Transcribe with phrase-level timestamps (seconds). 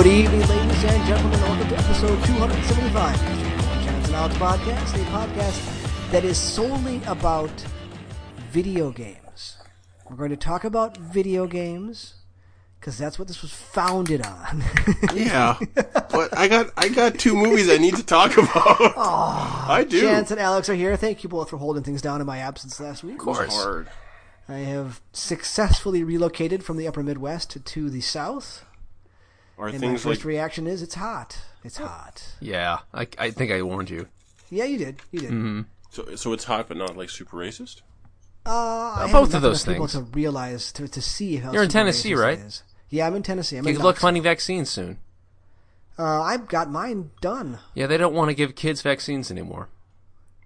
[0.00, 1.38] Good evening, ladies and gentlemen.
[1.42, 7.02] Welcome to episode 275 of the Chance and Alex Podcast, a podcast that is solely
[7.06, 7.50] about
[8.50, 9.58] video games.
[10.08, 12.14] We're going to talk about video games
[12.78, 14.64] because that's what this was founded on.
[15.12, 18.78] Yeah, but I got I got two movies I need to talk about.
[18.96, 20.00] Oh, I do.
[20.00, 20.96] Chance and Alex are here.
[20.96, 23.16] Thank you both for holding things down in my absence last week.
[23.16, 23.52] Of course.
[23.52, 23.90] hard.
[24.48, 28.64] I have successfully relocated from the upper Midwest to, to the south.
[29.60, 31.38] Are And my first like reaction is it's hot.
[31.62, 32.34] It's hot.
[32.40, 34.08] Yeah, I, I think I warned you.
[34.50, 34.96] Yeah, you did.
[35.12, 35.30] You did.
[35.30, 35.60] Mm-hmm.
[35.90, 36.14] so?
[36.16, 37.82] So it's hot, but not like super racist.
[38.46, 38.50] Uh,
[38.96, 39.92] I both of enough those people things.
[40.04, 42.38] to realize to to see how You're in Tennessee, right?
[42.38, 42.62] is.
[42.88, 43.58] Yeah, I'm in Tennessee.
[43.58, 44.06] I'm You in could look Knoxville.
[44.08, 44.98] finding vaccines soon.
[45.98, 47.58] Uh, I've got mine done.
[47.74, 49.68] Yeah, they don't want to give kids vaccines anymore.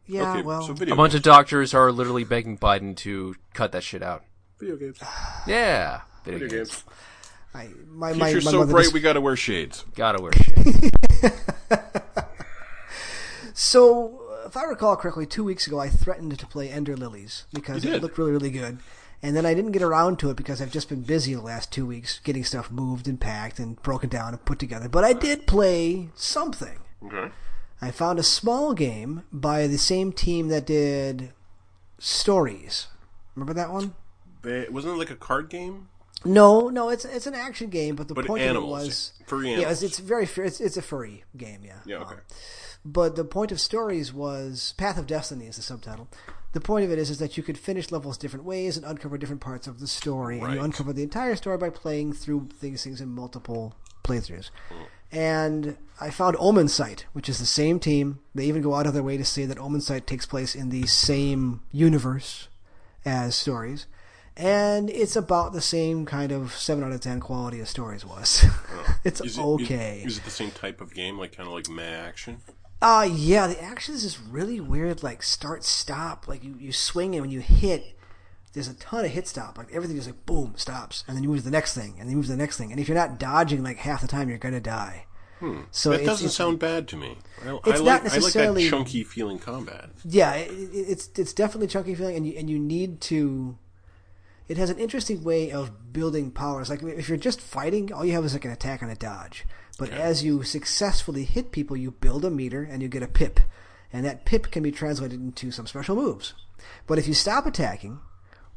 [0.06, 1.14] Yeah, okay, well, so A bunch games.
[1.14, 4.24] of doctors are literally begging Biden to cut that shit out.
[4.58, 4.98] video games.
[5.46, 6.70] Yeah, video, Video games.
[6.82, 6.84] games.
[7.54, 9.84] I, my my, Future's my so mother bright, just- we gotta wear shades.
[9.94, 10.90] Gotta wear shades.
[13.56, 17.44] So, uh, if I recall correctly, two weeks ago I threatened to play Ender Lilies
[17.54, 18.78] because it looked really, really good.
[19.22, 21.72] And then I didn't get around to it because I've just been busy the last
[21.72, 24.88] two weeks getting stuff moved and packed and broken down and put together.
[24.88, 26.78] But I did play something.
[27.06, 27.30] Okay.
[27.80, 31.32] I found a small game by the same team that did
[31.98, 32.88] Stories.
[33.34, 33.94] Remember that one?
[34.42, 35.88] They, wasn't it like a card game?
[36.24, 39.12] No, no, it's it's an action game, but the But point animals, of it was
[39.26, 41.80] furry Yeah, it's, it's very it's it's a furry game, yeah.
[41.84, 41.98] Yeah.
[41.98, 42.14] Okay.
[42.14, 42.20] Um,
[42.84, 46.08] but the point of stories was Path of Destiny is the subtitle.
[46.52, 49.18] The point of it is is that you could finish levels different ways and uncover
[49.18, 52.84] different parts of the story, and you uncover the entire story by playing through these
[52.84, 53.74] things in multiple
[54.04, 54.50] playthroughs.
[55.10, 58.18] And I found Omensight, which is the same team.
[58.34, 60.86] They even go out of their way to say that Omensight takes place in the
[60.86, 62.48] same universe
[63.04, 63.86] as stories.
[64.36, 68.44] And it's about the same kind of 7 out of 10 quality as stories was.
[69.04, 70.02] it's Is it, okay.
[70.04, 72.38] Is, is it the same type of game, like kind of like meh action?
[72.82, 76.26] Uh yeah, the action is this really weird like start stop.
[76.28, 77.96] Like you, you swing and when you hit
[78.52, 79.56] there's a ton of hit stop.
[79.56, 82.00] Like everything is like boom, stops, and then you move to the next thing, and
[82.00, 82.70] then you move to the next thing.
[82.72, 85.06] And if you're not dodging like half the time you're gonna die.
[85.72, 87.18] So That it's, doesn't it's- sound bad to me.
[87.44, 89.90] I, It's I not like, I necessarily- like that chunky feeling combat.
[90.04, 93.58] Yeah, it- it's it's definitely chunky feeling, and you and you need to.
[94.48, 96.68] It has an interesting way of building powers.
[96.68, 99.44] Like if you're just fighting, all you have is like an attack and a dodge.
[99.78, 103.40] But as you successfully hit people, you build a meter and you get a pip,
[103.92, 106.34] and that pip can be translated into some special moves.
[106.86, 107.98] But if you stop attacking,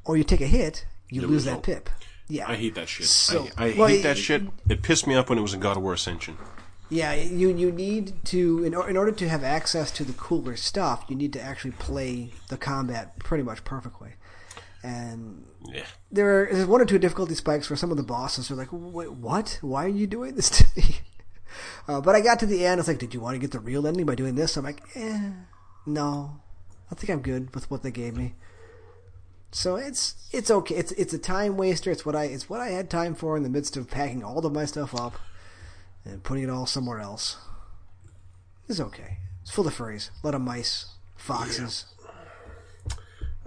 [0.06, 1.90] or you take a hit, you, lose lose that pip.
[2.28, 3.08] Yeah, I hate that shit.
[3.08, 4.44] So- I, I well, hate it- that shit.
[4.70, 6.38] It pissed me off when it was in God of War Ascension.
[6.90, 10.56] Yeah, you you need to in, or, in order to have access to the cooler
[10.56, 14.14] stuff, you need to actually play the combat pretty much perfectly.
[14.84, 15.86] And Yeah.
[16.12, 18.70] there are there's one or two difficulty spikes where some of the bosses are like,
[18.72, 19.58] "Wait, what?
[19.62, 20.98] Why are you doing this to me?"
[21.88, 22.78] Uh, but I got to the end.
[22.80, 24.84] It's like, "Did you want to get the real ending by doing this?" I'm like,
[24.96, 25.32] "Eh,
[25.86, 26.42] no.
[26.92, 28.36] I think I'm good with what they gave me."
[29.52, 30.76] So it's it's okay.
[30.76, 31.90] It's it's a time waster.
[31.90, 34.46] It's what I it's what I had time for in the midst of packing all
[34.46, 35.16] of my stuff up
[36.06, 37.38] and putting it all somewhere else.
[38.68, 39.20] It's okay.
[39.42, 41.86] It's full of furries, a lot of mice, foxes.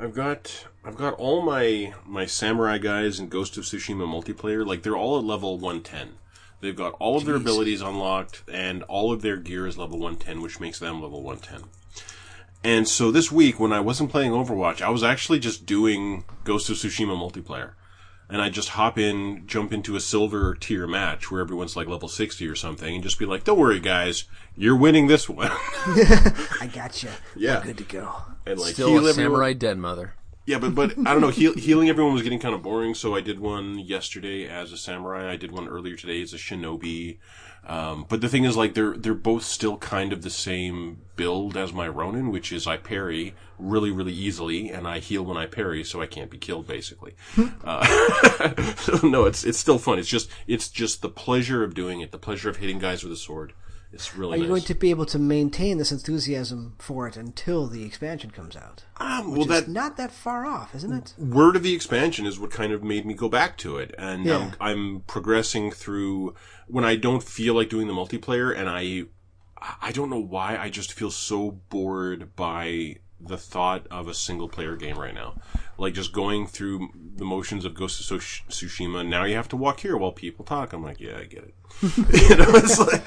[0.00, 4.66] I've got I've got all my my samurai guys in Ghost of Tsushima multiplayer.
[4.66, 6.14] Like they're all at level 110.
[6.62, 10.40] They've got all of their abilities unlocked, and all of their gear is level 110,
[10.42, 11.68] which makes them level 110.
[12.62, 16.68] And so this week, when I wasn't playing Overwatch, I was actually just doing Ghost
[16.68, 17.72] of Tsushima multiplayer.
[18.28, 22.08] And I just hop in, jump into a silver tier match where everyone's like level
[22.08, 24.24] 60 or something, and just be like, don't worry, guys,
[24.54, 25.50] you're winning this one.
[25.52, 27.10] I got you.
[27.34, 27.62] Yeah.
[27.64, 28.22] good to go.
[28.50, 29.14] And like Still heal a everyone.
[29.32, 30.14] samurai dead mother.
[30.46, 31.28] Yeah, but but I don't know.
[31.28, 34.76] Heal, healing everyone was getting kind of boring, so I did one yesterday as a
[34.76, 35.30] samurai.
[35.30, 37.18] I did one earlier today as a shinobi.
[37.66, 41.56] Um, but the thing is, like, they're they're both still kind of the same build
[41.58, 45.44] as my Ronin, which is I parry really really easily, and I heal when I
[45.46, 47.14] parry, so I can't be killed basically.
[47.62, 49.98] uh, so no, it's it's still fun.
[49.98, 53.12] It's just it's just the pleasure of doing it, the pleasure of hitting guys with
[53.12, 53.52] a sword.
[53.92, 54.48] It's really Are you nice.
[54.48, 58.84] going to be able to maintain this enthusiasm for it until the expansion comes out?
[58.98, 61.14] um, well, It's that not that far off, isn't it?
[61.18, 64.24] word of the expansion is what kind of made me go back to it and
[64.24, 64.52] Yeah.
[64.60, 66.34] I'm, I'm progressing through
[66.68, 69.04] when i don't feel like doing the multiplayer and i
[69.82, 74.48] i don't know why i just feel so bored by the thought of a single
[74.48, 75.34] player game right now
[75.78, 79.80] like just going through the motions of ghost of tsushima now you have to walk
[79.80, 81.54] here while people talk i'm like yeah i get it
[82.30, 83.02] you know it's like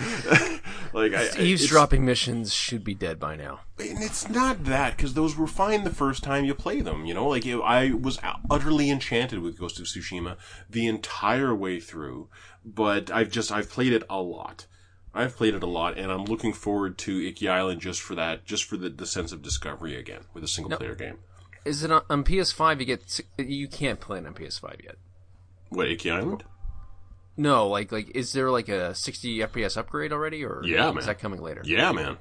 [0.94, 3.62] like I, Eavesdropping missions should be dead by now.
[3.80, 7.06] and it's not that because those were fine the first time you play them.
[7.06, 8.19] You know, like it, I was
[8.50, 10.38] utterly enchanted with Ghost of Tsushima
[10.69, 12.30] the entire way through.
[12.66, 14.68] But I've just I've played it a lot.
[15.13, 18.46] I've played it a lot, and I'm looking forward to Iki Island just for that,
[18.46, 21.19] just for the, the sense of discovery again with a single player game.
[21.66, 22.80] Is it on, on PS5?
[22.80, 24.96] You get you can't play it on PS5 yet.
[25.69, 26.44] What Iki Island?
[27.35, 31.06] No, like like is there like a 60 FPS upgrade already, or Yeah, is man.
[31.06, 31.62] that coming later?
[31.65, 32.18] Yeah, man.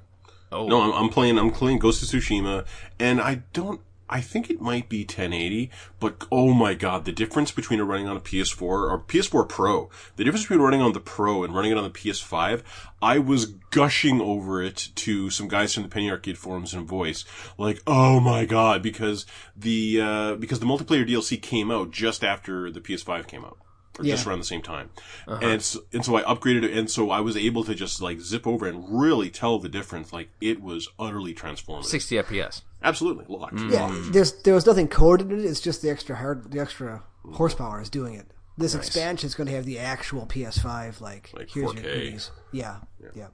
[0.51, 1.39] Oh, No, I'm, I'm playing.
[1.39, 2.67] I'm playing Ghost of Tsushima,
[2.99, 3.81] and I don't.
[4.11, 8.07] I think it might be 1080, but oh my god, the difference between it running
[8.09, 11.73] on a PS4 or PS4 Pro, the difference between running on the Pro and running
[11.73, 12.63] it on the PS5,
[13.01, 17.25] I was gushing over it to some guys from the Penny Arcade forums and voice,
[17.57, 19.25] like, oh my god, because
[19.57, 23.57] the uh, because the multiplayer DLC came out just after the PS5 came out.
[23.99, 24.89] Or just around the same time,
[25.29, 25.47] uh-huh.
[25.47, 28.21] and so, and so I upgraded it, and so I was able to just like
[28.21, 30.15] zip over and really tell the difference.
[30.15, 31.85] Like it was utterly transformative.
[31.85, 32.63] 60 FPS.
[32.83, 33.61] Absolutely locked.
[33.61, 34.13] Yeah, mm-hmm.
[34.13, 35.45] there's there was nothing coded in it.
[35.45, 37.03] It's just the extra hard, the extra
[37.33, 38.33] horsepower is doing it.
[38.59, 41.75] This expansion is going to have the actual PS5 like, Like here's 4K.
[41.75, 42.31] your goodies.
[42.53, 42.77] Yeah,
[43.15, 43.29] yeah,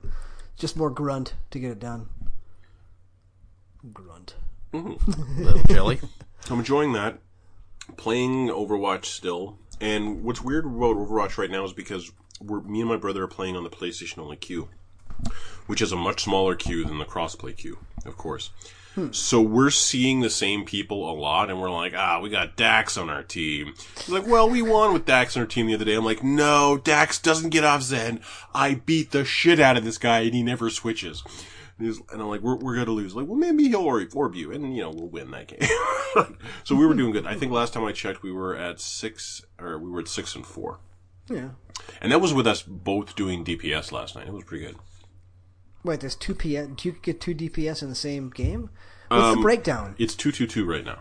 [0.57, 2.09] Just more grunt to get it done.
[3.93, 4.37] Grunt.
[4.73, 5.43] Mm-hmm.
[5.43, 6.01] Little jelly.
[6.51, 7.19] I'm enjoying that.
[7.97, 12.89] Playing Overwatch still, and what's weird about Overwatch right now is because we're me and
[12.89, 14.69] my brother are playing on the PlayStation only queue,
[15.67, 18.51] which is a much smaller queue than the crossplay queue, of course.
[19.13, 22.97] So we're seeing the same people a lot, and we're like, ah, we got Dax
[22.97, 23.75] on our team.
[23.97, 25.95] He's like, well, we won with Dax on our team the other day.
[25.95, 28.21] I'm like, no, Dax doesn't get off Zen.
[28.53, 31.23] I beat the shit out of this guy, and he never switches.
[31.79, 33.15] And, and I'm like, we're, we're gonna lose.
[33.15, 36.39] Like, well, maybe he'll orb you, and you know, we'll win that game.
[36.65, 37.27] so we were doing good.
[37.27, 40.35] I think last time I checked, we were at six, or we were at six
[40.35, 40.81] and four.
[41.29, 41.51] Yeah.
[42.01, 44.27] And that was with us both doing DPS last night.
[44.27, 44.77] It was pretty good.
[45.85, 46.69] Wait, there's two PS.
[46.77, 48.71] Do you get two DPS in the same game?
[49.09, 49.95] What's the breakdown?
[49.99, 51.01] It's two two two right now.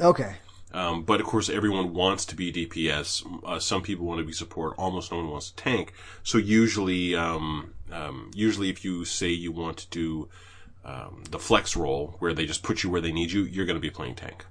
[0.00, 0.36] Okay.
[0.72, 3.24] Um, but of course, everyone wants to be DPS.
[3.44, 4.74] Uh, some people want to be support.
[4.76, 5.92] Almost no one wants to tank.
[6.24, 10.28] So usually, um, um, usually, if you say you want to do
[10.84, 13.76] um, the flex role, where they just put you where they need you, you're going
[13.76, 14.44] to be playing tank.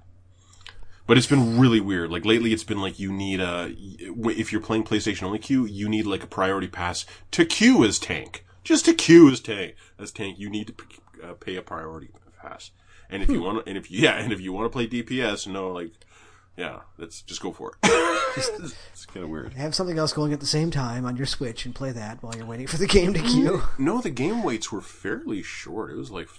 [1.05, 2.09] But it's been really weird.
[2.09, 3.75] Like lately, it's been like you need a.
[3.77, 7.99] If you're playing PlayStation only queue, you need like a priority pass to queue as
[7.99, 8.45] tank.
[8.63, 9.75] Just to queue as tank.
[9.99, 12.11] As tank, you need to p- uh, pay a priority
[12.41, 12.71] pass.
[13.09, 14.87] And if you want, to, and if you, yeah, and if you want to play
[14.87, 15.91] DPS, no, like,
[16.57, 17.75] yeah, let's just go for it.
[18.37, 19.53] it's kind of weird.
[19.53, 22.35] Have something else going at the same time on your Switch and play that while
[22.35, 23.63] you're waiting for the game to queue.
[23.77, 25.91] No, the game waits were fairly short.
[25.91, 26.29] It was like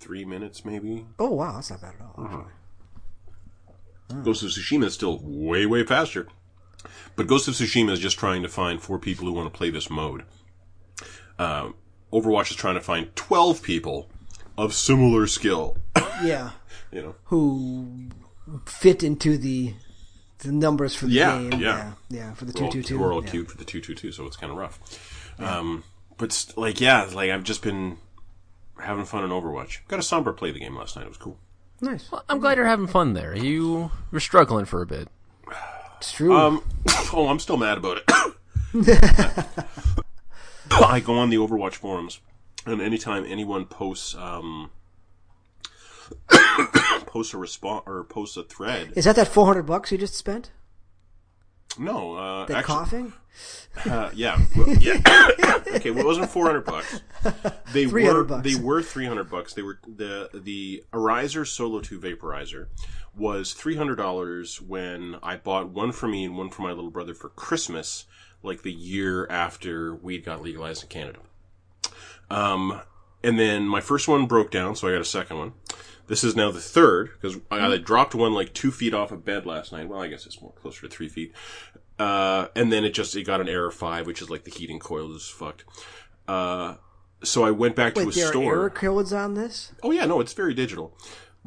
[0.00, 1.06] three minutes, maybe.
[1.18, 2.24] Oh wow, that's not bad at all.
[2.24, 2.44] Actually.
[4.22, 6.28] Ghost of Tsushima is still way, way faster.
[7.16, 9.70] But Ghost of Tsushima is just trying to find four people who want to play
[9.70, 10.24] this mode.
[11.38, 11.70] Uh,
[12.12, 14.08] Overwatch is trying to find 12 people
[14.56, 15.76] of similar skill.
[16.22, 16.50] Yeah.
[16.92, 18.08] you know, Who
[18.66, 19.74] fit into the
[20.40, 21.52] the numbers for the Yeah, game?
[21.52, 21.58] yeah.
[21.58, 22.98] yeah, yeah, for the we're all, two two.
[22.98, 23.30] we're all yeah.
[23.30, 24.78] queued for the 222, so it's kind of rough.
[25.40, 25.82] Um,
[26.16, 27.98] but, st- like, yeah, like, I've just been
[28.80, 29.78] having fun in Overwatch.
[29.88, 31.06] Got a Sombra play the game last night.
[31.06, 31.38] It was cool.
[31.80, 32.08] Nice.
[32.28, 33.36] I'm glad you're having fun there.
[33.36, 35.08] You were struggling for a bit.
[35.96, 36.36] It's true.
[36.36, 36.62] Um,
[37.12, 38.04] oh, I'm still mad about it.
[40.70, 42.20] I go on the Overwatch forums,
[42.66, 44.70] and anytime anyone posts um,
[47.08, 50.14] posts a response or posts a thread, Is that that four hundred bucks you just
[50.14, 50.50] spent?
[51.78, 53.12] no, uh, actually, coughing?
[53.86, 55.00] uh, yeah, well, yeah.
[55.74, 57.00] okay, well, it wasn't four hundred bucks.
[57.72, 58.42] They were bucks.
[58.42, 59.54] they were three hundred bucks.
[59.54, 62.66] They were the the Arizer Solo Two Vaporizer
[63.16, 66.90] was three hundred dollars when I bought one for me and one for my little
[66.90, 68.06] brother for Christmas,
[68.42, 71.20] like the year after weed got legalized in Canada.
[72.30, 72.80] Um,
[73.22, 75.52] and then my first one broke down, so I got a second one.
[76.08, 79.24] This is now the third because I, I dropped one like two feet off of
[79.24, 79.88] bed last night.
[79.88, 81.32] Well, I guess it's more closer to three feet.
[81.98, 84.78] Uh, and then it just it got an error five, which is like the heating
[84.78, 85.64] coil is fucked.
[86.26, 86.76] Uh,
[87.22, 88.52] so I went back to Wait, a there store.
[88.54, 89.72] are error codes on this?
[89.82, 90.96] Oh yeah, no, it's very digital.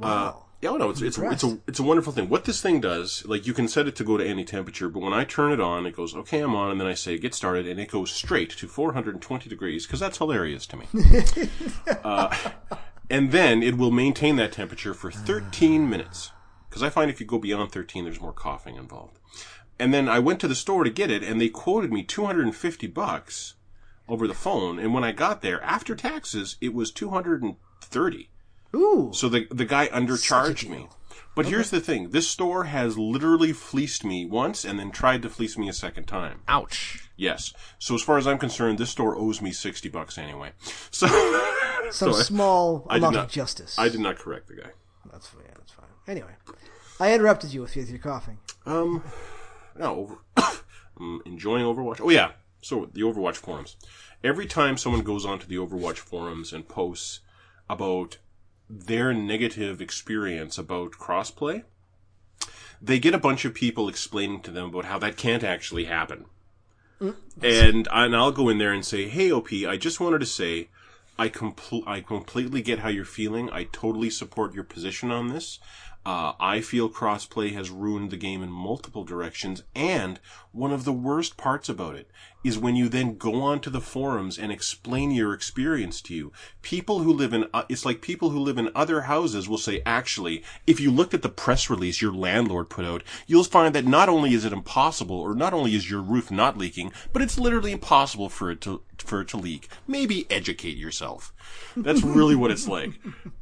[0.01, 0.45] Uh, Wow.
[0.61, 2.27] yeah, no, it's it's it's a it's a wonderful thing.
[2.29, 4.99] What this thing does, like you can set it to go to any temperature, but
[4.99, 7.33] when I turn it on, it goes okay, I'm on, and then I say get
[7.33, 10.85] started, and it goes straight to 420 degrees because that's hilarious to me.
[12.03, 12.35] uh,
[13.11, 16.31] and then it will maintain that temperature for 13 minutes
[16.69, 19.19] because I find if you go beyond 13, there's more coughing involved.
[19.77, 22.87] And then I went to the store to get it, and they quoted me 250
[22.87, 23.55] bucks
[24.07, 24.79] over the phone.
[24.79, 28.29] And when I got there, after taxes, it was 230.
[28.73, 29.11] Ooh.
[29.13, 30.87] So the the guy undercharged me.
[31.35, 35.29] But here's the thing: this store has literally fleeced me once, and then tried to
[35.29, 36.39] fleece me a second time.
[36.47, 37.09] Ouch.
[37.17, 37.53] Yes.
[37.79, 40.51] So as far as I'm concerned, this store owes me sixty bucks anyway.
[40.89, 41.07] So,
[41.91, 43.77] Some so small I did amount not- of justice.
[43.77, 44.71] I did not correct the guy.
[45.11, 45.43] That's fine.
[45.45, 45.85] Yeah, that's fine.
[46.07, 46.31] Anyway,
[46.99, 48.37] I interrupted you with your coughing.
[48.65, 49.03] Um,
[49.77, 50.17] no, over,
[50.99, 51.99] I'm enjoying Overwatch.
[52.01, 52.31] Oh yeah,
[52.61, 53.75] so the Overwatch forums.
[54.23, 57.21] Every time someone goes onto the Overwatch forums and posts
[57.69, 58.17] about
[58.69, 61.63] their negative experience about crossplay,
[62.81, 66.25] they get a bunch of people explaining to them about how that can't actually happen.
[66.99, 70.69] And and I'll go in there and say, "Hey OP, I just wanted to say
[71.21, 73.47] I compl- I completely get how you're feeling.
[73.51, 75.59] I totally support your position on this.
[76.03, 80.19] Uh, I feel crossplay has ruined the game in multiple directions, and
[80.51, 82.09] one of the worst parts about it
[82.43, 86.31] is when you then go on to the forums and explain your experience to you.
[86.61, 89.81] People who live in uh, it's like people who live in other houses will say,
[89.85, 93.85] actually, if you looked at the press release your landlord put out, you'll find that
[93.85, 97.39] not only is it impossible, or not only is your roof not leaking, but it's
[97.39, 99.67] literally impossible for it to for it to leak.
[99.87, 101.33] Maybe educate yourself.
[101.75, 102.93] That's really what it's like.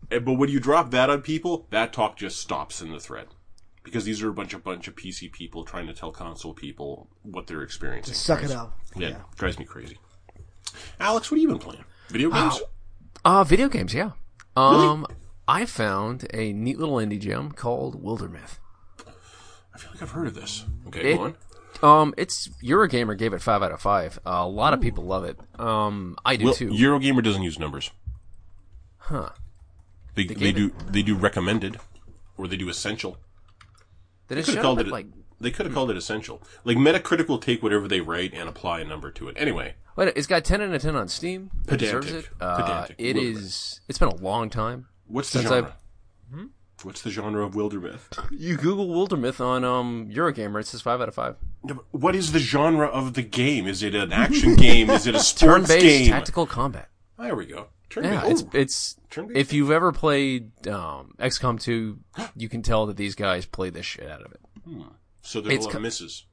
[0.10, 3.28] But when you drop that on people, that talk just stops in the thread.
[3.90, 7.10] Because these are a bunch of bunch of PC people trying to tell console people
[7.24, 8.14] what they're experiencing.
[8.14, 8.78] Suck it Drives- up.
[8.96, 9.18] Yeah, Yeah.
[9.36, 9.98] drives me crazy.
[11.00, 11.84] Alex, what have you been playing?
[12.10, 12.62] Video games?
[13.26, 14.12] Uh, video games, yeah.
[14.56, 15.08] Um,
[15.48, 18.60] I found a neat little indie gem called Wildermyth.
[19.74, 20.66] I feel like I've heard of this.
[20.88, 21.36] Okay, It- go on.
[21.82, 24.20] Um, it's Eurogamer gave it five out of five.
[24.26, 25.40] Uh, a lot of people love it.
[25.60, 26.70] Um, I do Well, too.
[26.70, 27.90] Eurogamer doesn't use numbers.
[28.98, 29.30] Huh?
[30.16, 31.80] They, they, gave do they do recommended,
[32.38, 33.18] or they do essential.
[34.30, 35.08] Did it Could have called up it like?
[35.42, 36.42] They could have called it essential.
[36.64, 39.36] Like Metacritic will take whatever they write and apply a number to it.
[39.38, 41.50] Anyway, Wait, it's got ten out of ten on Steam.
[41.68, 42.32] It deserves Pedantic.
[42.32, 42.38] it.
[42.42, 42.96] Uh, Pedantic.
[43.00, 43.82] it Little is.
[43.88, 44.88] It's been a long time.
[45.08, 45.68] what's the Since genre?
[45.70, 45.76] I've-
[46.84, 48.00] What's the genre of Wildermyth?
[48.32, 51.36] You Google Wildermyth on um Eurogamer, it says five out of five.
[51.62, 53.68] No, but What is the genre of the game?
[53.68, 54.90] Is it an action game?
[54.90, 56.10] Is it a sports Turn-based game?
[56.12, 56.88] tactical combat.
[57.18, 57.68] There we go.
[57.90, 58.96] Turn Yeah, it's it's.
[59.10, 62.00] Turn-based If you've ever played um, XCOM 2,
[62.36, 64.42] you can tell that these guys play this shit out of it.
[65.22, 66.26] so there's it's a lot of misses.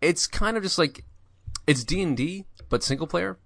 [0.00, 1.04] It's kind of just like
[1.66, 3.38] it's D and D, but single player.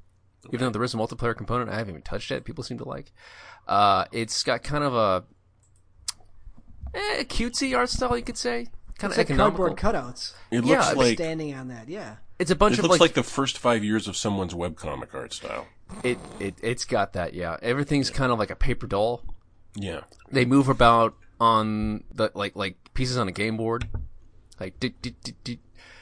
[0.52, 2.44] Even though there is a multiplayer component, I haven't even touched it.
[2.44, 3.12] People seem to like.
[3.68, 5.24] Uh, it's got kind of a
[6.94, 8.66] eh, cutesy art style, you could say.
[8.98, 9.66] Kind It's of like economical.
[9.74, 10.32] cardboard cutouts.
[10.50, 12.16] It Yeah, looks it's like Standing on that, yeah.
[12.38, 15.14] It's a bunch it of looks like, like the first five years of someone's webcomic
[15.14, 15.66] art style.
[16.02, 16.54] It, it.
[16.62, 17.34] It's got that.
[17.34, 19.22] Yeah, everything's kind of like a paper doll.
[19.74, 20.00] Yeah.
[20.30, 23.88] they move about on the like like pieces on a game board.
[24.60, 25.58] Like dit, dit, dit, dit.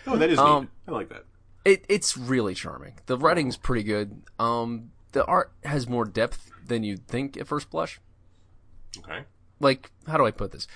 [0.07, 0.71] Oh, that is Um, neat.
[0.89, 1.25] I like that.
[1.65, 2.95] it it's really charming.
[3.07, 4.23] The writing's pretty good.
[4.39, 8.01] Um the art has more depth than you'd think at first blush.
[8.99, 9.25] Okay.
[9.61, 10.67] Like how do I put this?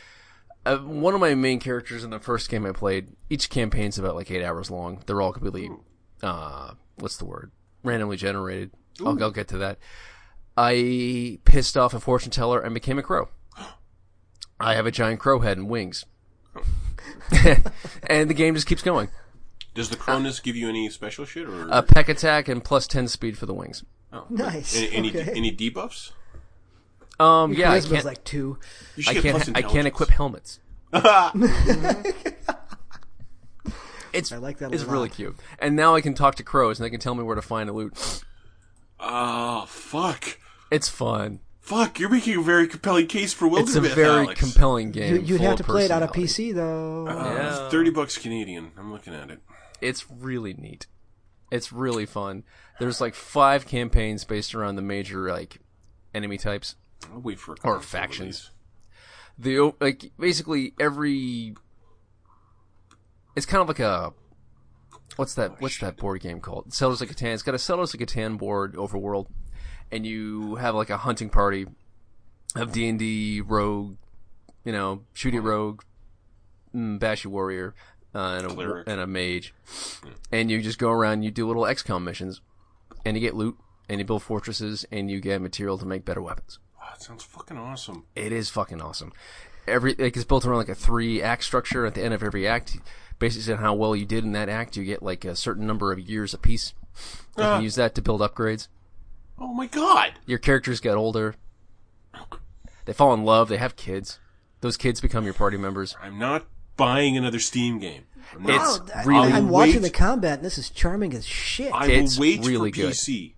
[0.67, 4.15] Uh, one of my main characters in the first game I played, each campaign's about
[4.15, 5.03] like 8 hours long.
[5.07, 5.69] They're all completely
[6.23, 7.51] uh what's the word?
[7.83, 8.71] randomly generated.
[9.01, 9.79] I'll, I'll get to that.
[10.57, 13.29] I pissed off a fortune teller and became a crow.
[14.61, 16.05] I have a giant crow head and wings.
[18.07, 19.09] and the game just keeps going.
[19.75, 23.09] Does the Cronus give you any special shit or A peck attack and plus 10
[23.09, 23.85] speed for the wings.
[24.13, 24.77] oh, Nice.
[24.77, 25.33] Any any, okay.
[25.35, 26.13] any debuffs?
[27.19, 28.59] Um, yeah, I can't, like two.
[28.97, 30.61] You I can't, I can't equip helmets.
[30.93, 31.05] it's
[34.33, 35.37] I like that a It's really cute.
[35.59, 37.69] And now I can talk to crows and they can tell me where to find
[37.69, 38.23] the loot.
[39.01, 40.39] Oh fuck,
[40.71, 41.41] It's fun.
[41.61, 41.99] fuck!
[41.99, 44.41] You're making a very compelling case for It's a Wildermyth, very Alex.
[44.41, 45.15] compelling game.
[45.17, 46.53] You, you'd full have of to play it on a personality.
[46.53, 47.07] PC though.
[47.09, 47.69] Uh, Yeah.
[47.71, 48.73] Thirty bucks Canadian.
[48.79, 49.41] I'm looking at it.
[49.81, 50.87] It's really neat.
[51.51, 52.45] It's really fun.
[52.81, 55.59] There's like five campaigns based around the major like
[56.15, 56.77] enemy types.
[57.13, 58.51] I'll wait for a Or console factions.
[59.39, 61.55] The o- like basically every.
[63.37, 64.13] It's kind of like a.
[65.17, 65.61] What's that?
[65.61, 66.73] What's that board game called?
[66.73, 67.35] Settlers of Catan.
[67.35, 69.27] It's got a Settlers of Catan board overworld,
[69.93, 71.67] and you have like a hunting party
[72.57, 73.97] of D and D rogue,
[74.65, 75.83] you know, shooty rogue,
[76.75, 77.75] mm, bashy warrior,
[78.15, 78.89] uh, and, a, Cleric.
[78.89, 79.55] and a mage,
[80.33, 81.23] and you just go around.
[81.23, 82.41] You do little XCOM missions,
[83.05, 83.57] and you get loot,
[83.89, 86.59] and you build fortresses, and you get material to make better weapons.
[86.81, 88.05] Oh, that sounds fucking awesome.
[88.17, 89.13] It is fucking awesome.
[89.67, 91.87] Every like it's built around like a three act structure.
[91.87, 92.77] At the end of every act,
[93.29, 95.93] based on how well you did in that act, you get like a certain number
[95.93, 96.75] of years apiece.
[97.39, 97.55] You Ah.
[97.57, 98.69] can use that to build upgrades.
[99.39, 100.13] Oh my god!
[100.27, 101.35] Your characters get older.
[102.85, 103.49] They fall in love.
[103.49, 104.19] They have kids.
[104.61, 105.97] Those kids become your party members.
[106.03, 106.45] I'm not
[106.77, 108.05] buying another Steam game.
[108.35, 108.49] I'm.
[108.51, 109.83] It's really- I'm watching Wait.
[109.83, 111.73] the combat, and this is charming as shit.
[111.73, 112.93] I it's will wait really for good.
[112.93, 113.35] PC.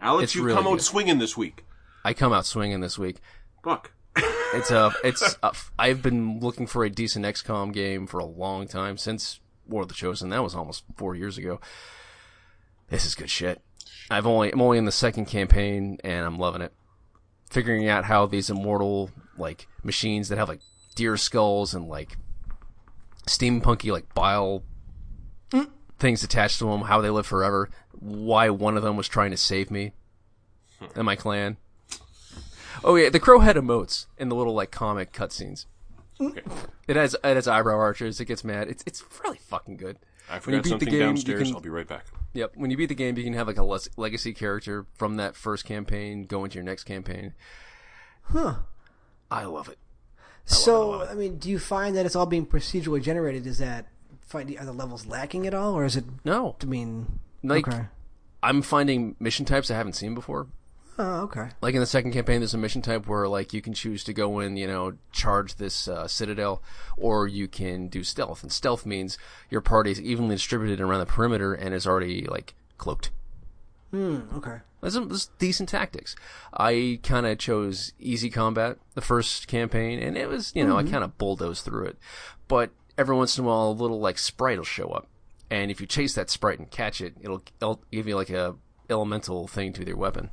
[0.00, 0.82] Alex, It's you really come out good.
[0.82, 1.64] swinging this week.
[2.04, 3.16] I come out swinging this week.
[3.64, 3.90] Fuck.
[4.54, 8.66] It's a it's a, I've been looking for a decent XCOM game for a long
[8.66, 10.30] time since War of the Chosen.
[10.30, 11.60] That was almost four years ago.
[12.88, 13.60] This is good shit.
[14.10, 16.72] I've only I'm only in the second campaign and I'm loving it.
[17.50, 20.60] Figuring out how these immortal like machines that have like
[20.94, 22.16] deer skulls and like
[23.26, 24.62] steampunky like bile
[25.98, 29.36] things attached to them, how they live forever, why one of them was trying to
[29.36, 29.92] save me
[30.94, 31.56] and my clan.
[32.86, 35.66] Oh yeah, the crow had emotes in the little like comic cutscenes.
[36.20, 36.40] Okay.
[36.88, 38.20] It has it has eyebrow archers.
[38.20, 38.68] It gets mad.
[38.68, 39.98] It's it's really fucking good.
[40.30, 41.42] I When you forgot beat the something game, you downstairs.
[41.48, 42.06] can- I'll be right back.
[42.32, 42.52] Yep.
[42.56, 45.36] When you beat the game, you can have like a les- legacy character from that
[45.36, 47.32] first campaign go into your next campaign.
[48.22, 48.56] Huh.
[49.30, 49.78] I love it.
[50.44, 53.46] So, I mean, do you find that it's all being procedurally generated?
[53.46, 53.86] Is that
[54.20, 56.04] find are the levels lacking at all, or is it?
[56.24, 57.86] No, I mean, like okay.
[58.42, 60.46] I'm finding mission types I haven't seen before.
[60.98, 61.48] Oh, okay.
[61.60, 64.14] Like in the second campaign, there's a mission type where like you can choose to
[64.14, 66.62] go in, you know, charge this uh, citadel,
[66.96, 68.42] or you can do stealth.
[68.42, 69.18] And stealth means
[69.50, 73.10] your party is evenly distributed around the perimeter and is already like cloaked.
[73.90, 74.20] Hmm.
[74.36, 74.58] Okay.
[74.80, 76.16] That's, some- decent tactics.
[76.52, 80.82] I kind of chose easy combat the first campaign, and it was, you know, I
[80.82, 81.98] kind of bulldozed through it.
[82.48, 85.08] But every once in a while, a little like sprite will show up,
[85.50, 88.54] and if you chase that sprite and catch it, it'll, it'll give you like a
[88.88, 90.30] elemental thing to their weapon.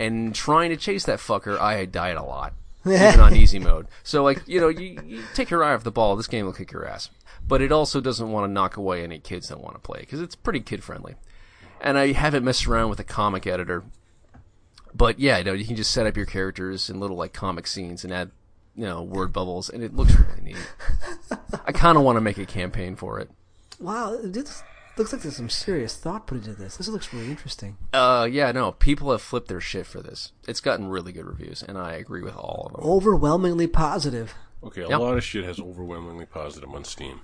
[0.00, 2.54] And trying to chase that fucker, I died a lot,
[2.86, 3.86] even on easy mode.
[4.02, 6.52] So like, you know, you, you take your eye off the ball, this game will
[6.52, 7.10] kick your ass.
[7.46, 10.20] But it also doesn't want to knock away any kids that want to play because
[10.20, 11.16] it's pretty kid friendly
[11.80, 13.84] and I haven't messed around with a comic editor.
[14.94, 17.66] But yeah, you know, you can just set up your characters in little like comic
[17.66, 18.30] scenes and add,
[18.74, 20.74] you know, word bubbles, and it looks really neat.
[21.66, 23.30] I kind of want to make a campaign for it.
[23.78, 24.62] Wow, this
[25.00, 26.76] looks like there's some serious thought put into this.
[26.76, 27.76] This looks really interesting.
[27.92, 30.32] Uh, yeah, no, people have flipped their shit for this.
[30.46, 32.88] It's gotten really good reviews, and I agree with all of them.
[32.90, 34.34] Overwhelmingly positive.
[34.62, 34.98] Okay, a Yep.
[35.00, 37.20] lot of shit has overwhelmingly positive on Steam.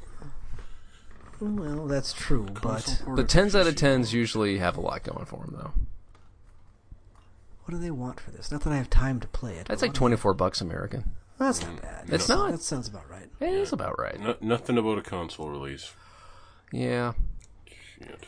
[1.39, 5.45] Well, that's true, but The tens out of tens usually have a lot going for
[5.45, 5.73] them, though.
[7.65, 8.51] what do they want for this?
[8.51, 9.67] Not that I have time to play it.
[9.67, 11.13] That's like twenty four bucks American.
[11.39, 12.09] That's not bad.
[12.09, 12.51] It's That- not.
[12.53, 13.29] That sounds about right.
[13.41, 14.19] It is about right.
[14.19, 15.93] No, nothing about a console release.
[16.73, 17.13] Yeah,
[17.99, 18.27] Shit.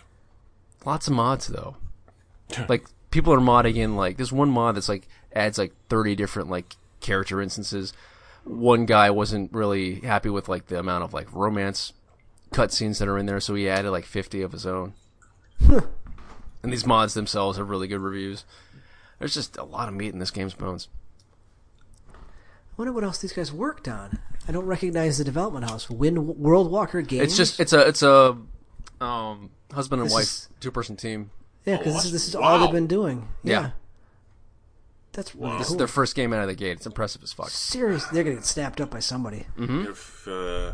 [0.84, 1.76] lots of mods though.
[2.68, 6.50] like people are modding in like there's one mod that's like adds like 30 different
[6.50, 7.92] like character instances
[8.44, 11.92] one guy wasn't really happy with like the amount of like romance
[12.50, 14.94] cutscenes that are in there so he added like 50 of his own
[15.60, 18.44] and these mods themselves have really good reviews
[19.18, 20.88] there's just a lot of meat in this game's bones
[22.10, 24.20] I wonder what else these guys worked on.
[24.46, 25.90] I don't recognize the development house.
[25.90, 27.24] Wind World Walker Games.
[27.24, 28.38] it's just it's a it's a
[29.00, 31.30] um husband and This wife is- two person team
[31.64, 32.42] yeah, because Oh, this is this is wow.
[32.42, 33.28] all they've been doing.
[33.44, 33.70] Yeah, Yeah.
[35.12, 35.74] that's really this cool.
[35.74, 38.36] is their first game out of the gate it's impressive as fuck Seriously, they're gonna
[38.36, 39.46] get snapped up by somebody.
[39.58, 40.72] If uh,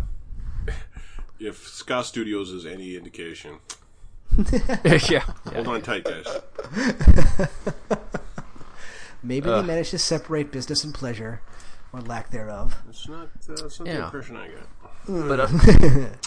[1.41, 3.59] if Scott Studios is any indication,
[5.11, 5.21] yeah
[5.53, 6.27] hold on tight, guys.
[9.23, 11.41] Maybe they managed to separate business and pleasure,
[11.95, 12.77] or lack thereof.
[12.91, 13.29] It's not.
[13.49, 14.05] Uh, that's not the Yeah.
[14.05, 14.84] impression I got.
[15.09, 15.49] But uh,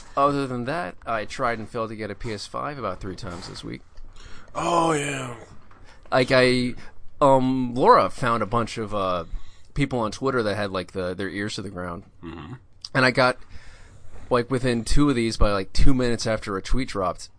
[0.18, 3.64] other than that, I tried and failed to get a PS5 about three times this
[3.64, 3.82] week.
[4.56, 5.36] Oh yeah.
[6.12, 6.76] Like I,
[7.20, 9.26] um, Laura found a bunch of uh,
[9.74, 12.54] people on Twitter that had like the their ears to the ground, mm-hmm.
[12.94, 13.38] and I got
[14.30, 17.30] like within two of these by like two minutes after a tweet dropped.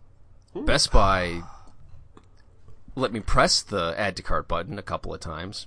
[0.54, 1.42] Best Buy
[2.98, 5.66] let me press the add to cart button a couple of times,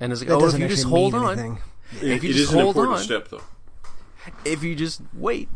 [0.00, 1.58] and it's like, That oh, if you just hold mean on, anything.
[2.00, 3.42] if you it just is an hold important on, step, though.
[4.44, 5.48] if you just wait,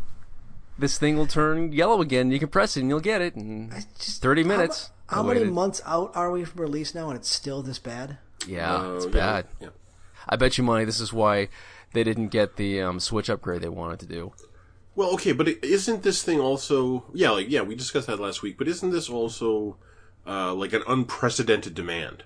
[0.78, 2.30] this thing will turn yellow again.
[2.30, 4.90] You can press it and you'll get it in Just- 30 minutes.
[5.10, 8.18] mu- How, many months out are we from release now, and it's still this bad?
[8.46, 9.46] Yeah, Uh, it's yeah, bad.
[9.60, 9.68] Yeah.
[10.28, 11.48] I bet you money this is why
[11.92, 14.32] they didn't get the um, Switch upgrade they wanted to do.
[14.94, 17.04] Well, okay, but isn't this thing also?
[17.12, 18.58] Yeah, like yeah, we discussed that last week.
[18.58, 19.76] But isn't this also
[20.26, 22.24] uh, like an unprecedented demand?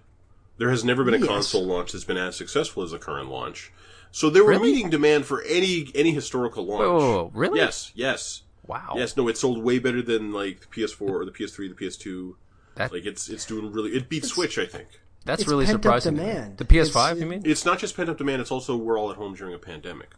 [0.58, 1.26] There has never been a Yes.
[1.28, 3.72] console launch that's been as successful as the current launch.
[4.14, 4.70] So they were Really?
[4.70, 6.82] meeting demand for any any historical launch.
[6.82, 7.58] Whoa, whoa, whoa, really?
[7.58, 8.92] Yes, yes, Wow.
[8.94, 9.16] yes.
[9.16, 12.36] No, it sold way better than like the PS4 or the PS3, the PS2.
[12.76, 13.90] That- like it's it's doing really.
[13.90, 14.86] It beat Switch, I think.
[15.24, 16.14] That's It's really pent-up surprising.
[16.16, 16.58] to demand.
[16.58, 17.42] The PS5, It's- you mean?
[17.44, 20.10] It's not just pent up demand; it's also we're all at home during a pandemic.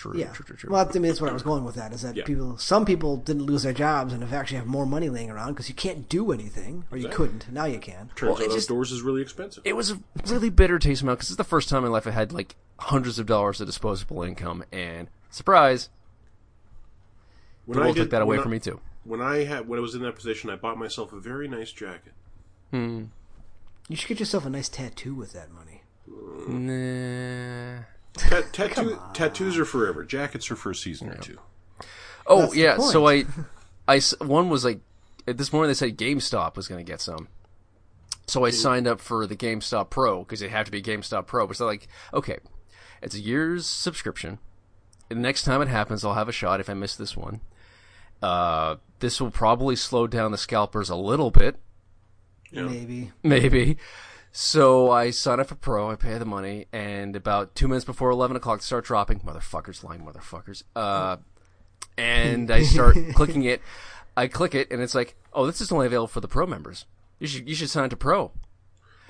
[0.00, 0.32] True, Yeah.
[0.32, 0.70] true, true, true.
[0.72, 1.74] Well, I mean, that's what I was going with.
[1.74, 2.24] That is that Yeah.
[2.24, 5.52] people, some people didn't lose their jobs and have actually have more money laying around
[5.52, 7.26] because you can't do anything, or you Exactly.
[7.26, 7.52] couldn't.
[7.52, 8.08] Now you can.
[8.16, 9.62] Turns Well, it out just- outdoors is really expensive.
[9.66, 11.92] it was a really bitter taste in my mouth because it's the first time in
[11.92, 15.90] life I had like hundreds of dollars of disposable income, and surprise,
[17.66, 18.80] when the I world did- took that away I- from me too.
[19.04, 21.72] When I had when I was in that position, I bought myself a very nice
[21.72, 22.14] jacket.
[22.70, 23.04] Hmm.
[23.88, 25.82] You should get yourself a nice tattoo with that money.
[26.48, 27.82] Nah.
[28.16, 30.04] Ta- tattoo, tattoos are forever.
[30.04, 31.38] Jackets are for a season or two.
[32.26, 33.34] Oh That's the yeah, so I, point.
[33.88, 34.80] I s- one was like
[35.26, 37.28] this morning they said GameStop was going to get some,
[38.26, 41.46] so I signed up for the GameStop Pro because it had to be GameStop Pro.
[41.46, 42.38] But it's like okay,
[43.02, 44.38] it's a year's subscription.
[45.08, 47.40] And the next time it happens, I'll have a shot if I miss this one.
[48.22, 51.56] Uh, this will probably slow down the scalpers a little bit,
[52.52, 52.64] Yeah.
[52.64, 53.10] Maybe.
[53.22, 53.76] maybe.
[54.32, 58.10] So I sign up for Pro, I pay the money, and about two minutes before
[58.10, 59.20] eleven o'clock, they start dropping.
[59.20, 60.62] Motherfuckers, lying motherfuckers.
[60.76, 61.16] Uh,
[61.98, 63.60] and I start clicking it.
[64.16, 66.84] I click it, and it's like, oh, this is only available for the Pro members.
[67.18, 68.30] You should you should sign up to Pro,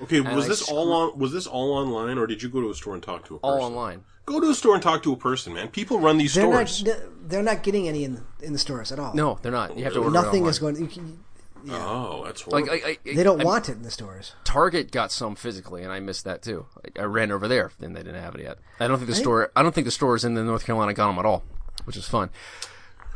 [0.01, 1.19] Okay, was I this screw- all on?
[1.19, 3.39] Was this all online, or did you go to a store and talk to a
[3.39, 3.59] person?
[3.59, 4.03] all online.
[4.25, 5.67] Go to a store and talk to a person, man.
[5.69, 6.83] People run these They're stores.
[6.83, 6.97] not.
[7.29, 9.13] They're not getting any in the, in the stores at all.
[9.13, 9.77] No, they're not.
[9.77, 10.73] You have to order Nothing it is online.
[10.75, 10.83] going.
[10.85, 11.23] You can,
[11.69, 12.71] Oh, that's horrible.
[12.71, 14.33] Like I, I, they don't I- want it in the stores.
[14.43, 16.65] Target got some physically, and I missed that too.
[16.97, 18.57] I, I ran over there, and they didn't have it yet.
[18.79, 19.51] I don't think the store.
[19.55, 21.43] I don't think the stores in the North Carolina got them at all,
[21.85, 22.29] which is fun.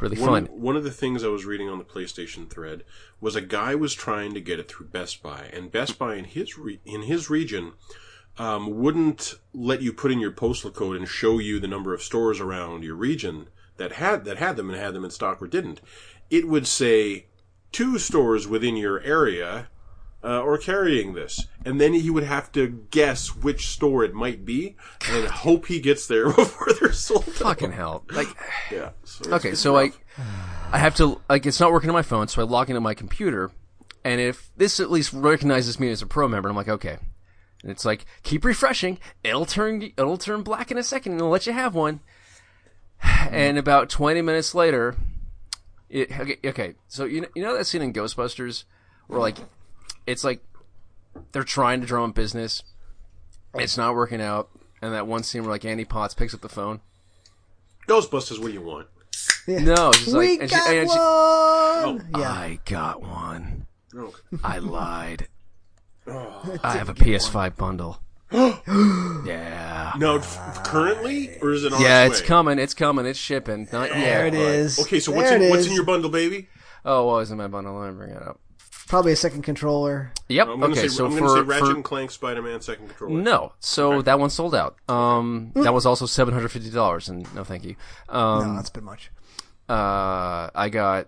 [0.01, 0.61] Really one, fun.
[0.61, 2.83] one of the things I was reading on the PlayStation thread
[3.21, 6.25] was a guy was trying to get it through Best Buy, and Best Buy in
[6.25, 7.73] his re- in his region
[8.37, 12.01] um, wouldn't let you put in your postal code and show you the number of
[12.03, 15.47] stores around your region that had that had them and had them in stock or
[15.47, 15.79] didn't.
[16.29, 17.27] It would say
[17.75, 19.67] two stores within your area
[20.23, 24.43] uh, or carrying this, and then he would have to guess which store it might
[24.45, 24.75] be
[25.09, 27.27] and hope he gets there before they're sold.
[27.27, 27.35] out.
[27.35, 28.03] Fucking hell!
[28.11, 28.27] Like,
[28.71, 28.89] Yeah.
[29.03, 29.91] So it's- okay, so I.
[30.71, 32.93] I have to like it's not working on my phone, so I log into my
[32.95, 33.51] computer,
[34.03, 36.97] and if this at least recognizes me as a pro member, I'm like, okay.
[37.61, 38.97] And it's like keep refreshing.
[39.23, 41.99] It'll turn it'll turn black in a second, and it'll let you have one.
[43.31, 44.95] And about 20 minutes later,
[45.89, 46.37] it okay.
[46.45, 48.63] okay so you know, you know that scene in Ghostbusters
[49.07, 49.37] where like
[50.07, 50.41] it's like
[51.31, 52.61] they're trying to drum up business,
[53.53, 54.49] it's not working out,
[54.81, 56.81] and that one scene where like Annie Potts picks up the phone.
[57.87, 58.87] Ghostbusters, what do you want?
[59.47, 62.11] No, it's just like we and she- got and she- one.
[62.15, 62.19] Oh.
[62.19, 62.29] yeah.
[62.31, 63.67] I got one.
[63.95, 64.13] Oh.
[64.43, 65.27] I lied.
[66.07, 66.59] Oh.
[66.63, 67.99] I have a PS5 bundle.
[69.25, 69.93] yeah.
[69.97, 72.59] No, f- currently, or is it on Yeah, its it's coming.
[72.59, 73.05] It's coming.
[73.05, 73.67] It's shipping.
[73.71, 74.27] Not There yet.
[74.27, 74.79] it is.
[74.79, 75.67] Okay, so There what's in, it what's is.
[75.67, 76.47] in your bundle, baby?
[76.83, 77.77] Oh, what was in my bundle?
[77.79, 78.39] Let me bring it up.
[78.87, 80.11] Probably a second controller.
[80.27, 80.47] Yep.
[80.47, 82.87] I'm gonna okay, say, so I'm for, gonna say Ratchet for and Clank Spider-Man second
[82.89, 83.19] controller.
[83.19, 84.75] no, so that one sold out.
[84.87, 87.75] Um, that was also seven hundred fifty dollars, and no, thank you.
[88.09, 89.09] Um, no, that's a bit much.
[89.67, 91.07] uh, I got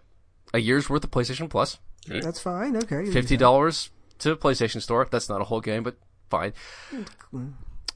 [0.56, 1.77] a year's worth of PlayStation Plus,
[2.08, 2.75] That's fine.
[2.77, 3.06] Okay.
[3.06, 5.08] you fifty dollars to PlayStation Store.
[5.12, 5.97] That's not a whole game, but
[6.29, 6.53] fine.
[7.31, 7.49] Hmm.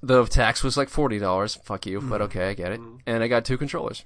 [0.04, 1.56] The tax was like forty dollars.
[1.64, 2.24] Fuck you, but hmm.
[2.24, 2.80] okay, I get it.
[2.80, 2.98] Hmm.
[3.06, 4.04] And I got two controllers,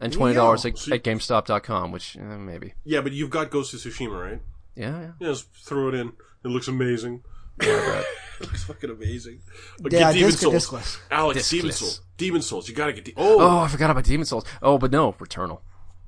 [0.00, 2.74] and twenty dollars at, So- at GameStop.com, which eh, maybe.
[2.84, 4.40] Yeah, but you've got Ghost of Tsushima, right?
[4.76, 5.10] Yeah, yeah.
[5.20, 6.08] Yeah, just throw it in.
[6.44, 7.22] It looks amazing.
[7.60, 9.40] it looks fucking amazing.
[9.80, 10.54] But Yeah, get Demon disc Souls.
[10.54, 10.98] discless?
[11.10, 11.74] Alex, Demon Discless.
[11.78, 12.00] Souls.
[12.16, 12.68] Demon Souls.
[12.68, 13.04] You gotta get.
[13.04, 14.44] De- oh, Oh, I forgot about Demon Souls.
[14.60, 15.60] Oh, but no, Returnal.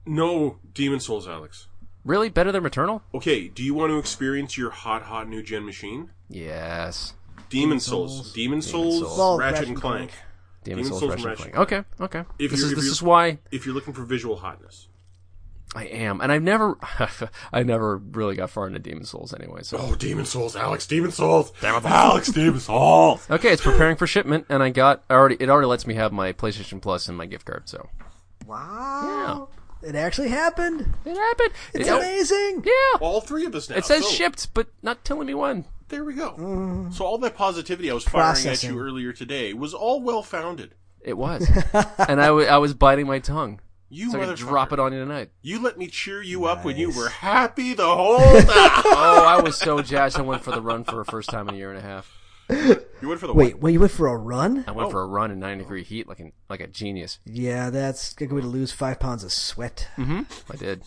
[0.04, 1.68] no, Demon Souls, Alex.
[2.04, 3.02] Really better than Returnal?
[3.14, 6.11] Okay, do you want to experience your hot, hot new gen machine?
[6.28, 7.14] Yes.
[7.48, 8.32] Demon Souls.
[8.32, 9.18] Demon Souls, Souls.
[9.18, 10.11] Well, Ratchet, Ratchet and and Clank.
[10.64, 11.87] Demon, Demon Souls, Souls Ratchet and and Ratchet Clank.
[12.00, 12.28] Okay, okay.
[12.38, 14.88] If this is if this is why If you're looking for visual hotness.
[15.74, 16.78] I am, and I've never,
[17.52, 19.62] I never really got far into Demon Souls anyway.
[19.62, 21.52] So Oh, Demon Souls, Alex, Demon Souls.
[21.62, 23.26] Alex, Demon Souls.
[23.30, 25.37] okay, it's preparing for shipment, and I got already.
[25.38, 27.68] It already lets me have my PlayStation Plus and my gift card.
[27.68, 27.88] So
[28.46, 29.48] Wow.
[29.82, 29.88] yeah.
[29.90, 30.94] It actually happened.
[31.04, 31.50] it happened.
[31.74, 32.62] It's It- amazing.
[32.64, 33.76] Yeah, All three of us now.
[33.76, 35.66] it says So, shipped, but not telling me when.
[35.88, 36.88] There we go.
[36.90, 40.75] So all that positivity I was firing at you earlier today was all well founded.
[41.01, 41.49] It was,
[42.09, 43.61] and I I was biting my tongue.
[43.88, 45.31] You So I could drop it on you tonight.
[45.42, 48.46] You let me cheer you up when you were happy the whole time.
[48.46, 50.18] Oh, I was so jazzed.
[50.18, 52.12] I went for the run for the first time in a year and a half.
[52.51, 54.64] you went for the Wait, when you went for a run?
[54.66, 57.20] I went for a run in 90 degree heat like an, like a genius.
[57.25, 59.88] Yeah, that's a good way to lose five pounds of sweat.
[59.96, 60.22] Mm-hmm.
[60.53, 60.83] I did.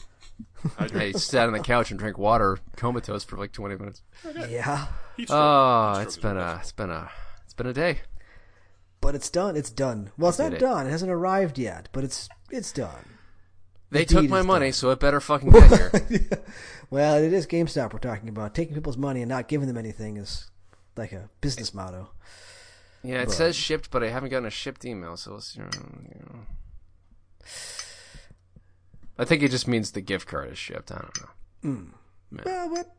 [0.79, 4.01] I sat on the couch and drank water, comatose for like 20 minutes.
[4.49, 4.87] Yeah,
[5.29, 7.09] Oh, Heat it's stroke been a it's been a
[7.45, 7.99] it's been a day.
[9.01, 9.55] but it's done.
[9.55, 10.11] It's done.
[10.17, 10.65] Well, it's not did it.
[10.65, 10.87] done.
[10.87, 13.05] It hasn't arrived yet, but it's it's done.
[13.91, 14.73] They The took my is money, done.
[14.73, 15.69] so it better fucking get
[16.09, 16.21] here.
[16.91, 18.55] Well, it is GameStop we're talking about.
[18.55, 20.49] Taking people's money and not giving them anything is
[20.97, 22.09] like a business motto.
[23.03, 25.69] yeah, it says shipped, but I haven't gotten a shipped email, so it's, you know.
[29.19, 30.91] I think it just means the gift card is shipped.
[30.91, 32.43] I don't know.
[32.45, 32.95] Well, but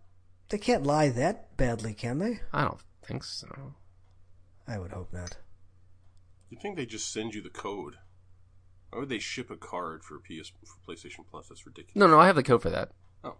[0.51, 2.41] they can't lie that badly, can they?
[2.53, 3.75] I don't think so.
[4.69, 5.39] I would hope not.
[6.51, 7.95] You think they just send you the code?
[8.91, 11.49] Why would they ship a card for PS for PlayStation Plus?
[11.49, 11.97] That's ridiculous.
[11.97, 12.91] No, no, I have the code for that.
[13.25, 13.37] Oh.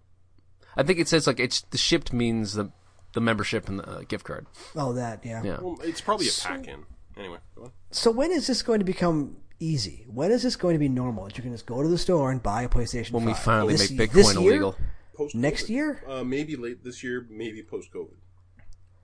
[0.77, 2.71] I think it says like it's the shipped means the
[3.13, 4.47] the membership and the uh, gift card.
[4.77, 5.43] Oh, that yeah.
[5.43, 5.59] Yeah.
[5.61, 6.85] Well, it's probably a pack in.
[7.19, 7.73] Anyway, go on.
[7.91, 10.05] So when is this going to become easy?
[10.09, 11.25] When is this going to be normal?
[11.27, 13.13] That you can just go to the store and buy a PlayStation.
[13.13, 14.51] When we finally This- make this Bitcoin year?
[14.51, 14.77] illegal.
[15.15, 16.03] Post Next year?
[16.09, 18.15] uh, maybe late this year, maybe post COVID.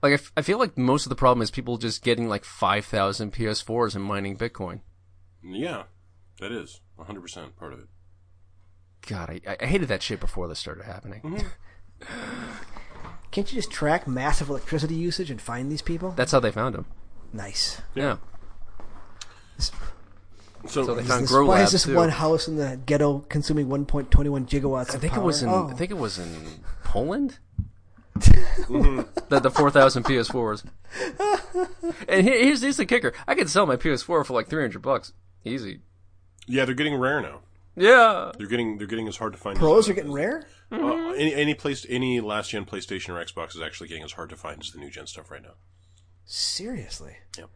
[0.01, 2.43] Like I, f- I feel like most of the problem is people just getting like
[2.43, 4.81] five thousand PS4s and mining Bitcoin.
[5.43, 5.83] Yeah,
[6.39, 7.85] that is 100 percent part of it.
[9.07, 11.21] God, I, I hated that shit before this started happening.
[13.31, 16.11] Can't you just track massive electricity usage and find these people?
[16.11, 16.85] That's how they found them.
[17.33, 17.81] nice.
[17.95, 18.17] Yeah.
[20.65, 21.95] So, So they found this- Grow why is this too.
[21.95, 24.09] one house in the ghetto consuming 1.21
[24.47, 24.91] gigawatts?
[24.91, 25.49] I of think it was in.
[25.49, 25.69] Oh.
[25.69, 26.29] I think it was in
[26.83, 27.39] Poland.
[28.17, 30.63] the the four thousand PS4s.
[32.09, 35.13] and here's here's the kicker: I could sell my PS4 for like three hundred bucks,
[35.45, 35.81] easy.
[36.47, 37.41] yeah, they're getting rare now.
[37.75, 38.31] Yeah.
[38.35, 39.59] They're getting they're getting as hard to find.
[39.59, 40.47] Pros as, are getting rare.
[40.71, 44.29] Uh, any any place any last gen PlayStation or Xbox is actually getting as hard
[44.31, 45.53] to find as the new gen stuff right now.
[46.25, 47.17] Seriously.
[47.37, 47.49] Yep.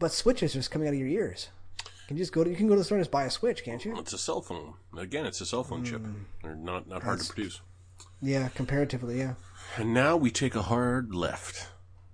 [0.00, 1.48] But switches are just coming out of your ears.
[2.04, 3.30] You can just go to you can go to the store and just buy a
[3.30, 3.98] switch, can't you?
[3.98, 4.74] It's a cell phone.
[4.96, 6.02] Again, it's a cell phone chip.
[6.02, 6.12] Hmm.
[6.42, 7.62] They're not not hard to produce.
[8.20, 9.34] Yeah, comparatively, yeah.
[9.76, 11.68] And now we take a hard left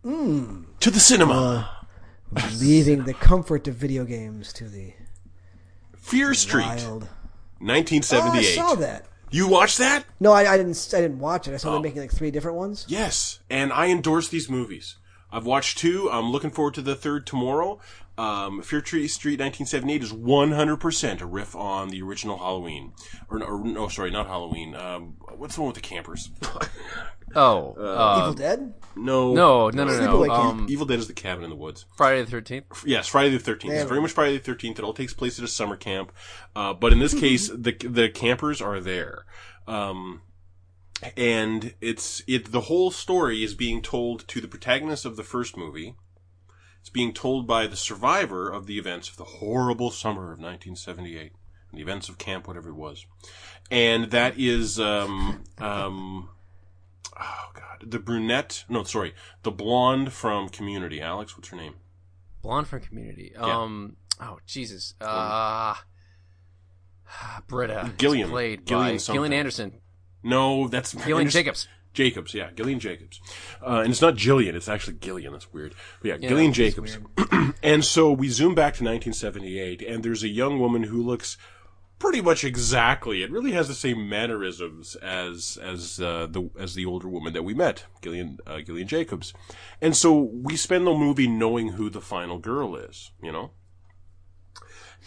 [0.05, 0.62] hmm.
[0.79, 1.68] to the cinema.
[2.35, 4.92] Uh, leaving the comfort of video games to the
[5.96, 7.05] Fear Street, wild.
[7.05, 7.16] Oh,
[7.61, 8.55] I 1978.
[8.55, 9.07] saw that.
[9.33, 10.05] You watched that?
[10.20, 10.90] No, I, I didn't.
[10.94, 11.55] I didn't watch it.
[11.55, 11.72] I saw Oh.
[11.74, 12.85] them making like three different ones.
[12.88, 14.96] Yes, and I endorse these movies.
[15.33, 16.11] I've watched two.
[16.11, 17.79] I'm looking forward to the third tomorrow.
[18.20, 22.92] Um, Fear Tree Street 1978 is 100% a riff on the original Halloween.
[23.30, 24.74] Or, or no, sorry, not Halloween.
[24.74, 26.30] Um, what's the one with the campers?
[27.37, 27.74] Oh.
[27.74, 28.74] Uh, Evil Dead.
[28.96, 29.33] no.
[29.35, 30.35] no, no, no, Sleepaway no.
[30.35, 31.87] Um, Evil Dead is the cabin in the woods.
[31.96, 32.83] Friday the Thirteenth.
[32.85, 33.70] Yes, Friday the 13th.
[33.70, 34.80] It's very much Friday the 13th.
[34.80, 36.11] It all takes place at a summer camp.
[36.56, 39.26] Uh, but in this case, the, the campers are there.
[39.68, 40.22] Um,
[41.16, 45.56] and it's, it, the whole story is being told to the protagonist of the first
[45.56, 45.94] movie.
[46.81, 51.33] It's being told by the survivor of the events of the horrible summer of 1978.
[51.71, 53.07] and The events of camp, whatever it was.
[53.71, 56.31] And that is, um, um,
[57.19, 61.01] oh god, the brunette, no, sorry, the blonde from Community.
[61.01, 61.75] Alex, what's her name?
[62.43, 63.37] Blonde from Community.
[63.37, 63.97] Um.
[64.21, 64.95] Oh Jesus.
[65.01, 65.75] Uh.
[67.47, 67.93] Britta.
[67.99, 68.31] Gillian.
[68.31, 69.14] Played Gillian by something.
[69.16, 69.73] Gillian Anderson.
[70.23, 71.69] No, that's Gillian Anderson- Jacobs.
[71.92, 73.20] Jacobs, yeah, Gillian Jacobs,
[73.66, 75.33] uh, and it's not Jillian; it's actually Gillian.
[75.33, 75.74] That's weird.
[76.00, 76.98] But yeah, Yeah, Gillian Jacobs.
[77.62, 81.37] and so we zoom back to 1978, and there's a young woman who looks
[82.00, 83.22] pretty much exactly.
[83.22, 87.44] It really has the same mannerisms as as uh, the as the older woman that
[87.44, 89.33] we met, Gillian uh, Gillian Jacobs.
[89.81, 93.53] And so we spend the movie knowing who the final girl is, you know.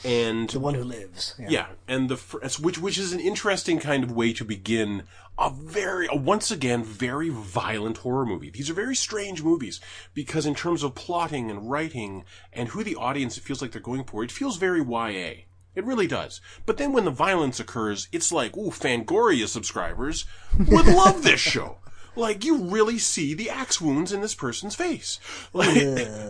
[0.03, 1.35] And The one who lives.
[1.39, 1.47] Yeah.
[1.49, 5.03] yeah, and the it's- which which is an interesting kind of way to begin
[5.37, 8.49] a very a, once again very violent horror movie.
[8.49, 9.79] These are very strange movies
[10.13, 13.81] because in terms of plotting and writing and who the audience it feels like they're
[13.81, 15.45] going for, it feels very YA.
[15.75, 16.39] It really does.
[16.67, 20.25] But then when the violence occurs, it's like, ooh, Fangoria subscribers
[20.59, 21.77] would love this show.
[22.15, 25.19] Like you really see the axe wounds in this person's face.
[25.53, 25.75] Like,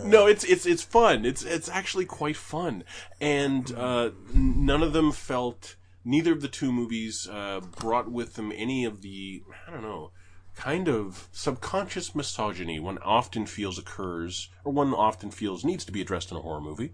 [0.04, 1.24] no, it's it's it's fun.
[1.24, 2.84] It's it's actually quite fun,
[3.20, 5.76] and uh, none of them felt.
[6.06, 10.10] Neither of the two movies uh, brought with them any of the I don't know
[10.54, 16.00] kind of subconscious misogyny one often feels occurs or one often feels needs to be
[16.00, 16.92] addressed in a horror movie.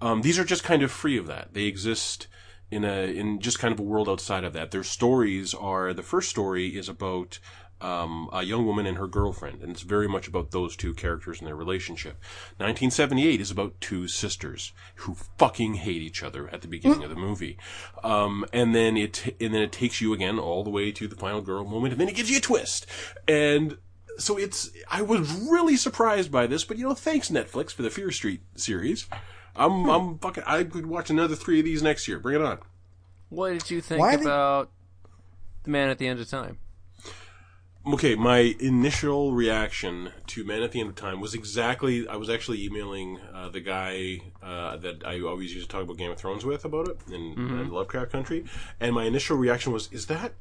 [0.00, 1.52] Um, these are just kind of free of that.
[1.52, 2.28] They exist
[2.70, 4.70] in a in just kind of a world outside of that.
[4.70, 7.38] Their stories are the first story is about
[7.80, 11.38] um, a young woman and her girlfriend, and it's very much about those two characters
[11.38, 12.14] and their relationship.
[12.58, 17.16] 1978 is about two sisters who fucking hate each other at the beginning of the
[17.16, 17.58] movie,
[18.04, 21.16] um, and then it and then it takes you again all the way to the
[21.16, 22.86] final girl moment, and then it gives you a twist,
[23.26, 23.78] and
[24.18, 27.90] so it's I was really surprised by this, but you know, thanks Netflix for the
[27.90, 29.06] Fear Street series.
[29.56, 32.18] I'm I'm fucking I could watch another three of these next year.
[32.18, 32.58] Bring it on.
[33.30, 34.70] What did you think Why are they- about
[35.64, 36.58] the Man at the End of Time?
[37.86, 42.06] Okay, my initial reaction to Man at the End of Time was exactly.
[42.06, 45.96] I was actually emailing uh, the guy uh, that I always used to talk about
[45.96, 48.44] Game of Thrones with about it in, in Lovecraft Country,
[48.78, 50.34] and my initial reaction was, "Is that?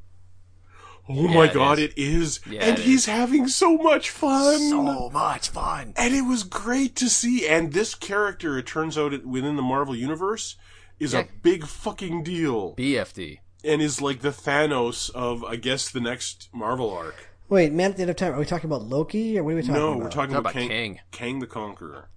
[1.07, 1.85] Oh my it god, is.
[1.85, 4.59] it is!" Yeah, and it he's having so much fun.
[4.69, 5.93] So much fun.
[5.95, 7.47] and it was great to see.
[7.47, 10.57] And this character, it turns out, it, within the Marvel universe,
[10.99, 11.19] is Yeah.
[11.21, 13.39] a big fucking deal, BFD.
[13.63, 17.27] and is like the Thanos of, I guess, the next Marvel arc.
[17.49, 19.55] Wait, man, at the end of time, are we talking about Loki or what are
[19.55, 19.97] we talking No, about?
[19.97, 20.99] No, we're talking Talk about, about Kang, Kang.
[21.11, 22.09] Kang the Conqueror.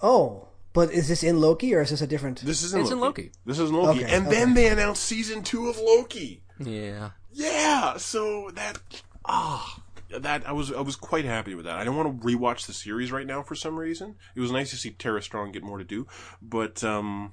[0.00, 2.40] Oh, but is this in Loki or is this a different?
[2.40, 3.22] This isn't It's in Loki.
[3.24, 3.32] Loki.
[3.44, 4.36] This is Loki, Okay, and okay.
[4.36, 6.42] then they announced season two of Loki.
[6.58, 7.10] Yeah.
[7.32, 8.78] Yeah, so that
[9.24, 11.78] ah, that I was I was quite happy with that.
[11.78, 14.16] I don't want to rewatch the series right now for some reason.
[14.34, 16.06] It was nice to see Tara Strong get more to do,
[16.42, 17.32] but um,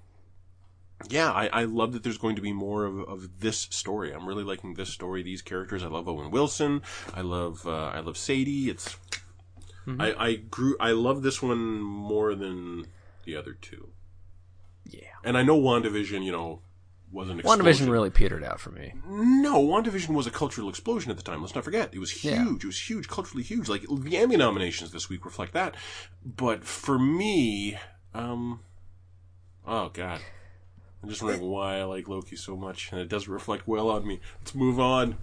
[1.08, 4.12] yeah, I, I love that there's going to be more of, of this story.
[4.12, 5.84] I'm really liking this story, these characters.
[5.84, 6.82] I love Owen Wilson.
[7.14, 8.70] I love uh, I love Sadie.
[8.70, 8.98] It's
[9.98, 12.88] I, I grew I love this one more than
[13.26, 13.90] the other two.
[14.86, 15.08] Yeah.
[15.24, 16.62] And I know WandaVision, you know,
[17.12, 18.94] was an WandaVision really petered out for me.
[19.08, 21.42] No, WandaVision was a cultural explosion at the time.
[21.42, 21.94] Let's not forget.
[21.94, 22.34] It was huge.
[22.34, 22.56] Yeah.
[22.56, 23.68] It was huge, culturally huge.
[23.68, 25.76] Like, the Emmy nominations this week reflect that.
[26.24, 27.78] But for me,
[28.14, 28.60] um,
[29.66, 30.22] oh god.
[31.02, 34.06] I'm just wondering why I like Loki so much, and it doesn't reflect well on
[34.06, 34.20] me.
[34.42, 35.18] Let's move on.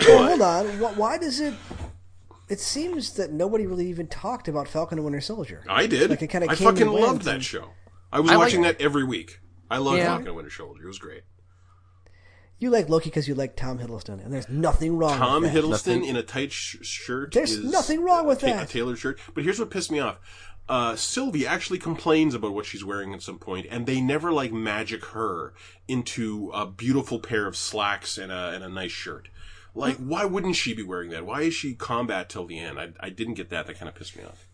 [0.00, 0.66] Well, hold on.
[0.96, 1.54] Why does it?
[2.48, 5.62] It seems that nobody really even talked about Falcon and Winter Soldier.
[5.68, 6.10] I did.
[6.10, 7.70] Like, it kinda I came and fucking loved that and- show.
[8.12, 9.40] I was I like- watching that every week.
[9.70, 10.06] I loved Yeah.
[10.06, 10.84] Falcon and Winter Soldier.
[10.84, 11.22] It was great.
[12.58, 15.60] You like Loki because you like Tom Hiddleston, and there's nothing wrong Tom with that.
[15.60, 17.32] Tom Hiddleston Nothing- in a tight sh- shirt.
[17.32, 18.70] There's is nothing wrong with a, ta- that.
[18.70, 19.18] A tailored shirt.
[19.34, 20.18] But here's what pissed me off.
[20.66, 24.52] Uh, Sylvie actually complains about what she's wearing at some point, and they never like
[24.52, 25.52] magic her
[25.88, 29.28] into a beautiful pair of slacks and a and a nice shirt.
[29.74, 31.26] Like, why wouldn't she be wearing that?
[31.26, 32.78] Why is she combat till the end?
[32.78, 33.66] I, I didn't get that.
[33.66, 34.46] That kind of pissed me off.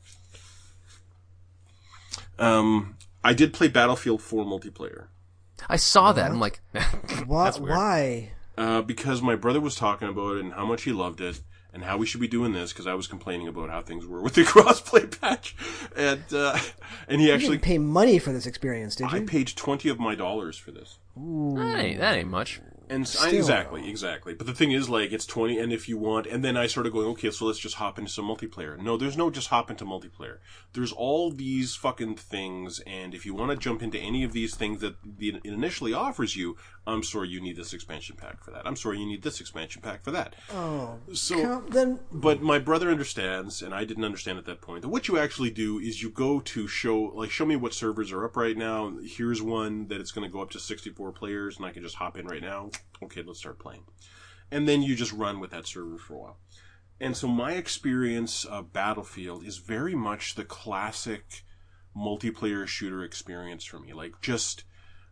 [2.38, 5.08] Um, I did play Battlefield 4 multiplayer.
[5.68, 6.30] I saw that.
[6.30, 6.60] I'm like,
[7.26, 7.44] Why?
[7.44, 7.76] That's weird.
[7.76, 8.32] why?
[8.56, 11.40] Uh, because my brother was talking about it and how much he loved it
[11.72, 14.20] and how we should be doing this because I was complaining about how things were
[14.20, 15.54] with the crossplay patch,
[15.96, 16.58] and uh,
[17.08, 19.26] and he You actually didn't pay money for this experience, did I you?
[19.26, 20.98] paid twenty of my dollars for this.
[21.16, 22.60] that ain't, that ain't much.
[22.88, 23.38] And s I Still.
[23.38, 24.34] exactly, exactly.
[24.34, 26.92] But the thing is, like, it's 20, and if you want, and then I started
[26.92, 28.76] going, okay, so let's just hop into some multiplayer.
[28.76, 30.38] No, there's no just hop into multiplayer.
[30.72, 34.56] There's all these fucking things, and if you want to jump into any of these
[34.56, 36.56] things that the, it initially offers you,
[36.86, 38.66] I'm sorry you need this expansion pack for that.
[38.66, 40.34] I'm sorry you need this expansion pack for that.
[40.52, 44.82] oh, So, then but my brother understands, and I didn't understand at that point.
[44.82, 48.12] That what you actually do is you go to show, like, show me what servers
[48.12, 48.96] are up right now.
[49.04, 51.96] Here's one that it's going to go up to 64 players, and I can just
[51.96, 52.70] hop in right now.
[53.02, 53.84] Okay, let's start playing.
[54.50, 56.36] And then you just run with that server for a while.
[56.98, 61.44] And so my experience of Battlefield is very much the classic
[61.96, 63.92] multiplayer shooter experience for me.
[63.92, 64.64] Like, just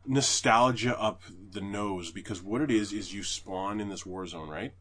[0.08, 4.48] nostalgia up the nose, because what it is, is you spawn in this war zone,
[4.48, 4.72] right?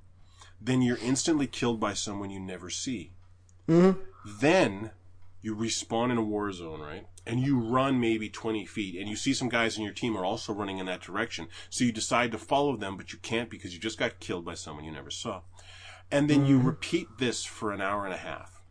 [0.59, 3.11] then you're instantly killed by someone you never see.
[3.67, 3.99] Mm-hmm.
[4.39, 4.91] Then
[5.41, 7.05] you respawn in a war zone, right?
[7.25, 10.25] And you run maybe 20 feet, and you see some guys in your team are
[10.25, 11.47] also running in that direction.
[11.69, 14.55] So you decide to follow them, but you can't because you just got killed by
[14.55, 15.41] someone you never saw.
[16.09, 16.67] And then you mm-hmm.
[16.67, 18.61] repeat this for an hour and a half.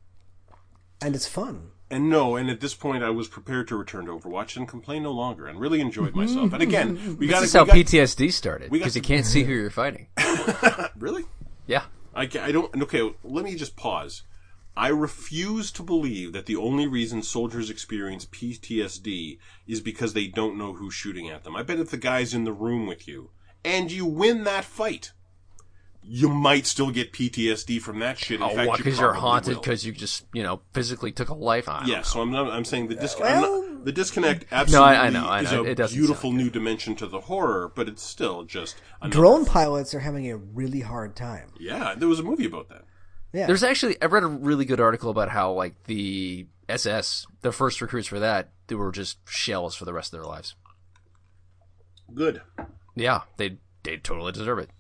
[1.02, 1.70] and it's fun.
[1.88, 5.04] And no, and at this point I was prepared to return to Overwatch and complain
[5.04, 6.52] no longer, and really enjoyed myself.
[6.52, 7.16] And again, mm-hmm.
[7.16, 10.08] we got This is how got, PTSD started because you can't see who you're fighting.
[10.98, 11.24] really.
[11.66, 11.84] Yeah.
[12.14, 12.82] I, I don't.
[12.82, 14.22] Okay, let me just pause.
[14.76, 20.58] I refuse to believe that the only reason soldiers experience PTSD is because they don't
[20.58, 21.56] know who's shooting at them.
[21.56, 23.30] I bet if the guy's in the room with you
[23.64, 25.12] and you win that fight,
[26.08, 28.36] you might still get PTSD from that shit.
[28.40, 28.78] In Oh, fact, what?
[28.78, 31.88] you Because you're haunted because you just you know physically took a life on.
[31.88, 34.96] Yeah, so I'm not, I'm saying the uh, dis- I'm Well- not, the disconnect absolutely
[34.96, 38.42] I know, I is a It beautiful new dimension to the horror, but it's still
[38.44, 41.50] just another- Drone pilots are having a really hard time.
[41.58, 42.82] Yeah, there was a movie about that.
[43.32, 47.52] Yeah, There's actually I read a really good article about how like the SS, the
[47.52, 50.54] first recruits for that, they were just shells for the rest of their lives.
[52.14, 52.42] Good.
[52.94, 54.70] Yeah, they they totally deserve it.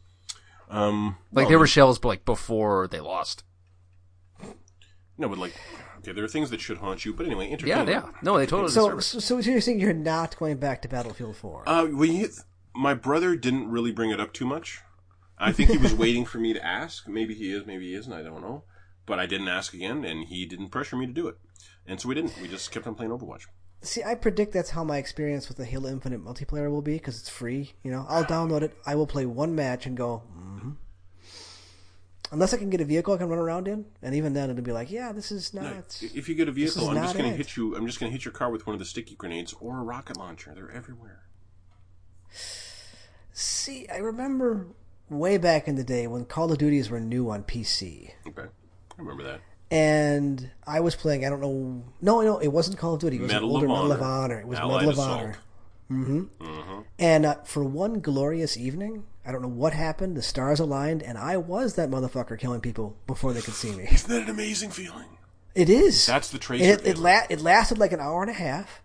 [0.68, 3.44] Um, Like well, they were shells, but like before they lost.
[5.18, 5.54] No, but like,
[5.98, 7.14] okay, there are things that should haunt you.
[7.14, 8.10] But anyway, Yeah, yeah.
[8.22, 11.36] No, they totally so, deserve so so you're saying you're not going back to Battlefield
[11.36, 11.62] Four?
[11.66, 12.28] Uh, when you,
[12.74, 14.82] my brother didn't really bring it up too much.
[15.38, 17.08] I think he was waiting for me to ask.
[17.08, 18.12] Maybe he is, maybe he isn't.
[18.12, 18.64] I don't know.
[19.06, 21.36] But I didn't ask again, and he didn't pressure me to do it.
[21.86, 22.34] And so we didn't.
[22.40, 23.42] We just kept on playing Overwatch.
[23.82, 27.18] See, I predict that's how my experience with the Halo Infinite multiplayer will be because
[27.20, 27.74] it's free.
[27.84, 28.76] You know, I'll download it.
[28.84, 30.18] I will play one match and go.
[30.32, 30.70] hmm
[32.32, 34.60] Unless I can get a vehicle I can run around in, and even then it'll
[34.64, 36.02] be like, yeah, this is not.
[36.02, 37.76] If you get a vehicle, I'm just going to hit you.
[37.76, 39.82] I'm just going to hit your car with one of the sticky grenades or a
[39.84, 40.52] rocket launcher.
[40.52, 41.22] They're everywhere.
[43.32, 44.66] See, I remember
[45.08, 49.00] way back in the day when Call of Duties were new on PC, Okay, I
[49.00, 49.40] remember that.
[49.70, 51.24] And I was playing.
[51.24, 51.84] I don't know.
[52.00, 53.16] No, no, it wasn't Call of Duty.
[53.16, 54.40] It was Medal an older of Medal of Honor.
[54.40, 55.20] It was Allied Medal of Assault.
[55.20, 55.38] Honor.
[55.90, 56.80] Mm-hmm.
[56.98, 60.16] And uh, for one glorious evening, I don't know what happened.
[60.16, 63.84] The stars aligned, and I was that motherfucker killing people before they could see me.
[63.90, 65.06] Isn't that an amazing feeling?
[65.54, 66.04] It is.
[66.06, 66.64] That's the tracer.
[66.64, 68.82] It, it, la- it lasted like an hour and a half,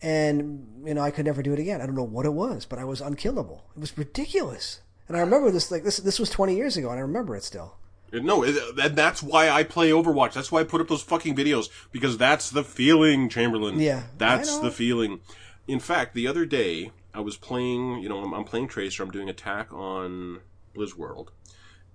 [0.00, 1.80] and you know I could never do it again.
[1.80, 3.64] I don't know what it was, but I was unkillable.
[3.76, 5.98] It was ridiculous, and I remember this like this.
[5.98, 7.76] This was twenty years ago, and I remember it still.
[8.12, 10.34] No, and that's why I play Overwatch.
[10.34, 13.80] That's why I put up those fucking videos because that's the feeling, Chamberlain.
[13.80, 15.20] Yeah, that's the feeling.
[15.66, 18.02] In fact, the other day I was playing.
[18.02, 19.02] You know, I'm, I'm playing Tracer.
[19.02, 20.40] I'm doing attack on
[20.76, 21.32] Blizz World,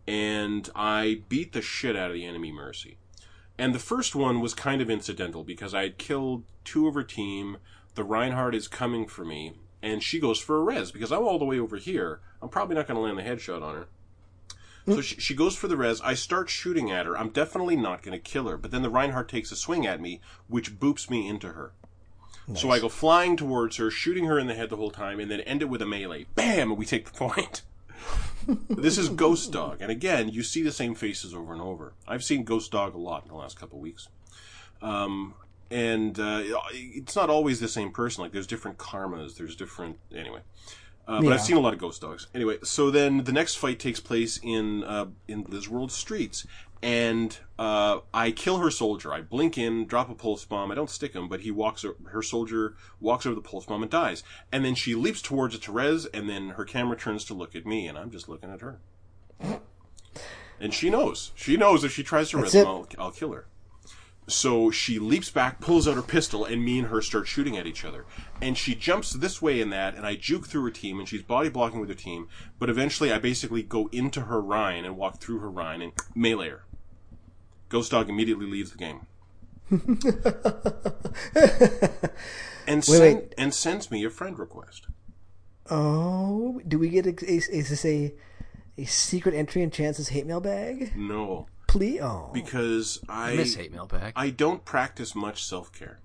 [0.08, 2.98] and I beat the shit out of the enemy Mercy.
[3.60, 7.04] And the first one was kind of incidental because I had killed two of her
[7.04, 7.58] team.
[7.96, 11.40] The Reinhardt is coming for me, and she goes for a res because I'm all
[11.40, 12.22] the way over here.
[12.42, 13.88] I'm probably not going to land the headshot on her.
[14.88, 16.00] So she, she goes for the res.
[16.02, 17.18] I start shooting at her.
[17.18, 18.58] I'm definitely not going to kill her.
[18.58, 21.74] But then the Reinhardt takes a swing at me, which boops me into her.
[22.56, 25.30] So I go flying towards her, shooting her in the head the whole time, and
[25.30, 26.28] then end it with a melee.
[26.36, 26.70] Bam!
[26.70, 27.62] And we take the point.
[28.70, 29.82] this is Ghost Dog.
[29.82, 31.94] And again, you see the same faces over and over.
[32.08, 34.08] I've seen Ghost Dog a lot in the last couple weeks.
[34.82, 35.34] Um,
[35.70, 38.22] and uh, it's not always the same person.
[38.24, 39.36] Like, there's different karmas.
[39.36, 40.00] There's different.
[40.16, 40.40] Anyway.
[41.08, 41.34] Uh, but Yeah.
[41.36, 42.28] I've seen a lot of ghost dogs.
[42.36, 46.46] Anyway, so then the next fight takes place in uh, in Blizz World streets,
[46.82, 49.14] and uh, I kill her soldier.
[49.14, 50.70] I blink in, drop a pulse bomb.
[50.72, 51.86] I don't stick him, but he walks.
[52.08, 54.22] Her soldier walks over the pulse bomb and dies.
[54.52, 57.66] And then she leaps towards a Therese, and then her camera turns to look at
[57.66, 58.80] me, and I'm just looking at her.
[60.60, 61.32] And she knows.
[61.36, 62.66] She knows if she tries to That's res.
[62.66, 63.46] I'll, I'll kill her.
[64.28, 67.66] So she leaps back, pulls out her pistol, and me and her start shooting at
[67.66, 68.06] each other.
[68.42, 71.24] And she jumps this way and that, and I juke through her team, and she's
[71.24, 72.28] body blocking with her team.
[72.60, 76.50] But eventually, I basically go into her Rhine and walk through her Rhine and melee
[76.50, 76.66] her.
[77.70, 79.08] Ghost Dog immediately leaves the game.
[82.68, 83.34] and, send, wait.
[83.38, 84.88] and sends me a friend request.
[85.70, 88.14] Oh, do we get a, is, is this a
[88.78, 90.94] a secret entry in Chance's hate mail bag?
[90.96, 91.48] No,
[91.78, 94.14] Please, oh, because I I miss hate mail back.
[94.16, 96.00] I don't practice much self care.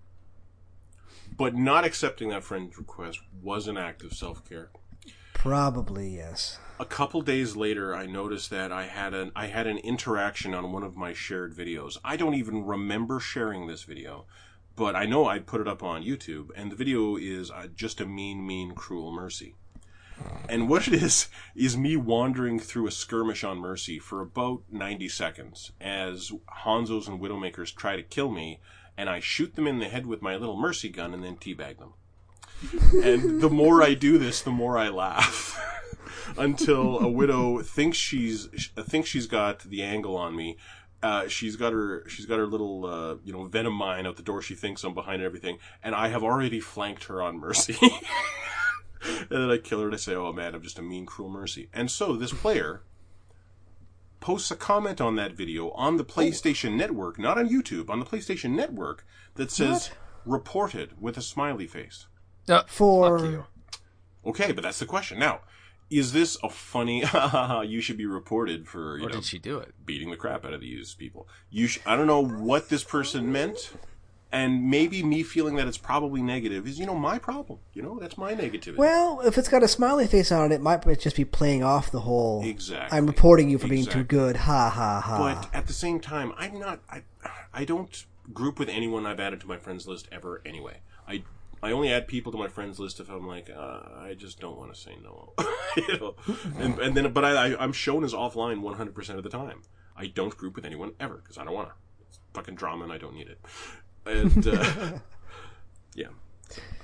[1.36, 4.70] But not accepting that friend request was an act of self care.
[5.32, 6.58] probably yes.
[6.78, 10.72] A couple days later, I noticed that I had an I had an interaction on
[10.72, 11.96] one of my shared videos.
[12.04, 14.26] I don't even remember sharing this video,
[14.76, 18.00] but I know I put it up on YouTube, and the video is uh, just
[18.00, 19.54] a mean, mean, cruel mercy.
[20.48, 25.08] And what it is is me wandering through a skirmish on Mercy for about 90
[25.08, 26.30] seconds as
[26.64, 28.60] Hanzos and Widowmakers try to kill me,
[28.96, 31.78] and I shoot them in the head with my little Mercy gun and then teabag
[31.78, 31.94] them.
[33.02, 35.58] and the more I do this, the more I laugh.
[36.36, 38.46] Until a widow thinks she's
[38.76, 40.56] thinks she's got the angle on me.
[41.02, 44.22] Uh, she's got her she's got her little uh, you know venom mine out the
[44.22, 44.40] door.
[44.40, 47.76] She thinks I'm behind everything, and I have already flanked her on Mercy.
[49.04, 51.30] and then I kill her and I say, "Oh man, I'm just a mean, cruel
[51.30, 52.82] Mercy." And so this player
[54.20, 58.04] posts a comment on that video on the PlayStation Network, not on YouTube, on the
[58.06, 59.90] PlayStation Network, that says
[60.24, 62.06] "reported" with a smiley face.
[62.48, 63.44] Uh, For- fuck you.
[64.24, 65.18] Okay, but that's the question.
[65.18, 65.40] Now,
[65.90, 67.02] is this a funny?
[67.66, 69.74] you should be reported for you Or know did she do it?
[69.84, 71.26] beating the crap out of these people.
[71.50, 73.72] You, sh- I don't know what this person meant,
[74.32, 77.58] and maybe me feeling that it's probably negative is you know my problem.
[77.74, 78.76] You know that's my negativity.
[78.76, 81.90] Well, if it's got a smiley face on it, it might just be playing off
[81.90, 82.42] the whole.
[82.44, 82.96] Exactly.
[82.96, 84.36] I'm reporting you for being too good.
[84.36, 85.18] Ha ha ha.
[85.18, 86.80] But at the same time, I'm not.
[86.90, 87.02] I
[87.52, 90.40] I don't group with anyone I've added to my friends list ever.
[90.46, 91.24] Anyway, I
[91.62, 94.56] I only add people to my friends list if I'm like uh, I just don't
[94.56, 95.34] want to say no.
[95.76, 96.14] you know,
[96.58, 99.62] and and then but I, I I'm shown as offline 100 percent of the time.
[99.94, 101.74] I don't group with anyone ever because I don't want to.
[102.08, 103.38] It's fucking drama and I don't need it.
[104.06, 104.98] And uh,
[105.94, 106.08] yeah,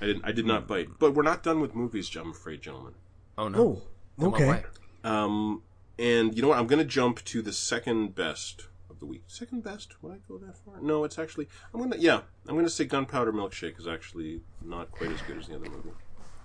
[0.01, 0.25] I didn't.
[0.25, 0.87] I did not bite.
[0.99, 2.93] But we're not done with movies, I'm afraid, gentlemen.
[3.37, 3.59] Oh no.
[3.59, 3.81] oh,
[4.19, 4.63] Come okay.
[5.03, 5.63] Um,
[5.97, 6.57] and you know what?
[6.57, 9.23] I'm going to jump to the second best of the week.
[9.27, 10.01] Second best?
[10.01, 10.81] Would I go that far?
[10.81, 11.47] No, it's actually.
[11.73, 11.97] I'm gonna.
[11.97, 15.69] Yeah, I'm gonna say Gunpowder Milkshake is actually not quite as good as the other
[15.69, 15.91] movie.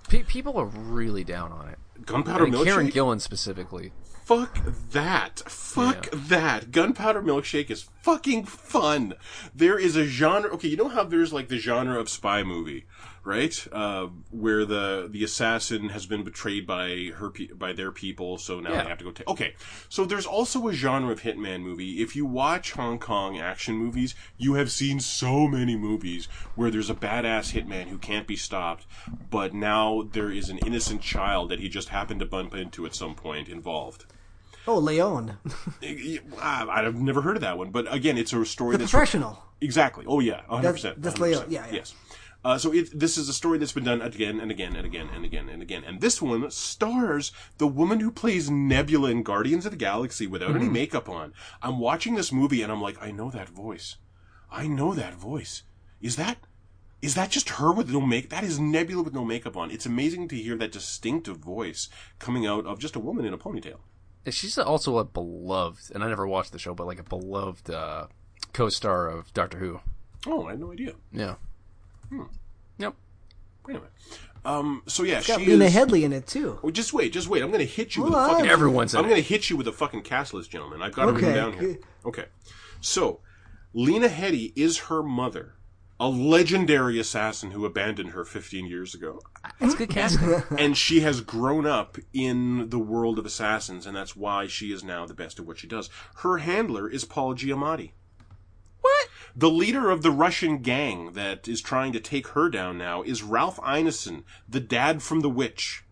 [0.08, 1.78] Pe- people are really down on it.
[2.06, 2.64] Gunpowder Milkshake.
[2.64, 3.92] Karen Gillan specifically.
[4.24, 4.58] Fuck
[4.92, 5.40] that.
[5.46, 6.18] Fuck Yeah.
[6.28, 6.70] that.
[6.72, 9.14] Gunpowder Milkshake is fucking fun.
[9.54, 10.50] There is a genre.
[10.54, 12.86] Okay, you know how there's like the genre of spy movie,
[13.24, 13.66] right?
[13.72, 18.60] Uh, where the the assassin has been betrayed by her pe- by their people, so
[18.60, 18.82] now Yeah.
[18.82, 19.26] they have to go take.
[19.28, 19.54] Okay,
[19.88, 22.02] so there's also a genre of hitman movie.
[22.02, 26.90] If you watch Hong Kong action movies, you have seen so many movies where there's
[26.90, 28.86] a badass hitman who can't be stopped,
[29.30, 32.94] but now there is an innocent child that he just happened to bump into at
[32.94, 34.04] some point involved.
[34.66, 35.36] Oh, Leon,
[36.42, 39.42] I've never heard of that one, but again, it's a story the that's professional.
[39.60, 40.04] exactly.
[40.08, 41.02] Oh yeah, hundred percent.
[41.02, 41.72] That's- that's Leo, yeah, yeah.
[41.74, 41.94] Yes.
[42.44, 45.08] Uh, so it, this is a story that's been done again and again and again
[45.14, 45.82] and again and again.
[45.84, 50.50] And this one stars the woman who plays Nebula in Guardians of the Galaxy without
[50.50, 50.58] Mm-hmm.
[50.58, 51.32] any makeup on.
[51.62, 53.96] I'm watching this movie and I'm like, I know that voice.
[54.52, 55.62] I know that voice.
[56.02, 56.38] Is that
[57.00, 58.30] is that just her with no make?
[58.30, 59.70] That is Nebula with no makeup on.
[59.70, 61.88] It's amazing to hear that distinctive voice
[62.18, 63.78] coming out of just a woman in a ponytail.
[64.24, 67.68] And she's also a beloved, and I never watched the show, but like a beloved
[67.68, 68.06] uh,
[68.54, 69.80] co-star of Doctor Who.
[70.26, 70.94] Oh, I had no idea.
[71.12, 71.34] Yeah.
[72.78, 72.94] Yep.
[73.68, 73.86] Anyway,
[74.44, 75.74] um, so yeah, Got she Lena is.
[75.74, 76.58] Headey in it too.
[76.62, 77.42] Oh, just wait, just wait.
[77.42, 78.50] I'm going to hit you Hold with a fucking.
[78.50, 79.08] Everyone's in I'm it.
[79.08, 80.82] going to hit you with a fucking cast list, gentlemen.
[80.82, 81.78] I've got it Okay, written down here.
[82.04, 82.26] Okay,
[82.80, 83.20] so
[83.72, 85.54] Lena Headey is her mother,
[85.98, 89.20] a legendary assassin who abandoned her 15 years ago,
[89.60, 90.42] It's good casting.
[90.58, 94.84] and she has grown up in the world of assassins, and that's why she is
[94.84, 95.88] now the best at what she does.
[96.16, 97.92] Her handler is Paul Giamatti.
[98.84, 99.08] What?
[99.36, 103.22] The leader of the Russian gang that is trying to take her down now is
[103.22, 105.82] Ralph Ineson, the dad from The Witch.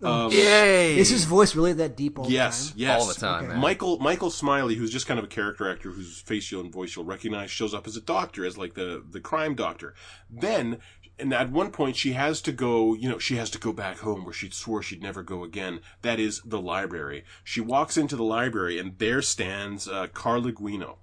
[0.00, 0.96] Um, Yay!
[0.96, 2.78] Is his voice really that deep all Yes, the time?
[2.80, 3.00] yes.
[3.00, 3.58] All the time, Okay.
[3.58, 6.94] Michael Michael Smiley, who's just kind of a character actor whose face you'll and voice
[6.94, 9.94] you'll recognize, shows up as a doctor, as like the the crime doctor.
[10.30, 10.78] Then,
[11.18, 12.94] and at one point, she has to go.
[12.94, 15.80] You know, she has to go back home where she swore she'd never go again.
[16.02, 17.24] That is the library.
[17.42, 20.98] She walks into the library, and there stands uh, Carla Guino.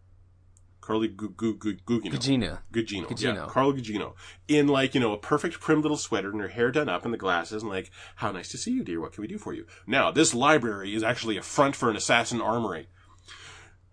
[0.85, 2.11] Carly Gu- Gu- Gu- Gugino.
[2.11, 2.59] Gugino.
[2.71, 3.35] Gugino.
[3.35, 3.47] Yeah.
[3.49, 4.13] Carla Gugino.
[4.47, 7.13] In like, you know, a perfect prim little sweater and her hair done up and
[7.13, 9.01] the glasses and like, how nice to see you, dear.
[9.01, 9.65] What can we do for you?
[9.87, 12.87] Now, this library is actually a front for an assassin armory.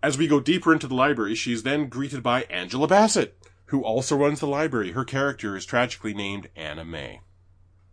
[0.03, 3.37] As we go deeper into the library, she's then greeted by Angela Bassett,
[3.67, 4.91] who also runs the library.
[4.91, 7.21] Her character is tragically named Anna May.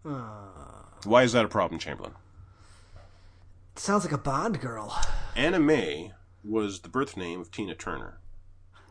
[0.02, 2.12] Why is that a problem, Chamberlain?
[3.76, 5.00] Sounds like a Bond girl.
[5.34, 6.12] Anna May
[6.44, 8.18] was the birth name of Tina Turner.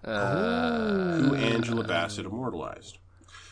[0.03, 2.99] Uh, who Angela Bassett immortalized.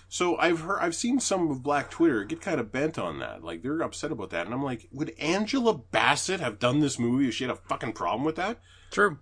[0.10, 3.44] So I've heard, I've seen some of Black Twitter get kind of bent on that.
[3.44, 7.28] Like they're upset about that, and I'm like, would Angela Bassett have done this movie
[7.28, 8.60] if she had a fucking problem with that?
[8.92, 9.20] true.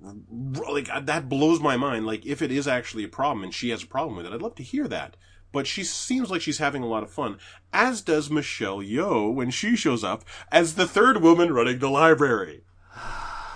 [0.00, 2.06] Like uh, that blows my mind.
[2.06, 4.42] Like if it is actually a problem and she has a problem with it, I'd
[4.42, 5.16] love to hear that.
[5.52, 7.38] But she seems like she's having a lot of fun,
[7.72, 12.64] as does Michelle Yeoh when she shows up as the third woman running the library.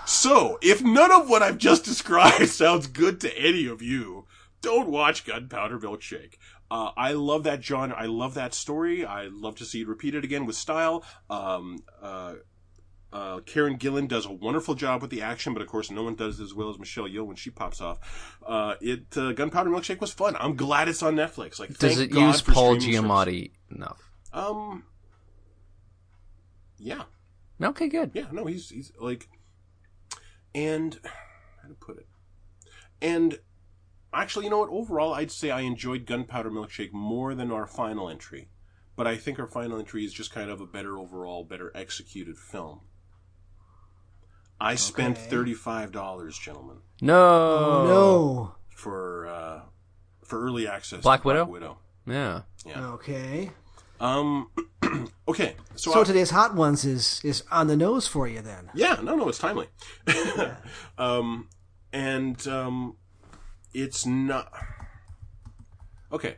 [0.07, 4.27] So, if none of what I've just described sounds good to any of you,
[4.63, 6.35] don't watch Gunpowder Milkshake.
[6.71, 7.97] Uh, I love that genre.
[7.97, 9.05] I love that story.
[9.05, 11.05] I love to see it repeated again with style.
[11.31, 12.35] Um, uh,
[13.13, 16.17] uh, Karen Gillan does a wonderful job with the action, but of course, no one
[16.17, 18.39] does as well as Michelle Yeoh when she pops off.
[18.45, 20.37] Uh, it uh, Gunpowder Milkshake was fun.
[20.39, 21.59] I'm glad it's on Netflix.
[21.61, 23.11] Like, Does it God use Paul streaming service.
[23.11, 24.11] Giamatti enough?
[24.33, 24.85] Um,
[26.79, 27.03] yeah,
[27.63, 28.11] Okay, good.
[28.13, 28.27] yeah.
[28.33, 29.29] No, he's he's like,
[30.57, 30.99] and
[31.63, 32.07] how to put it,
[33.01, 33.39] and
[34.13, 34.71] actually, you know what?
[34.71, 38.49] Overall, I'd say I enjoyed Gunpowder Milkshake more than our final entry,
[38.97, 42.39] but I think our final entry is just kind of a better overall, better executed
[42.39, 42.81] film.
[44.61, 47.87] I spent thirty-five dollars, gentlemen, No.
[47.87, 48.55] No.
[48.75, 49.61] for uh,
[50.25, 51.01] for early access.
[51.01, 51.45] to Black Widow?
[51.45, 51.79] Widow.
[52.07, 52.43] Yeah.
[52.65, 52.87] Yeah.
[52.93, 53.51] Okay.
[54.01, 54.49] Um.
[55.29, 55.55] okay.
[55.75, 58.71] So, So I- today's hot ones is is on the nose for you then.
[58.75, 59.69] Yeah, no, no, it's timely.
[60.99, 61.49] um,
[61.93, 62.97] and um,
[63.75, 64.53] it's not.
[66.13, 66.37] Okay,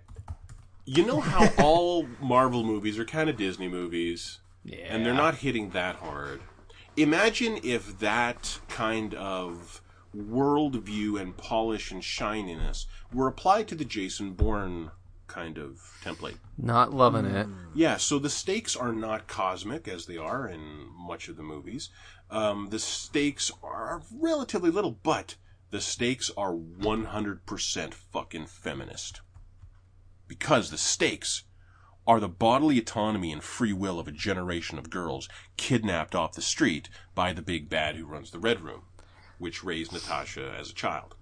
[0.85, 4.79] you know how all Marvel movies are kind of Disney movies, Yeah.
[4.89, 6.41] and they're not hitting that hard.
[6.97, 9.83] Imagine if that kind of
[10.17, 14.91] worldview and polish and shininess were applied to the Jason Bourne
[15.29, 16.39] kind of template.
[16.57, 17.47] Not loving it.
[17.75, 21.91] Yeah, so the stakes are not cosmic as they are in much of the movies.
[22.31, 25.37] Um, the stakes are relatively little, but
[25.71, 29.21] the stakes are 100% fucking feminist.
[30.27, 31.45] Because the stakes
[32.07, 36.43] are the bodily autonomy and free will of a generation of girls kidnapped off the
[36.43, 38.83] street by the big bad who runs the Red Room,
[39.39, 41.15] which raised Natasha as a child.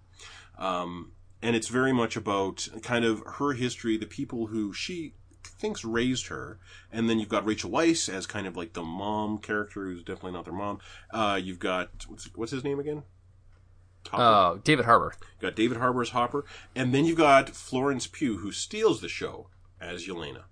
[0.56, 1.12] Um,
[1.46, 5.12] and it's very much about kind of her history, the people who she
[5.44, 6.58] thinks raised her,
[6.90, 10.32] and then you've got Rachel Weisz as kind of like the mom character, who's definitely
[10.32, 10.80] not their mom.
[11.12, 13.04] Uh, you've got what's, what's his name again?
[14.08, 14.56] Hopper.
[14.56, 15.14] Oh, David Harbour.
[15.20, 16.44] You've got David Harbour as Hopper,
[16.74, 19.46] and then you've got Florence Pugh, who steals the show
[19.80, 20.46] as Yelena.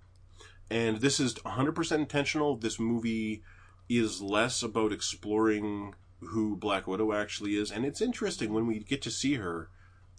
[0.71, 2.55] And this is 100% intentional.
[2.55, 3.43] This movie
[3.89, 9.01] is less about exploring who Black Widow actually is, and it's interesting when we get
[9.01, 9.69] to see her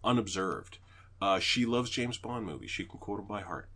[0.06, 0.78] unobserved.
[1.20, 2.70] Uh, she loves James Bond movies.
[2.70, 3.68] She can quote them by heart.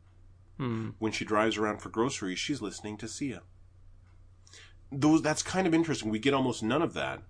[0.56, 0.90] Hmm.
[0.98, 3.42] When she drives around for groceries, she's listening to Sia.
[4.92, 6.10] Those that's kind of interesting.
[6.10, 7.22] We get almost none of that,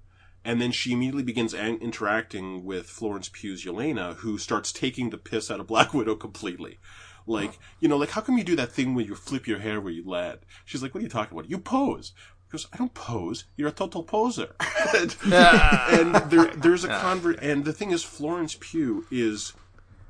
[0.44, 5.18] and then she immediately begins an- interacting with Florence Pugh's Yelena, who starts taking the
[5.18, 6.78] piss out of Black Widow completely.
[7.26, 9.80] Like, you know, like how come you do that thing where you flip your hair
[9.80, 10.40] where you land?
[10.64, 11.51] She's like, what are you talking about?
[11.51, 12.12] You pose.
[12.51, 13.44] He goes, I don't pose.
[13.57, 14.57] You're a total poser.
[14.96, 17.40] and and there, there's a convert.
[17.40, 19.53] And the thing is, Florence Pugh is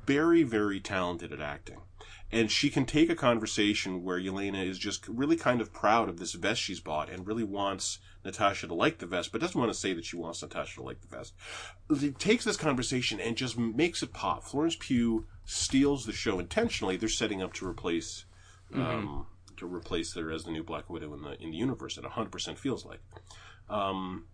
[0.07, 1.81] very, very talented at acting.
[2.31, 6.17] And she can take a conversation where Yelena is just really kind of proud of
[6.17, 9.71] this vest she's bought and really wants Natasha to like the vest, but doesn't want
[9.71, 11.33] to say that she wants Natasha to like the vest.
[11.99, 14.43] She takes this conversation and just makes it pop.
[14.43, 16.95] Florence Pugh steals the show intentionally.
[16.97, 18.25] They're setting up to replace,
[18.73, 19.27] um,
[19.61, 21.97] to replace her as the new Black Widow in the in the universe.
[21.97, 22.99] It 100% feels like.
[23.69, 24.25] Um,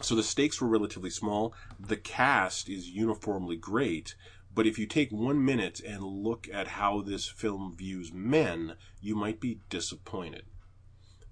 [0.00, 1.54] so the stakes were relatively small.
[1.78, 4.14] The cast is uniformly great.
[4.54, 9.16] But if you take one minute and look at how this film views men, you
[9.16, 10.44] might be disappointed.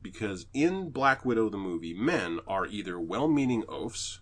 [0.02, 4.18] Because in Black Widow, the movie, men are either well meaning oafs,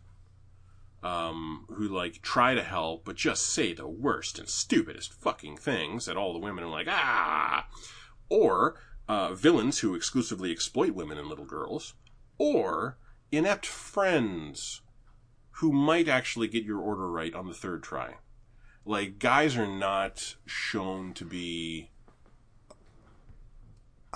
[1.03, 6.05] um, who like try to help, but just say the worst and stupidest fucking things
[6.05, 7.66] that all the women are like, ah!
[8.28, 8.76] Or
[9.11, 11.95] uh, villains who exclusively exploit women and little girls.
[12.39, 12.97] Or
[13.33, 14.83] inept friends
[15.55, 18.19] who might actually get your order right on the third try.
[18.85, 21.91] Like, guys are not shown to be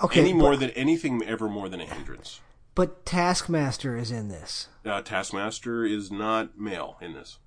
[0.01, 2.39] Okay, any more but, than anything ever more than a hindrance.
[2.73, 4.69] but Taskmaster is in this.
[4.85, 7.39] Uh, Taskmaster is not male in this.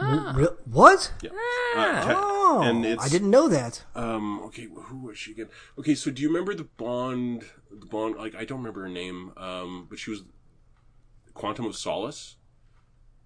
[0.00, 1.12] Re- what?
[1.22, 1.30] Yeah.
[1.76, 3.84] Uh, ta- Oh, and it's I didn't know that.
[3.94, 4.40] Um.
[4.42, 4.66] Okay.
[4.86, 5.48] Who was she again?
[5.78, 5.94] Okay.
[5.94, 7.44] So do you remember the Bond?
[7.70, 8.16] The Bond.
[8.16, 9.32] Like I don't remember her name.
[9.36, 9.86] Um.
[9.88, 10.22] But she was
[11.34, 12.36] Quantum of Solace,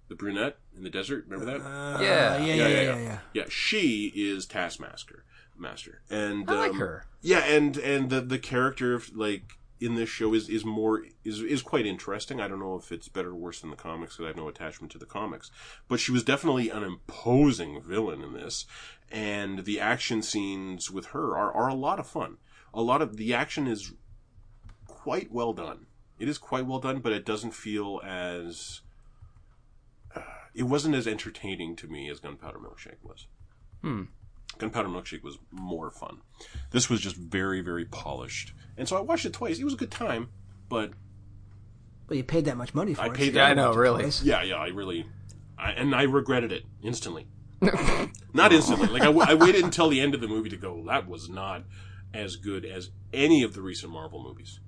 [0.08, 1.24] the brunette in the desert.
[1.28, 1.64] Remember that?
[1.64, 2.36] Uh, Yeah.
[2.38, 3.44] yeah, yeah, yeah, yeah, yeah.
[3.48, 5.24] She is Taskmaster.
[5.56, 6.02] Master.
[6.10, 7.06] And I like um, her.
[7.22, 7.44] Yeah.
[7.44, 11.62] And and the the character of like in this show is is more is is
[11.62, 12.40] quite interesting.
[12.40, 14.48] I don't know if it's better or worse than the comics because I have no
[14.48, 15.50] attachment to the comics,
[15.88, 18.66] but she was definitely an imposing villain in this,
[19.10, 22.38] and the action scenes with her are are a lot of fun.
[22.72, 23.92] A lot of the action is
[24.86, 25.86] quite well done.
[26.18, 28.80] It is quite well done, but it doesn't feel as
[30.14, 30.22] uh,
[30.54, 33.26] it wasn't as entertaining to me as Gunpowder Milkshake was.
[33.82, 34.04] Hmm.
[34.58, 36.18] Gunpowder Milkshake was more fun.
[36.70, 38.52] This was just very, very polished.
[38.76, 39.58] And so I watched it twice.
[39.58, 40.28] It was a good time,
[40.68, 40.92] but
[42.06, 43.04] But you paid that much money for it.
[43.04, 43.14] I it.
[43.14, 44.02] paid so that Yeah, I know, really.
[44.02, 44.22] twice.
[44.22, 45.06] yeah, yeah, I really,
[45.58, 47.26] I, and I regretted it instantly.
[48.34, 48.88] not instantly.
[48.88, 50.84] Like I, w- I waited until the end of the movie to go.
[50.86, 51.64] That was not
[52.12, 54.60] as good as any of the recent Marvel movies.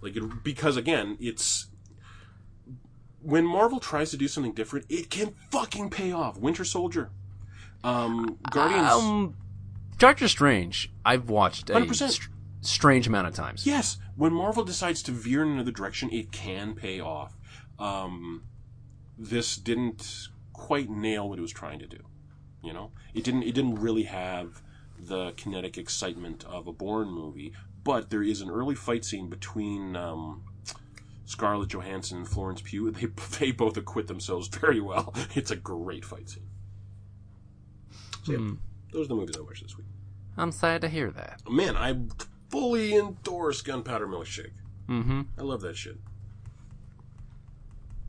[0.00, 1.68] Like it, because again, it's
[3.22, 6.36] when Marvel tries to do something different, it can fucking pay off.
[6.38, 7.10] Winter Soldier,
[7.84, 8.90] um, Guardians.
[8.92, 9.36] Um,
[9.98, 12.10] Doctor Strange, I've watched a 100%.
[12.10, 12.30] str-
[12.62, 13.64] strange amount of times.
[13.66, 17.36] Yes, when Marvel decides to veer in another direction, it can pay off.
[17.78, 18.42] Um,
[19.16, 21.98] this didn't quite nail what it was trying to do.
[22.62, 23.42] You know, it didn't.
[23.42, 24.62] It didn't really have
[24.98, 27.52] the kinetic excitement of a Bourne movie,
[27.84, 30.42] but there is an early fight scene between um,
[31.26, 32.90] Scarlett Johansson and Florence Pugh.
[32.92, 33.06] They
[33.38, 35.14] they both acquit themselves very well.
[35.34, 36.48] It's a great fight scene.
[38.24, 38.50] So yeah,
[38.92, 39.86] those are the movies I watched this week.
[40.36, 41.40] I'm sad to hear that.
[41.48, 41.96] Man, I
[42.50, 44.52] fully endorse Gunpowder Milkshake.
[44.88, 45.22] Mm-hmm.
[45.38, 45.96] I love that shit.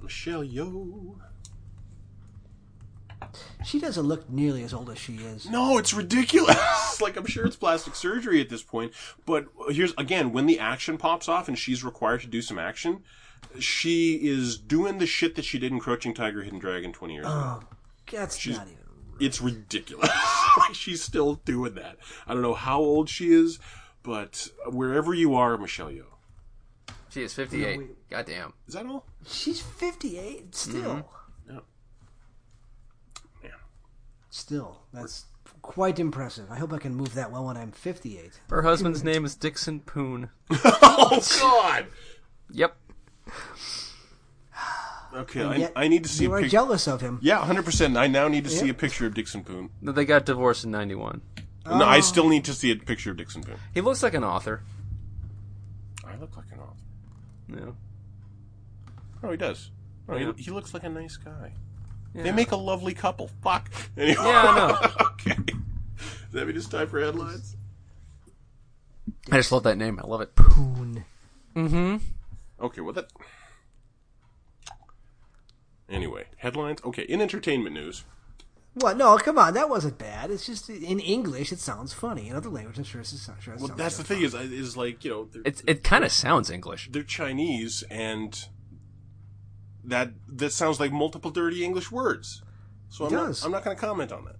[0.01, 1.19] Michelle Yeoh.
[3.65, 5.49] She doesn't look nearly as old as she is.
[5.49, 7.01] No, it's ridiculous.
[7.01, 8.93] like I'm sure it's plastic surgery at this point,
[9.25, 13.03] but here's again when the action pops off and she's required to do some action,
[13.59, 17.25] she is doing the shit that she did in Crouching Tiger, Hidden Dragon 20 years
[17.25, 17.33] ago.
[17.33, 17.63] Oh,
[18.11, 18.84] that's not even.
[19.19, 20.09] It's ridiculous.
[20.57, 21.97] like she's still doing that.
[22.27, 23.59] I don't know how old she is,
[24.03, 26.03] but wherever you are, Michelle Yeoh.
[27.09, 27.79] She is 58.
[27.79, 28.09] No, wait.
[28.09, 28.53] Goddamn.
[28.67, 29.05] Is that all?
[29.25, 30.81] She's 58 still.
[30.81, 31.53] Mm-hmm.
[31.53, 31.61] No.
[33.41, 33.51] Man.
[34.29, 35.25] Still, that's
[35.61, 36.51] quite impressive.
[36.51, 38.31] I hope I can move that well when I'm 58.
[38.49, 40.29] Her husband's name is Dickson Poon.
[40.51, 41.87] oh God.
[42.51, 42.75] Yep.
[45.15, 46.51] Okay, And I, yet I need to see You a are picture.
[46.51, 47.19] jealous of him.
[47.21, 47.95] Yeah, hundred percent.
[47.95, 49.69] I now need to see a picture of Dickson Poon.
[49.81, 51.21] They got divorced in 91.
[51.65, 53.55] No, I still need to see a picture of Dickson Poon.
[53.73, 54.61] He looks like an author.
[56.05, 57.65] I look like an author.
[57.65, 57.71] Yeah.
[59.23, 59.71] Oh, he does.
[60.09, 60.33] Oh, Yeah.
[60.35, 61.53] he, he looks like a nice guy.
[62.13, 62.23] yeah.
[62.23, 63.29] They make a lovely couple.
[63.41, 63.69] Fuck.
[63.97, 64.15] Anyway.
[64.21, 65.05] Yeah, I know.
[65.13, 65.35] okay.
[65.43, 67.55] Does that mean it's time for headlines?
[69.31, 69.99] I just love that name.
[70.03, 70.35] I love it.
[70.35, 71.05] Poon.
[71.55, 71.97] Mm-hmm.
[72.65, 73.07] Okay, well that.
[75.89, 76.79] Anyway, headlines.
[76.83, 78.03] Okay, in entertainment news.
[78.73, 78.97] What?
[78.97, 79.53] No, come on.
[79.53, 80.31] That wasn't bad.
[80.31, 82.27] It's just in English, it sounds funny.
[82.27, 84.75] In other languages, I'm sure it's sure it Well, sounds that's the thing is, is
[84.75, 86.89] like you know, they're, It's it kind of sounds English.
[86.91, 88.37] they're Chinese and
[89.83, 92.41] that that sounds like multiple dirty English words.
[92.89, 93.41] So It I'm does.
[93.41, 94.35] not, I'm not going to comment on that.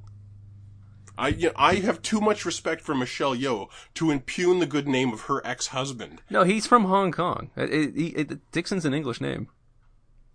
[1.18, 4.88] I you know, I have too much respect for Michelle Yeoh to impugn the good
[4.88, 6.22] name of her ex-husband.
[6.30, 7.52] No, he's from Hong Kong.
[7.58, 9.48] Uh, it, it, it- it- Dickson's an English name.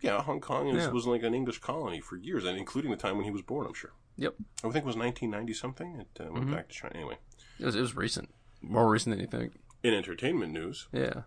[0.01, 0.91] Yeah, Hong Kong is, Yeah.
[0.91, 3.67] was like an English colony for years, and including the time when he was born.
[3.67, 3.93] I'm sure.
[4.17, 4.35] Yep.
[4.59, 5.97] I think it was 1990 something.
[6.01, 6.35] It uh, Mm-hmm.
[6.35, 6.95] went back to China.
[6.95, 7.19] Anyway,
[7.59, 8.29] It was, it was recent.
[8.63, 9.55] More recent than you think.
[9.83, 11.23] in entertainment news, Yeah.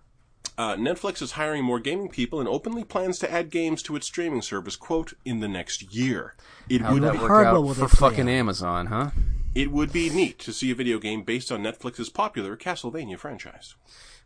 [0.56, 4.06] Uh, Netflix is hiring more gaming people and openly plans to add games to its
[4.06, 6.36] streaming service, quote, in the next year.
[6.70, 8.34] It How'd would be, work out for fucking out?
[8.34, 9.10] Amazon, huh?
[9.56, 13.74] it would be neat to see a video game based on Netflix's popular Castlevania franchise.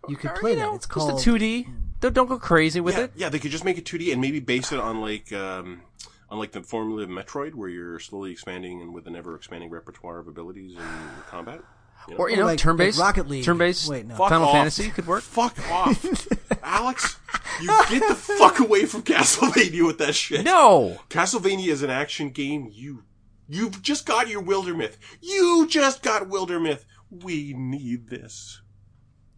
[0.07, 0.61] You could Or, play you that.
[0.63, 1.67] know, It's just called a 2D.
[1.99, 3.11] Don't, don't go crazy with yeah, it.
[3.15, 5.81] yeah, they could just make it 2D and maybe base it on like um,
[6.29, 9.69] on like the formula of Metroid, where you're slowly expanding and with an ever expanding
[9.69, 10.83] repertoire of abilities in
[11.29, 11.61] combat.
[12.07, 12.19] You know?
[12.19, 13.43] Or you know, like- turn-based, like Rocket League.
[13.43, 13.89] turn-based.
[13.89, 14.15] Wait, no.
[14.15, 14.53] Fuck Final off.
[14.53, 15.23] Fantasy could work.
[15.23, 16.27] Fuck off,
[16.63, 17.17] Alex!
[17.61, 20.45] You get the fuck away from Castlevania with that shit.
[20.45, 22.69] No, Castlevania is an action game.
[22.71, 23.03] You,
[23.49, 24.97] you've just got your Wildermyth.
[25.21, 26.85] You just got Wildermyth.
[27.09, 28.61] We need this.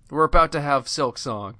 [0.09, 1.55] We're about to have Silksong.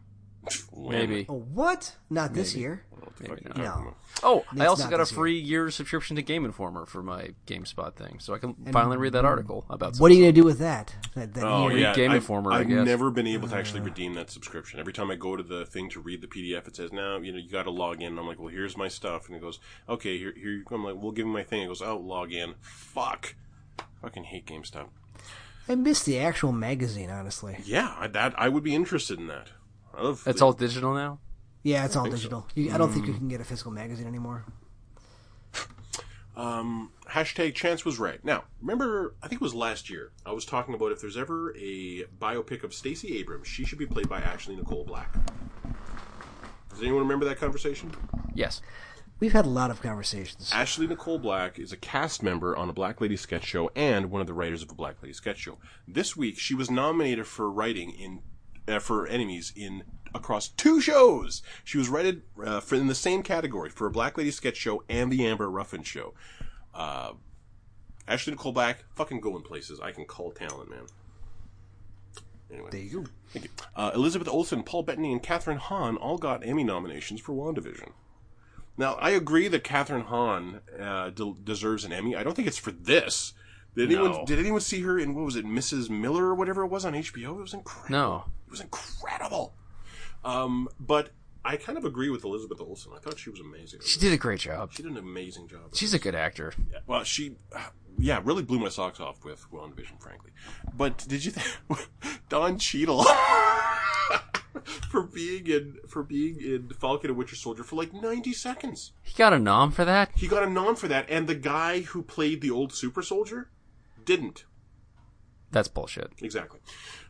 [0.76, 1.26] Maybe.
[1.30, 1.96] Oh, what?
[2.10, 2.84] Not this year.
[2.90, 3.56] What Maybe not.
[3.56, 3.98] talking about?
[4.24, 5.18] Oh, It's I also not got a this year.
[5.18, 9.14] free year subscription to Game Informer for my GameStop thing, so I can finally read
[9.14, 9.28] that hmm.
[9.28, 9.98] article about.
[9.98, 10.96] What are you gonna do with that?
[11.16, 11.78] That, that Oh year?
[11.80, 12.86] yeah, Game I've, Informer, I I've guess.
[12.86, 13.86] never been able to actually uh.
[13.86, 14.80] redeem that subscription.
[14.80, 17.32] Every time I go to the thing to read the PDF, it says, "Now you
[17.32, 19.42] know you got to log in." And I'm like, "Well, here's my stuff," and it
[19.42, 20.76] goes, "Okay, here, here." You go.
[20.76, 23.36] I'm like, "We'll give me my thing." It goes, "Oh, log in." Fuck.
[24.02, 24.88] Fucking hate GameStop.
[25.70, 27.58] I miss the actual magazine, honestly.
[27.64, 29.50] Yeah, I, that I would be interested in that.
[29.96, 30.24] I love.
[30.26, 31.20] It's the- all digital now.
[31.62, 32.18] Yeah, it's all think so.
[32.18, 32.48] digital.
[32.56, 34.46] You, I don't think you can get a physical magazine anymore.
[36.38, 38.24] Um, hashtag chance was right.
[38.24, 41.54] Now, remember, I think it was last year, I was talking about if there's ever
[41.58, 45.14] a biopic of Stacey Abrams, she should be played by Ashley Nicole Black.
[46.70, 47.92] Does anyone remember that conversation?
[48.34, 48.62] Yes.
[49.20, 50.50] We've had a lot of conversations.
[50.54, 54.22] Ashley Nicole Black is a cast member on a Black Lady sketch show and one
[54.22, 55.58] of the writers of a Black Lady sketch show.
[55.86, 58.22] This week, she was nominated for writing in
[58.74, 59.84] uh, for Enemies in
[60.16, 61.42] across two shows.
[61.66, 64.84] She was rated uh, for in the same category for a Black Lady sketch show
[64.88, 66.14] and the Amber Ruffin show.
[66.74, 67.14] Uh,
[68.08, 69.82] Ashley Nicole Black, fucking going places.
[69.82, 70.86] I can call talent, man.
[72.52, 72.70] Anyway.
[72.72, 73.10] There you go.
[73.34, 73.52] Thank you.
[73.76, 77.92] Uh, Elizabeth Olsen, Paul Bettany, and Kathryn Hahn all got Emmy nominations for WandaVision.
[78.80, 82.16] Now, I agree that Kathryn Hahn uh, de- deserves an Emmy.
[82.16, 83.34] I don't think it's for this.
[83.76, 84.26] Did anyone No.
[84.26, 85.90] did anyone see her in what was it, Mrs.
[85.90, 87.38] Miller or whatever it was on HBO?
[87.38, 87.90] It was incredible.
[87.92, 88.24] No.
[88.48, 89.54] it was incredible.
[90.24, 91.10] Um, but
[91.46, 92.94] I kind of agree with Elizabeth Olsen.
[92.96, 93.82] I thought she was amazing.
[93.86, 94.72] She did a great job.
[94.74, 95.74] She did an amazing job.
[95.76, 96.54] She's a good actor.
[96.72, 97.36] Yeah, well, she,
[97.98, 100.32] yeah, really blew my socks off with WandaVision, frankly.
[100.76, 101.90] But did you think
[102.30, 103.04] Don Cheadle
[104.92, 108.94] for being in for being in Falcon and Winter Soldier for like ninety seconds?
[109.02, 110.12] He got a nom for that.
[110.16, 113.50] He got a nom for that, and the guy who played the old Super Soldier
[114.06, 114.46] didn't
[115.52, 116.12] That's bullshit.
[116.22, 116.60] exactly.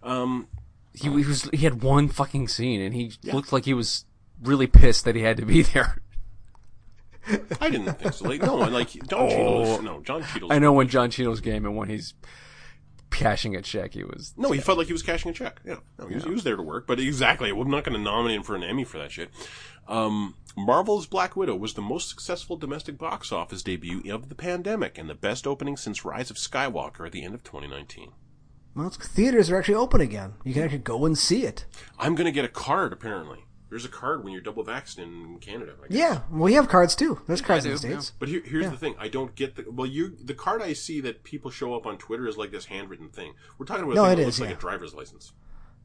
[0.03, 0.47] Um,
[0.93, 4.05] He, he was he had one fucking scene, and he looked like he was
[4.41, 6.01] really pissed that he had to be there.
[7.61, 8.28] I didn't think so.
[8.28, 9.82] Like no, like Don Cheadle.
[9.82, 10.51] No, Don Cheadle's.
[10.51, 12.13] I know when Don Cheadle's game and when he's
[13.11, 14.34] cashing a check, he was.
[14.38, 15.61] No, he felt like he was cashing a check.
[15.65, 16.88] Yeah, no, he was, he was there to work.
[16.88, 19.30] But exactly, I'm not going to nominate him for an Emmy for that shit.
[19.88, 24.97] Um, Marvel's Black Widow was the most successful domestic box office debut of the pandemic
[24.97, 28.11] and the best opening since Rise of Skywalker at the end of 2019.
[28.76, 30.36] Well, theaters are actually open again.
[30.43, 31.65] You can actually go and see it.
[31.97, 32.93] I'm going to get a card.
[32.93, 35.74] Apparently, there's a card when you're double vaccinated in Canada.
[35.84, 35.97] I guess.
[35.97, 37.22] Yeah, we have cards too.
[37.28, 38.11] There's cards in the states.
[38.20, 39.88] But here, here's the thing: I don't get the well.
[39.88, 43.09] You the card I see that people show up on Twitter is like this handwritten
[43.09, 43.34] thing.
[43.57, 45.34] We're talking about a No, thing it that is, looks like a driver's license.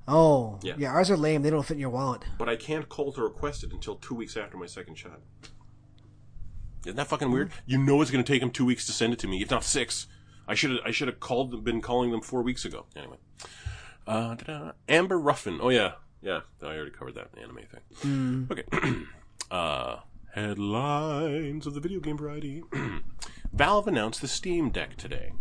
[0.06, 0.74] Oh, Yeah.
[0.76, 0.90] yeah.
[0.92, 1.40] Ours are lame.
[1.42, 2.24] They don't fit in your wallet.
[2.36, 5.20] but I can't call to request it until two weeks after my second shot.
[6.84, 7.50] Isn't that fucking weird?
[7.64, 9.50] You know it's going to take them two weeks to send it to me, if
[9.50, 10.06] not six.
[10.46, 12.84] I should have I should have called them, been calling them four weeks ago.
[12.94, 13.16] Anyway,
[14.06, 14.72] uh.
[14.88, 15.58] Amber Ruffin.
[15.62, 15.92] Oh yeah,
[16.24, 16.40] yeah.
[16.62, 18.48] I already covered that Emmy thing.
[18.50, 18.64] Okay.
[19.50, 19.98] uh,
[20.34, 22.62] headlines of the video game variety.
[23.52, 25.32] Valve announced the Steam Deck today.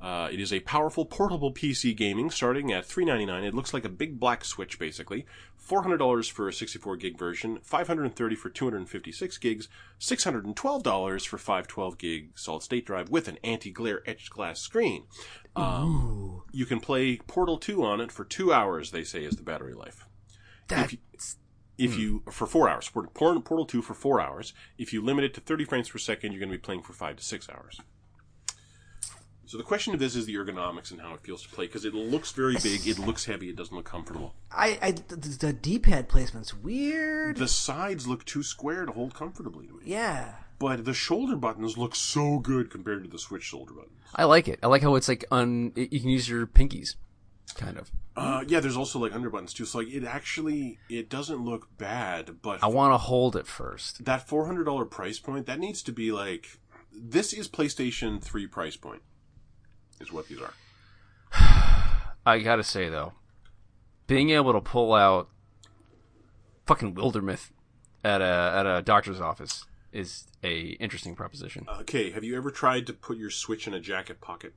[0.00, 3.44] Uh, it is a powerful portable PC gaming starting at 399.
[3.44, 5.24] It looks like a big black switch basically.
[5.66, 9.68] $400 for a 64 gig version, $530 for 256 gigs,
[9.98, 15.04] $612 for 512 gig solid state drive with an anti-glare etched glass screen.
[15.56, 19.42] Um, you can play Portal 2 on it for 2 hours they say is the
[19.42, 20.05] battery life.
[20.68, 20.94] That,
[21.78, 22.00] If hmm.
[22.00, 24.52] you for 4 hours, Port- Port- Portal 2 for 4 hours.
[24.78, 26.92] If you limit it to 30 frames per second, you're going to be playing for
[26.92, 27.80] 5 to 6 hours.
[29.46, 31.84] So the question of this is the ergonomics and how it feels to play because
[31.84, 34.34] it looks very big, it looks heavy, it doesn't look comfortable.
[34.50, 37.36] I, I the, the D-pad placement's weird.
[37.36, 39.80] The sides look too square to hold comfortably to me.
[39.84, 40.34] yeah.
[40.58, 43.92] But the shoulder buttons look so good compared to the Switch shoulder buttons.
[44.14, 44.58] I like it.
[44.62, 45.72] I like how it's like un.
[45.76, 46.96] You can use your pinkies,
[47.56, 47.90] kind of.
[48.16, 49.64] Uh, yeah, there's also like under buttons too.
[49.64, 54.04] So like it actually it doesn't look bad, but I want to hold it first.
[54.04, 56.58] that four hundred dollar price point that needs to be like
[56.92, 59.02] this is PlayStation Three price point,
[60.00, 60.54] is what these are.
[62.26, 63.12] I gotta say though,
[64.06, 65.28] being able to pull out
[66.66, 67.50] fucking Wildermyth
[68.04, 71.66] at a at a doctor's office is a interesting proposition.
[71.80, 74.52] Okay, have you ever tried to put your Switch in a jacket pocket?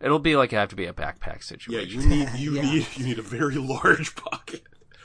[0.00, 1.72] It'll be like I have to be a backpack situation.
[1.72, 2.02] Yeah, situation.
[2.02, 2.62] you need you Yeah.
[2.62, 4.62] need you need a very large pocket.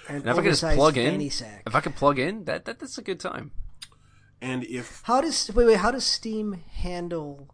[0.08, 1.64] An And if I can just plug in, sack.
[1.66, 3.52] if I can plug in, that, that that's a good time.
[4.42, 5.78] And if How does wait wait?
[5.78, 7.54] How does Steam handle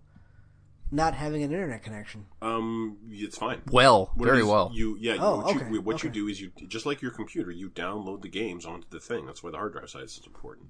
[0.90, 2.26] not having an internet connection?
[2.42, 3.62] um, it's fine.
[3.70, 4.72] Well, What very is, well.
[4.74, 5.18] You yeah.
[5.20, 8.22] Oh, what okay, you, what you do is you just like your computer, you download
[8.22, 9.26] the games onto the thing.
[9.26, 10.68] That's why the hard drive size is important.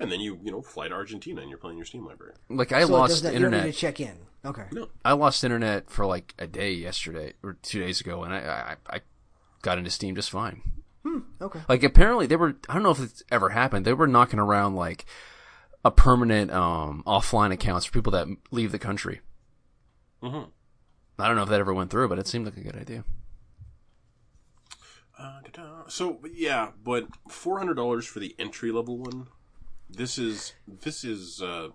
[0.00, 2.32] And then you you know fly to Argentina and you're playing your Steam library.
[2.48, 3.72] like I so lost does not, you don't internet.
[3.74, 4.16] to check in.
[4.44, 4.64] Okay.
[4.72, 4.88] No.
[5.04, 8.96] I lost internet for like a day yesterday or two days ago, and I I,
[8.96, 9.00] I
[9.62, 10.62] got into Steam just fine.
[11.42, 11.60] Okay.
[11.68, 13.84] Like apparently they were I don't know if it's ever happened.
[13.84, 15.04] They were knocking around like
[15.84, 19.20] a permanent um offline accounts for people that leave the country.
[20.22, 20.48] Mhm.
[21.18, 23.04] I don't know if that ever went through, but it seemed like a good idea.
[25.18, 25.40] Uh.
[25.88, 29.26] So yeah, but four hundred dollars for the entry level one.
[29.92, 31.68] This is this is uh,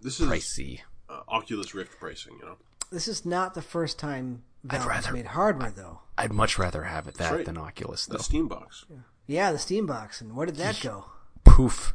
[0.00, 0.80] this is Pricey.
[1.08, 2.36] uh, Oculus Rift pricing.
[2.40, 2.56] You know,
[2.90, 6.00] This is not the first time Valve has rather- made hardware, though.
[6.16, 7.44] I'd much rather have it that right.
[7.46, 8.22] than Oculus the though.
[8.22, 8.84] Steam box.
[9.26, 11.06] Yeah, the Steam box, and where did that go?
[11.44, 11.94] Poof.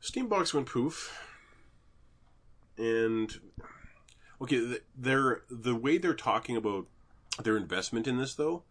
[0.00, 1.26] Steam box went poof,
[2.76, 3.40] and
[4.40, 6.86] okay, they're the way they're talking about
[7.42, 8.62] their investment in this though.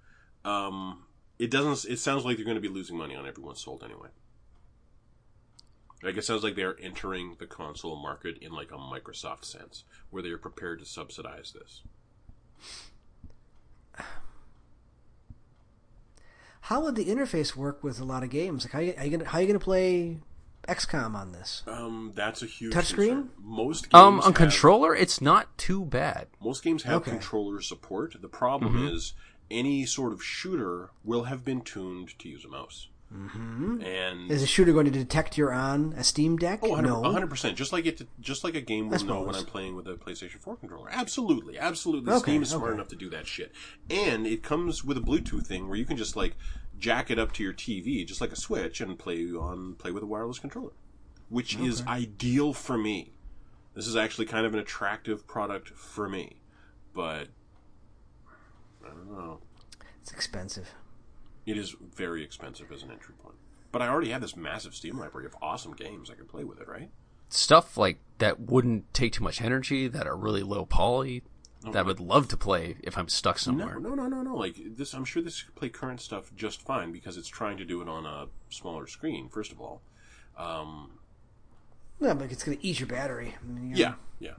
[0.46, 1.04] Um,
[1.38, 1.92] it doesn't.
[1.92, 4.08] It sounds like they're going to be losing money on everyone sold anyway.
[6.04, 10.22] Like it sounds like they're entering the console market in like a Microsoft sense, where
[10.22, 11.82] they are prepared to subsidize this.
[16.62, 18.66] How would the interface work with a lot of games?
[18.66, 20.20] Like, how you, are you gonna how you gonna play
[20.68, 21.64] XCOM on this?
[21.66, 23.08] Um, that's a huge Touchscreen?
[23.08, 23.30] concern.
[23.42, 26.28] Most games Um, on have- controller, it's not too bad.
[26.44, 27.12] Most games have Okay.
[27.12, 28.22] controller support.
[28.22, 28.88] The problem Mm-hmm.
[28.96, 29.14] is
[29.50, 32.90] any sort of shooter will have been tuned to use a mouse.
[33.14, 33.82] Mm-hmm.
[33.84, 36.60] And Is a shooter going to detect you're on a Steam Deck?
[36.62, 37.02] oh, 100, no.
[37.02, 37.56] 100%.
[37.56, 39.36] Just like it, just like a game will know when.
[39.36, 40.90] I'm playing with a PlayStation 4 controller.
[40.92, 42.12] Absolutely, absolutely.
[42.12, 42.74] Okay, Steam is smart okay.
[42.74, 43.54] enough to do that shit.
[43.90, 46.36] And it comes with a Bluetooth thing where you can just like
[46.78, 50.04] jack it up to your TV, just like a Switch, and play on play with
[50.04, 50.74] a wireless controller,
[51.30, 53.14] which is ideal for me.
[53.74, 56.42] This is actually kind of an attractive product for me,
[56.94, 57.28] but
[58.84, 59.40] I don't know.
[60.02, 60.74] It's expensive.
[61.48, 63.38] It is very expensive as an entry point.
[63.72, 66.60] But I already have this massive Steam library of awesome games I could play with
[66.62, 66.90] it, right?
[67.30, 71.24] Stuff like that wouldn't take too much energy, that are really low poly,
[71.64, 73.80] that I would love to play if I'm stuck somewhere.
[73.80, 74.22] no, no, no, no.
[74.24, 74.36] no.
[74.36, 77.66] Like this, I'm sure this could play current stuff just fine because it's trying to
[77.66, 79.28] do it on a smaller screen.
[79.30, 79.82] First of all,
[80.38, 81.00] um,
[82.00, 83.36] No, but it's going to eat your battery.
[83.42, 84.36] I mean, you're- yeah, yeah.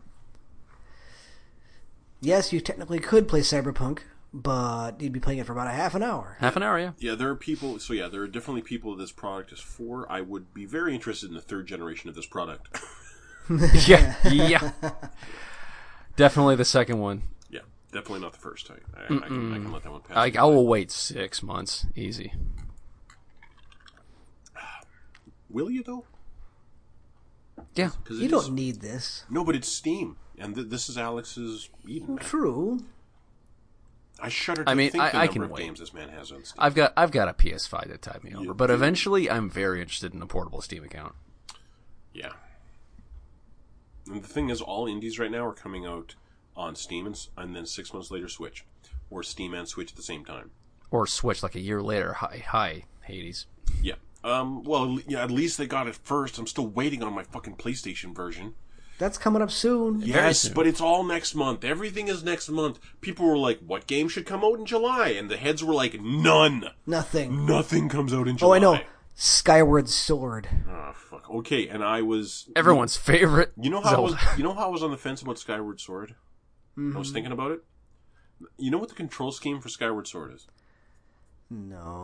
[2.21, 4.01] Yes, you technically could play Cyberpunk,
[4.33, 6.37] but you'd be playing it for about a half an hour.
[6.41, 6.93] Half an hour, yeah.
[6.99, 7.79] Yeah, there are people.
[7.79, 10.11] So yeah, there are definitely people this product is for.
[10.11, 12.69] I would be very interested in the third generation of this product.
[13.89, 14.73] yeah, yeah.
[16.17, 17.23] Definitely the second one.
[17.49, 17.61] yeah,
[17.93, 18.71] definitely not the first.
[18.71, 20.17] I, I, I, can, I can let that one pass.
[20.17, 22.35] Like I will wait six months, easy.
[25.51, 26.05] Will you though?
[27.75, 29.25] Yeah, Because You don't need this.
[29.31, 32.17] No, but it's Steam, and th- this is Alex's Eden.
[32.17, 32.19] man.
[32.25, 32.81] True.
[34.21, 35.63] I shudder to I mean, think I- the I number can of wait.
[35.65, 36.57] games this man has on Steam.
[36.59, 38.75] I've got I've got a PS5 that tied me over, You but do.
[38.75, 41.15] eventually I'm very interested in a portable Steam account.
[42.13, 42.33] Yeah.
[44.07, 46.15] And the thing is, all indies right now are coming out
[46.57, 48.65] on Steam, and, and then six months later Switch,
[49.11, 50.51] or Steam and Switch at the same time.
[50.91, 52.15] Or Switch like a year later.
[52.15, 53.47] Hi, hi, Hades.
[53.83, 53.95] Yeah.
[54.25, 54.65] Um.
[54.65, 55.23] Well, yeah.
[55.23, 56.39] At least they got it first.
[56.39, 58.55] I'm still waiting on my fucking PlayStation version.
[58.99, 60.01] That's coming up soon.
[60.03, 60.55] Yes, soon.
[60.55, 61.65] but it's all next month.
[61.65, 62.81] Everything is next month.
[63.01, 66.01] People were like, "What game should come out in July?" And the heads were like,
[66.01, 66.65] "None.
[66.87, 67.47] Nothing.
[67.47, 68.81] Nothing comes out in July." Oh, I know.
[69.15, 70.49] Skyward Sword.
[70.69, 71.29] Ah, fuck.
[71.31, 73.53] Okay, and I was Everyone's favorite.
[73.61, 75.81] You know how I was, you know how I was on the fence about Skyward
[75.81, 76.15] Sword.
[76.77, 76.99] I Mm-hmm.
[76.99, 77.65] was thinking about it.
[78.57, 80.47] You know what the control scheme for Skyward Sword is?
[81.51, 82.03] No.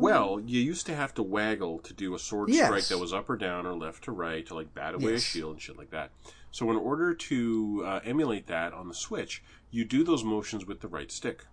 [0.00, 2.66] Well, you used to have to waggle to do a sword Yes.
[2.66, 5.20] strike that was up or down or left to right to like bat away a
[5.20, 6.10] shield and shit like that.
[6.52, 10.80] So in order to uh, emulate that on the Switch, you do those motions with
[10.80, 11.46] the right stick.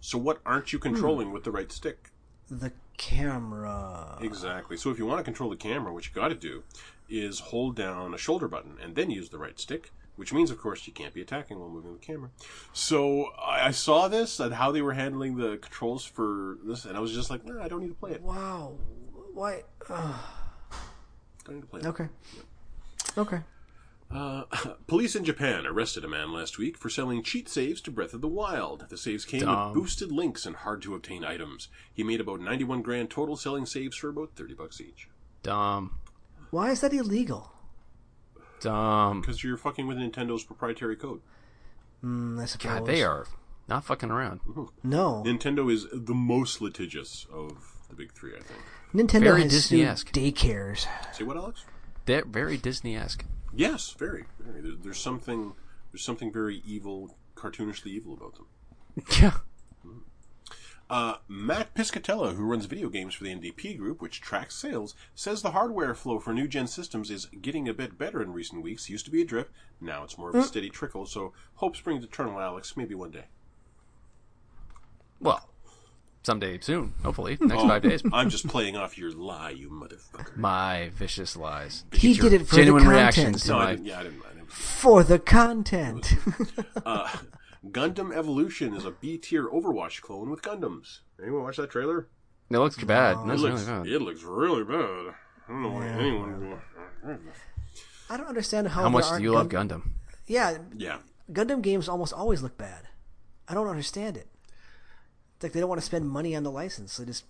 [0.00, 2.10] So what aren't you controlling with the right stick?
[2.50, 4.18] The camera.
[4.20, 4.76] Exactly.
[4.76, 6.62] So if you want to control the camera, what you got to do
[7.08, 10.58] is hold down a shoulder button and then use the right stick, which means, of
[10.58, 12.30] course, you can't be attacking while moving the camera.
[12.72, 16.96] So I I saw this and how they were handling the controls for this, and
[16.96, 18.22] I was just like, nah, I don't need to play it.
[18.22, 18.78] Wow.
[19.34, 19.62] Why?
[19.88, 20.12] Uh,
[21.44, 21.86] Don't need to play it.
[21.86, 22.08] okay.
[23.16, 23.40] Okay.
[24.10, 24.44] Uh,
[24.86, 28.20] police in Japan arrested a man last week for selling cheat saves to Breath of
[28.20, 28.86] the Wild.
[28.90, 29.72] The saves came Dumb.
[29.72, 31.68] with boosted links and hard to obtain items.
[31.92, 35.08] He made about 91 grand total selling saves for about 30 bucks each.
[35.42, 35.98] Dumb.
[36.50, 37.51] Why is that illegal?
[38.62, 39.20] Dumb.
[39.20, 41.20] Because you're fucking with Nintendo's proprietary code.
[42.04, 42.78] Mm, I suppose.
[42.80, 43.26] God, they are
[43.68, 44.40] not fucking around.
[44.82, 45.22] No.
[45.26, 47.52] Nintendo is the most litigious of
[47.88, 48.60] the big three, I think.
[48.94, 50.12] Nintendo Very has sued Disney-esque.
[50.12, 50.86] daycares.
[51.12, 51.64] Say what, Alex?
[52.06, 53.24] They're very Disney-esque.
[53.54, 54.60] Yes, very, very.
[54.62, 55.52] There, there's something,
[55.92, 58.46] there's something very evil, cartoonishly evil about them.
[59.22, 59.32] Yeah.
[60.92, 65.40] Uh, Matt Piscatella, who runs video games for the NPD Group, which tracks sales, says
[65.40, 68.90] the hardware flow for new gen systems is getting a bit better in recent weeks.
[68.90, 71.06] Used to be a drip, now it's more of a steady trickle.
[71.06, 72.76] So hope springs eternal, Alex.
[72.76, 73.24] Maybe one day.
[75.18, 75.48] Well,
[76.24, 78.02] someday soon, hopefully, next Oh, five days.
[78.12, 80.36] I'm just playing off your lie, you motherfucker.
[80.36, 81.84] My vicious lies.
[81.92, 83.44] He did it for genuine the reactions content.
[83.44, 83.70] to No, I my.
[83.70, 83.86] didn't.
[83.86, 84.22] Yeah, I didn't.
[84.34, 84.52] Didn't.
[84.52, 86.16] For the content.
[86.84, 87.08] Uh,
[87.70, 91.00] Gundam Evolution is a B tier Overwatch clone with Gundams.
[91.22, 92.08] Anyone watch that trailer?
[92.50, 93.16] It looks bad.
[93.18, 93.24] No.
[93.26, 93.86] No, It it's looks, really bad.
[93.92, 95.14] it looks really bad.
[95.48, 95.96] I don't know why Yeah.
[95.98, 96.60] anyone.
[98.10, 98.82] I don't understand how.
[98.82, 99.82] How much there do aren't you love Gun- Gundam?
[100.26, 100.98] Yeah, Yeah.
[101.30, 102.88] Gundam games almost always look bad.
[103.48, 104.28] I don't understand it.
[105.36, 106.96] It's like they don't want to spend money on the license.
[106.96, 107.24] They just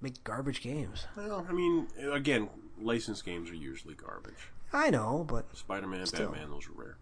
[0.00, 1.06] make garbage games.
[1.16, 2.48] Well, I mean, again,
[2.80, 4.48] licensed games are usually garbage.
[4.72, 6.30] I know, but Spider-Man, Still.
[6.30, 6.96] Batman, those are rare.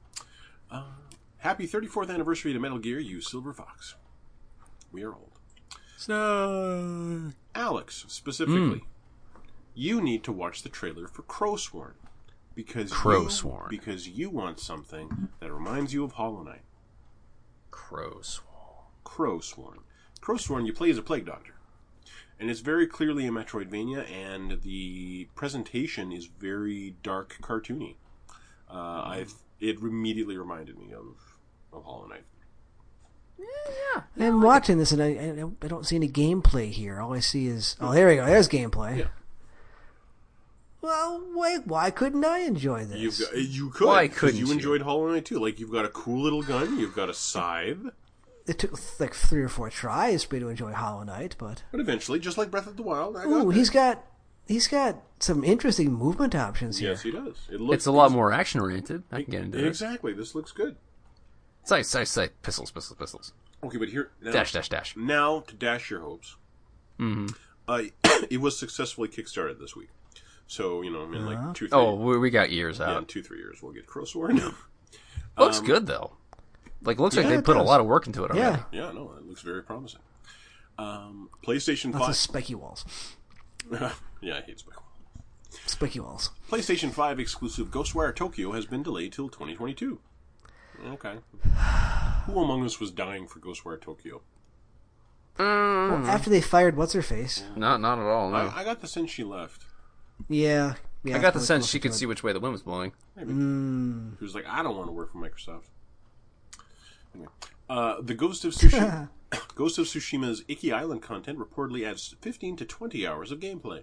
[0.70, 0.84] Uh,
[1.47, 3.94] happy 34th anniversary to Metal Gear, you Silver Fox.
[4.90, 5.30] We are old.
[5.97, 7.30] Snow.
[7.55, 8.82] Alex, specifically,
[9.72, 11.92] you need to watch the trailer for Crowsworn
[12.57, 13.70] because Crowsworn.
[13.70, 16.64] you, because you want something that reminds you of Hollow Knight.
[17.70, 18.40] Crows.
[19.05, 19.82] Crowsworn.
[20.20, 21.55] Crowsworn, you play as a plague doctor.
[22.40, 27.94] And it's very clearly a Metroidvania, and the presentation is very dark, cartoony.
[28.68, 29.26] Uh, I
[29.61, 31.26] it immediately reminded me of,
[31.77, 32.22] of Hollow Knight.
[34.18, 35.07] I'm watching this and I,
[35.43, 37.01] I, I don't see any gameplay here.
[37.01, 38.27] All I see is oh, there we go.
[38.27, 38.99] There's gameplay.
[38.99, 39.05] Yeah.
[40.83, 42.99] Well, wait, why couldn't I enjoy this?
[42.99, 43.87] You've got, you could.
[43.89, 44.53] Why 'cause couldn't you you?
[44.53, 45.39] enjoyed Hollow Knight too?
[45.39, 47.79] Like you've got a cool little gun, you've got a scythe,
[48.47, 51.81] It took like three or four tries for me to enjoy Hollow Knight, but but
[51.81, 54.05] eventually, just like Breath of the Wild, I ooh, he's got
[54.47, 56.91] he's got some interesting movement options here.
[56.91, 57.37] yes, he does.
[57.51, 59.03] It looks It's a lot more action oriented.
[59.11, 59.66] I can get into it.
[59.66, 60.12] exactly.
[60.12, 60.77] This looks good.
[61.67, 62.31] Say, say, say.
[62.43, 63.33] Pistols, pistols, pistols.
[63.64, 64.97] Okay, but here now, Dash, dash, dash.
[64.97, 66.37] now to dash your hopes.
[66.99, 67.27] Mm-hmm.
[67.69, 67.83] Uh,
[68.31, 69.89] it was successfully kickstarted this week,
[70.47, 72.91] so you know, in like two, three, Oh, we, we got years out.
[72.93, 74.55] yeah, in two, three years, we'll get Crowsworn.
[75.39, 76.12] Looks good though.
[76.83, 78.41] Like looks like they it put a lot of work into it already.
[78.41, 80.01] Yeah, yeah, no, it looks very promising.
[80.79, 82.17] Um, PlayStation lots of Five.
[82.17, 82.85] spiky walls.
[84.21, 84.75] yeah, I hate Spec.
[85.67, 86.31] Spiky walls.
[86.51, 89.99] PlayStation 5 exclusive Ghostwire Tokyo has been delayed till 2022.
[90.85, 91.14] Okay.
[92.27, 94.22] Who among us was dying for Ghostwire Tokyo?
[95.39, 97.45] Well, after they fired what's her face?
[97.57, 98.31] Not, not at all.
[98.31, 98.37] No.
[98.37, 99.64] I, I got the sense she left.
[100.29, 100.74] Yeah,
[101.05, 101.16] yeah.
[101.16, 102.93] I got the sense she could see which way the wind was blowing.
[103.14, 103.33] Maybe.
[103.33, 104.18] Mm.
[104.18, 105.64] She was like, I don't want to work for Microsoft.
[107.14, 107.31] Anyway.
[107.68, 109.11] Uh, the Ghost of Tsushima,
[109.55, 113.83] Ghost of Tsushima's Iki Island content reportedly adds 15 to 20 hours of gameplay.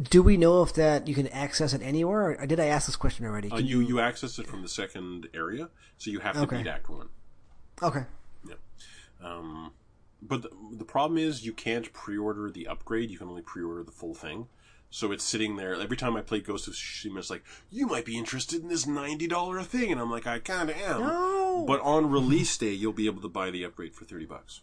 [0.00, 2.40] Do we know if that you can access it anywhere?
[2.40, 3.50] Or did I ask this question already?
[3.50, 5.68] Uh, you you access it from the second area,
[5.98, 6.58] so you have to Okay.
[6.58, 7.08] beat Act One.
[7.82, 8.04] Okay.
[8.48, 8.54] Yeah.
[9.22, 9.72] Um,
[10.22, 13.10] but the, the problem is you can't pre-order the upgrade.
[13.10, 14.46] You can only pre-order the full thing.
[14.92, 15.74] So it's sitting there.
[15.74, 18.84] Every time I play Ghost of Tsushima, it's like, you might be interested in this
[18.84, 19.90] $90 thing.
[19.90, 21.00] And I'm like, I kind of am.
[21.00, 21.64] No.
[21.66, 24.60] But on release day, you'll be able to buy the upgrade for 30 bucks.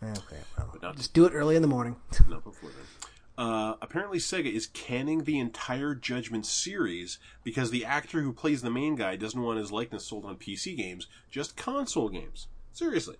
[0.00, 0.38] Okay.
[0.56, 1.96] Well, not- just do it early in the morning.
[2.28, 3.44] Not before then.
[3.44, 8.70] Uh, apparently, Sega is canning the entire Judgment series because the actor who plays the
[8.70, 12.46] main guy doesn't want his likeness sold on PC games, just console games.
[12.72, 13.16] Seriously.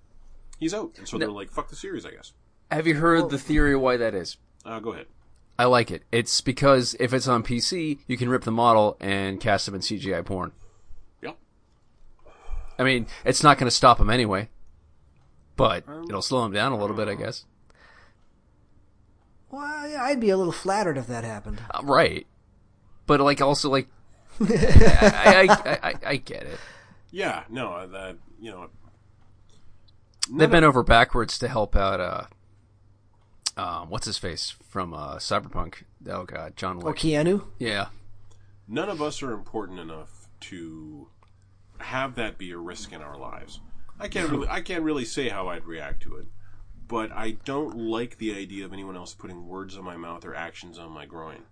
[0.60, 0.92] He's out.
[0.98, 2.32] And so they're like, fuck the series, I guess.
[2.70, 4.36] Have you heard the theory why that is?
[4.64, 5.06] Uh, go ahead.
[5.62, 6.02] I like it.
[6.10, 9.80] It's because if it's on PC, you can rip the model and cast them in
[9.80, 10.50] CGI porn.
[11.22, 11.38] Yep.
[12.80, 14.48] I mean, it's not going to stop them anyway,
[15.54, 17.44] but it'll slow them down a little bit, I guess.
[19.52, 21.62] Well, I'd be a little flattered if that happened.
[21.70, 22.26] Uh, right.
[23.06, 23.86] But like, also like,
[24.40, 26.58] I, I, I, I, I get it.
[27.12, 28.68] Yeah, no, uh, that you know,
[30.28, 32.00] They bent over backwards to help out.
[32.00, 32.24] Uh,
[33.57, 35.84] um, what's his face from uh, Cyberpunk?
[36.09, 36.96] Oh God, John Or Wick.
[36.96, 37.44] Keanu?
[37.59, 37.88] Yeah,
[38.66, 41.09] none of us are important enough to
[41.78, 43.61] have that be a risk in our lives.
[43.98, 46.26] I can't really, I can't really say how I'd react to it,
[46.88, 50.34] but I don't like the idea of anyone else putting words on my mouth or
[50.34, 51.42] actions on my groin.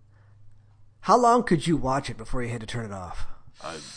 [1.02, 3.26] How long could you watch it before you had to turn it off?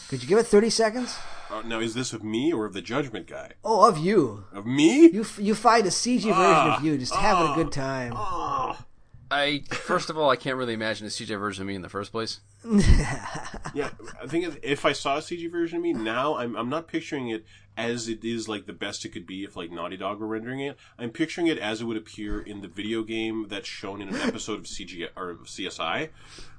[0.10, 1.18] Could you give it 30 seconds?
[1.50, 3.52] Uh, now, is this of me or of the Judgment guy?
[3.64, 4.46] Oh, of you.
[4.52, 5.08] Of me?
[5.10, 8.14] You f- you find a CG version Ah, of you just having a good time.
[9.32, 11.90] I first of all, I can't really imagine a CG version of me in the
[11.90, 12.40] first place.
[13.76, 13.90] Yeah,
[14.22, 16.88] I think if- if I saw a CG version of me now, I'm I'm not
[16.88, 17.46] picturing it
[17.76, 20.60] as it is like the best it could be if like Naughty Dog were rendering
[20.60, 20.78] it.
[20.98, 24.16] I'm picturing it as it would appear in the video game that's shown in an
[24.16, 26.10] episode of CG or CSI,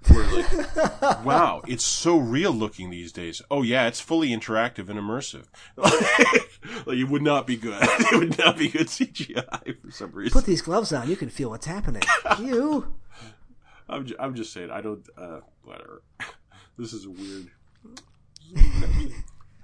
[0.08, 3.40] where like, wow, it's so real looking these days.
[3.50, 5.44] Oh yeah, it's fully interactive and immersive.
[6.86, 7.78] like it would not be good.
[8.14, 10.32] It would not be good CGI for some reason.
[10.32, 12.02] Put these gloves on, you can feel what's happening.
[12.38, 12.94] you.
[13.88, 14.70] I'm ju- I'm just saying.
[14.70, 15.06] I don't.
[15.16, 16.02] Uh, whatever.
[16.78, 17.50] This is a weird.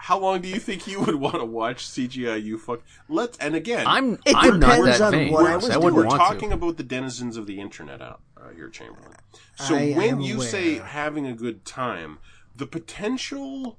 [0.02, 2.42] How long do you think you would want to watch CGI?
[2.42, 2.80] You fuck.
[3.08, 3.86] Let's and again.
[3.86, 5.32] I'm It I'm not depends that on vain.
[5.32, 5.94] what I I, was wouldn't doing.
[5.94, 6.54] we're talking to.
[6.54, 9.12] about the denizens of the internet out uh, here, Chamberlain.
[9.56, 12.18] So I when am you say having a good time,
[12.56, 13.76] the potential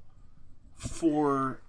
[0.76, 1.60] for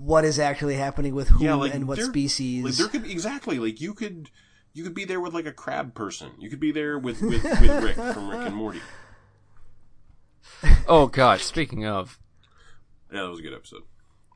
[0.00, 2.64] What is actually happening with whom yeah, like and what there- species?
[2.64, 4.30] Like, there could be, exactly like you could
[4.72, 6.30] you could be there with like a crab person.
[6.38, 8.80] You could be there with with, with Rick from Rick and Morty.
[10.86, 12.18] Oh god, speaking of,
[13.12, 13.82] Yeah, that was a good episode.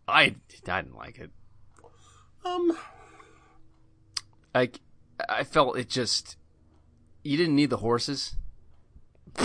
[0.07, 0.35] I
[0.69, 1.31] I didn't like it.
[2.45, 2.77] Um,
[4.55, 4.81] Like
[5.29, 6.37] I felt it just
[7.23, 8.37] you didn't need the horses.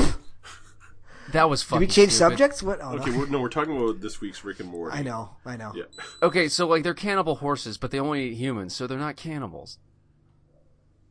[1.32, 2.32] that was Did we change stupid.
[2.32, 2.64] subjects?
[2.64, 2.80] What?
[2.82, 3.18] Oh, okay, no.
[3.20, 4.98] we're, no, we're talking about this week's Rick and Morty.
[4.98, 5.74] I know, I know.
[5.76, 5.84] Yeah.
[6.22, 9.78] Okay, so like they're cannibal horses, but they only eat humans, so they're not cannibals.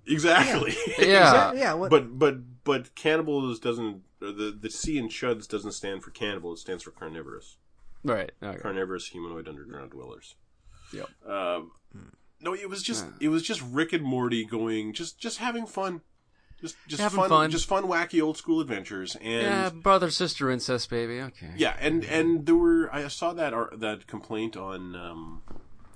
[0.06, 0.74] Exactly.
[0.98, 1.52] Yeah.
[1.52, 1.74] yeah.
[1.74, 1.90] What?
[1.90, 6.52] But but but cannibals doesn't or the the C in Chuds doesn't stand for cannibal.
[6.52, 7.56] It stands for carnivorous.
[8.04, 8.30] Right.
[8.42, 8.58] Okay.
[8.60, 10.34] Carnivorous humanoid underground dwellers.
[10.92, 11.08] Yep.
[11.28, 11.72] Um,
[12.40, 16.02] no, it was just it was just Rick and Morty going just just having fun.
[16.60, 17.50] Just just Having fun, fun.
[17.52, 21.20] just fun wacky old school adventures and Yeah, brother sister incest baby.
[21.20, 21.50] Okay.
[21.56, 25.42] Yeah, and and there were I saw that ar- that complaint on um,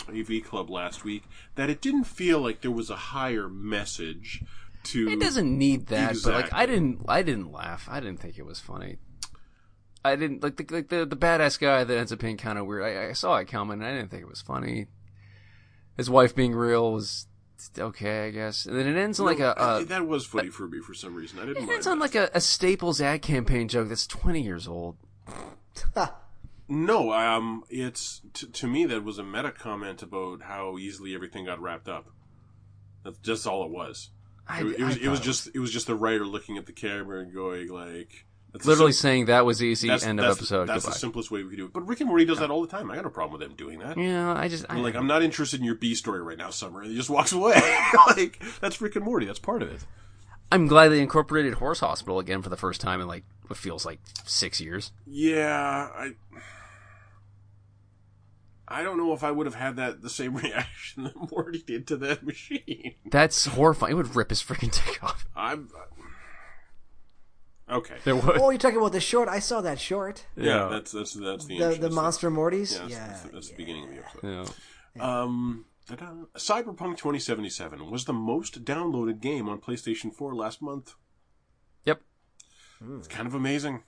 [0.08, 1.24] AV Club last week
[1.56, 4.44] that it didn't feel like there was a higher message
[4.84, 5.08] to.
[5.08, 6.74] It doesn't need that, but like I Exactly.
[6.74, 7.88] didn't, I didn't laugh.
[7.90, 8.98] I didn't think it was funny.
[10.04, 12.66] I didn't like the like the, the badass guy that ends up being kind of
[12.66, 12.82] weird.
[12.82, 13.78] I, I saw it coming.
[13.80, 14.86] and I didn't think it was funny.
[15.96, 17.26] His wife being real was
[17.78, 18.66] okay, I guess.
[18.66, 20.94] And then it ends on like a, I- a that was funny for me for
[20.94, 21.38] some reason.
[21.38, 22.02] I didn't it ends on that.
[22.04, 24.96] like a, a Staples ad campaign joke that's twenty years old.
[26.68, 27.12] no.
[27.12, 31.60] Um, it's t- to me that was a meta comment about how easily everything got
[31.60, 32.06] wrapped up.
[33.04, 34.10] That's just all it was.
[34.48, 36.66] I, It, it I was it was just it was just the writer looking at
[36.66, 38.26] the camera and going like.
[38.52, 39.88] That's literally sim- saying that was easy.
[39.88, 40.62] that's, End that's of episode.
[40.68, 40.92] The, that's Goodbye.
[40.94, 41.72] the simplest way we could do it.
[41.72, 42.90] But Rick and Morty does that all the time.
[42.90, 43.96] I got no problem with them doing that.
[43.96, 46.82] yeah, I just I, like, I'm not interested in your B story right now, Summer.
[46.82, 47.54] And he just walks away.
[48.08, 49.24] like, that's Rick and Morty.
[49.26, 49.86] That's part of it.
[50.50, 53.86] I'm glad they incorporated Horse Hospital again for the first time in like what feels
[53.86, 54.92] like six years.
[55.06, 56.12] Yeah, I.
[58.68, 61.86] I don't know if I would have had that the same reaction that Morty did
[61.88, 62.94] to that machine.
[63.06, 63.92] That's horrifying.
[63.92, 65.26] It would rip his freaking dick off.
[65.34, 65.68] I'm.
[67.72, 67.96] Okay.
[68.04, 68.38] It would.
[68.38, 69.28] oh, you're talking about the short?
[69.28, 70.26] I saw that short.
[70.36, 72.72] Yeah, that's that's that's the The the monster Mortys.
[72.72, 73.06] Yeah, that's, Yeah.
[73.08, 74.54] that's, that's the beginning of the episode.
[74.96, 75.22] Yeah.
[75.22, 75.64] Um.
[75.88, 80.94] Cyberpunk 2077 was the most downloaded game on PlayStation 4 last month.
[81.84, 82.00] Yep.
[82.98, 83.82] It's kind of amazing.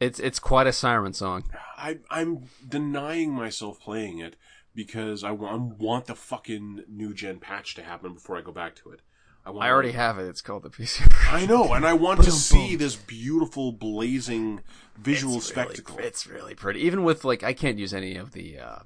[0.00, 1.44] It's it's quite a siren song.
[1.76, 4.36] I, I'm denying myself playing it
[4.74, 8.74] because I want, want the fucking new gen patch to happen before I go back
[8.76, 9.00] to it.
[9.44, 10.28] I, want I already have it.
[10.28, 11.06] It's called the PC.
[11.32, 14.60] I know, and I want to see this beautiful, blazing
[14.96, 15.98] visual It's really- spectacle.
[15.98, 16.80] it's really pretty.
[16.80, 18.78] Even with like, I can't use any of the uh,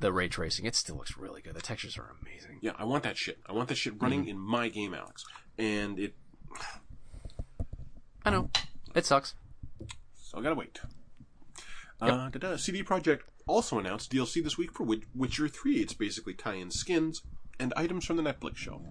[0.00, 0.66] the ray tracing.
[0.66, 1.54] It still looks really good.
[1.54, 2.58] The textures are amazing.
[2.60, 3.38] yeah, I want that shit.
[3.46, 4.30] I want that shit running Mm-hmm.
[4.30, 5.24] in my game, Alex.
[5.56, 6.14] And it,
[8.24, 8.50] I know.
[8.94, 9.34] It sucks.
[10.14, 10.78] so I gotta wait.
[12.00, 12.56] Uh, da-da.
[12.56, 15.76] CD Projekt also announced DLC this week for Wit- Witcher 3.
[15.76, 17.22] It's basically tie-in skins
[17.58, 18.82] and items from the Netflix show.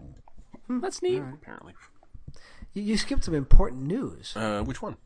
[0.69, 1.21] That's neat.
[1.21, 1.73] Apparently,
[2.73, 4.35] You, you skipped some important news.
[4.35, 4.97] uh, which one?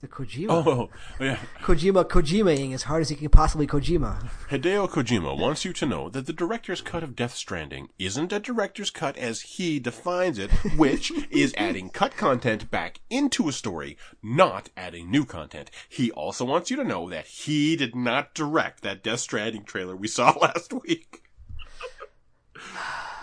[0.00, 0.50] The Kojima.
[0.50, 1.38] Oh, yeah.
[1.62, 4.28] Kojima Kojimaing as hard as he can possibly Kojima.
[4.50, 8.38] Hideo Kojima wants you to know that the director's cut of Death Stranding isn't a
[8.38, 13.96] director's cut as he defines it, which is adding cut content back into a story,
[14.22, 15.70] not adding new content.
[15.88, 19.96] He also wants you to know that he did not direct that Death Stranding trailer
[19.96, 21.22] we saw last week.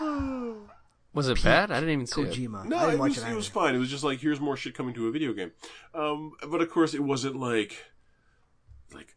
[1.14, 1.70] Was it bad?
[1.70, 2.32] I didn't even see it.
[2.32, 2.64] Kojima.
[2.64, 3.74] No, I didn't it watch was, it it was fine.
[3.74, 5.52] It was just like, here's more shit coming to a video game.
[5.94, 7.84] Um, but of course, it wasn't like,
[8.94, 9.14] like,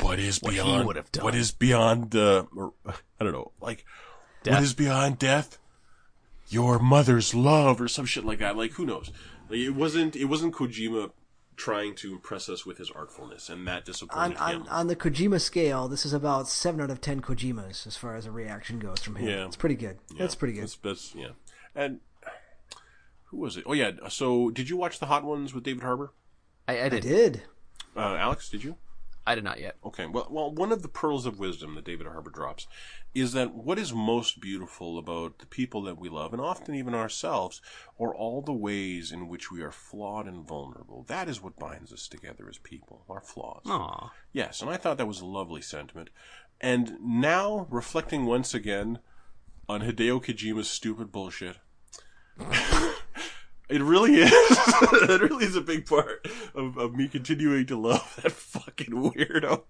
[0.00, 1.24] what is What he beyond, would have done.
[1.24, 3.84] what is beyond the, or, I don't know, like,
[4.42, 4.62] what Death.
[4.62, 5.58] is beyond death?
[6.48, 8.56] Your mother's love or some shit like that.
[8.56, 9.10] Like, who knows?
[9.50, 11.10] Like, it wasn't, it wasn't Kojima
[11.56, 14.62] trying to impress us with his artfulness, and that On, disappointed him.
[14.62, 18.14] on on the Kojima scale, this is about seven out of ten Kojimas as far
[18.16, 19.28] as a reaction goes from him.
[19.28, 19.46] Yeah.
[19.46, 19.98] It's pretty good.
[20.18, 20.64] That's pretty good.
[20.64, 21.30] That's, that's yeah.
[21.74, 22.00] And
[23.26, 23.64] who was it?
[23.66, 23.92] Oh yeah.
[24.08, 26.12] So did you watch the Hot Ones with David Harbour?
[26.68, 27.02] I, I I did.
[27.02, 27.42] did.
[27.96, 28.76] Uh, Alex, did you?
[29.26, 29.76] I did not yet.
[29.84, 30.06] Okay.
[30.06, 32.68] Well, well, one of the pearls of wisdom that David Harbour drops
[33.12, 36.94] is that what is most beautiful about the people that we love, and often even
[36.94, 37.60] ourselves,
[37.98, 41.04] are all the ways in which we are flawed and vulnerable.
[41.08, 43.62] That is what binds us together as people, our flaws.
[43.66, 44.12] Aw.
[44.32, 46.10] Yes, and I thought that was a lovely sentiment.
[46.60, 49.00] And now, reflecting once again
[49.68, 51.56] on Hideo Kojima's stupid bullshit,
[53.68, 54.30] it really is.
[54.30, 59.64] it really is a big part of, of me continuing to love that fucking weirdo.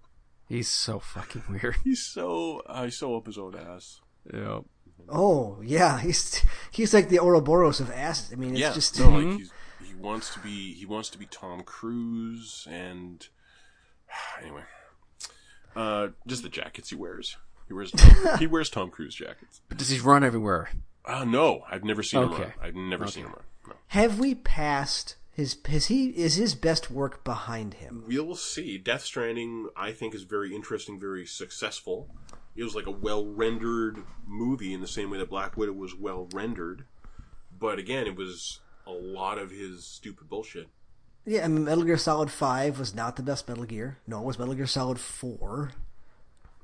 [0.47, 1.75] He's so fucking weird.
[1.83, 4.01] He's so uh, he's so up his own ass.
[4.33, 4.61] Yeah.
[5.09, 8.31] Oh yeah, he's he's like the Ouroboros of ass.
[8.31, 9.51] I mean, it's yeah, just no, like he's,
[9.85, 13.27] he wants to be he wants to be Tom Cruise, and
[14.41, 14.63] anyway,
[15.75, 17.37] uh, just the jackets he wears.
[17.67, 19.61] He wears Tom, he wears Tom Cruise jackets.
[19.67, 20.69] But does he run everywhere?
[21.05, 22.53] Uh, no, I've never seen him run.
[22.61, 23.43] I've never seen him run.
[23.67, 23.73] No.
[23.87, 25.57] Have we passed his?
[25.67, 26.09] Has he?
[26.09, 28.03] Is his best work behind him?
[28.07, 28.77] We'll see.
[28.77, 32.09] Death Stranding, I think, is very interesting, very successful.
[32.55, 35.93] It was like a well rendered movie in the same way that Black Widow was
[35.95, 36.85] well rendered.
[37.59, 40.67] But again, it was a lot of his stupid bullshit.
[41.25, 43.97] Yeah, I mean, Metal Gear Solid Five was not the best Metal Gear.
[44.07, 45.73] No, it was Metal Gear Solid Four.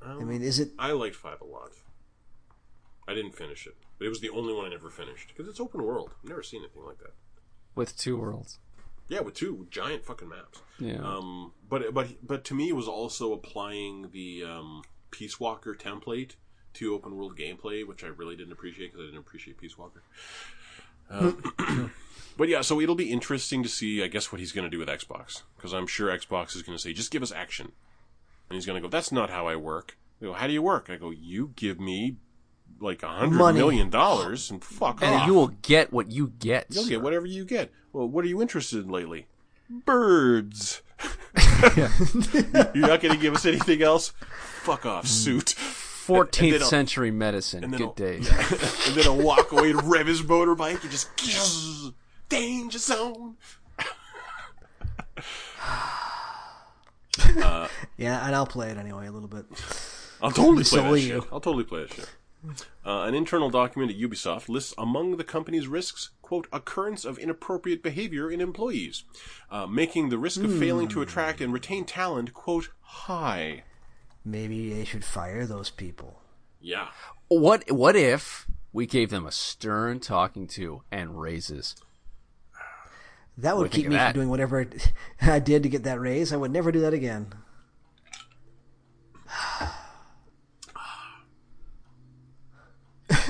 [0.02, 0.70] I um, mean, is it?
[0.78, 1.70] I liked Five a lot.
[3.06, 5.60] I didn't finish it, but it was the only one I never finished because it's
[5.60, 6.10] open world.
[6.22, 7.12] I've never seen anything like that.
[7.74, 8.58] With two worlds.
[9.08, 10.62] Yeah, with two giant fucking maps.
[10.78, 11.02] Yeah.
[11.02, 16.32] Um, but but but to me, it was also applying the um, Peace Walker template
[16.74, 20.02] to open world gameplay, which I really didn't appreciate because I didn't appreciate Peace Walker.
[21.10, 21.92] Um,
[22.36, 24.78] but yeah, so it'll be interesting to see, I guess, what he's going to do
[24.78, 27.72] with Xbox because I'm sure Xbox is going to say, "Just give us action,"
[28.48, 30.62] and he's going to go, "That's not how I work." They go, "How do you
[30.62, 32.16] work?" I go, "You give me
[32.80, 33.58] like a hundred Money.
[33.58, 36.66] million dollars and fuck and off." you will get what you get.
[36.70, 37.70] You'll get whatever you get.
[37.92, 39.26] Well, what are you interested in lately?
[39.70, 40.82] Birds.
[41.76, 44.12] You're not going to give us anything else?
[44.62, 45.54] Fuck off, suit.
[45.56, 47.70] 14th I'll- century medicine.
[47.70, 48.16] Good I'll- day.
[48.16, 51.08] and then he'll walk away and rev his motorbike and just
[52.28, 53.36] danger zone.
[57.42, 59.44] Uh, yeah, and I'll play it anyway a little bit.
[60.20, 61.08] I'll totally play So that will shit.
[61.08, 61.26] you.
[61.32, 62.08] I'll totally play that shit.
[62.84, 67.82] Uh, an internal document at Ubisoft lists among the company's risks, quote, occurrence of inappropriate
[67.82, 69.04] behavior in employees,
[69.50, 73.64] uh, making the risk of failing to attract and retain talent, quote, high.
[74.24, 76.20] Maybe they should fire those people.
[76.60, 76.88] Yeah.
[77.28, 81.76] What What if we gave them a stern talking to and raises?
[83.36, 84.66] That would keep me of from doing whatever
[85.20, 86.32] I did to get that raise.
[86.32, 87.32] I would never do that again.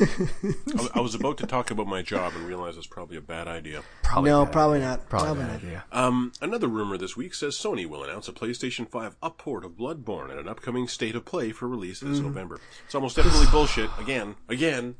[0.00, 3.48] I, I was about to talk about my job and realize that's probably a bad
[3.48, 3.82] idea.
[4.02, 4.52] Probably no, bad.
[4.52, 5.08] probably not.
[5.08, 5.62] Probably, Probably, bad not.
[5.62, 5.84] idea.
[5.92, 10.30] Um, another rumor this week says Sony will announce a PlayStation 5 upport of Bloodborne
[10.30, 12.58] at an upcoming state of play for release this November.
[12.86, 13.90] It's almost definitely bullshit.
[13.98, 14.96] Again, again.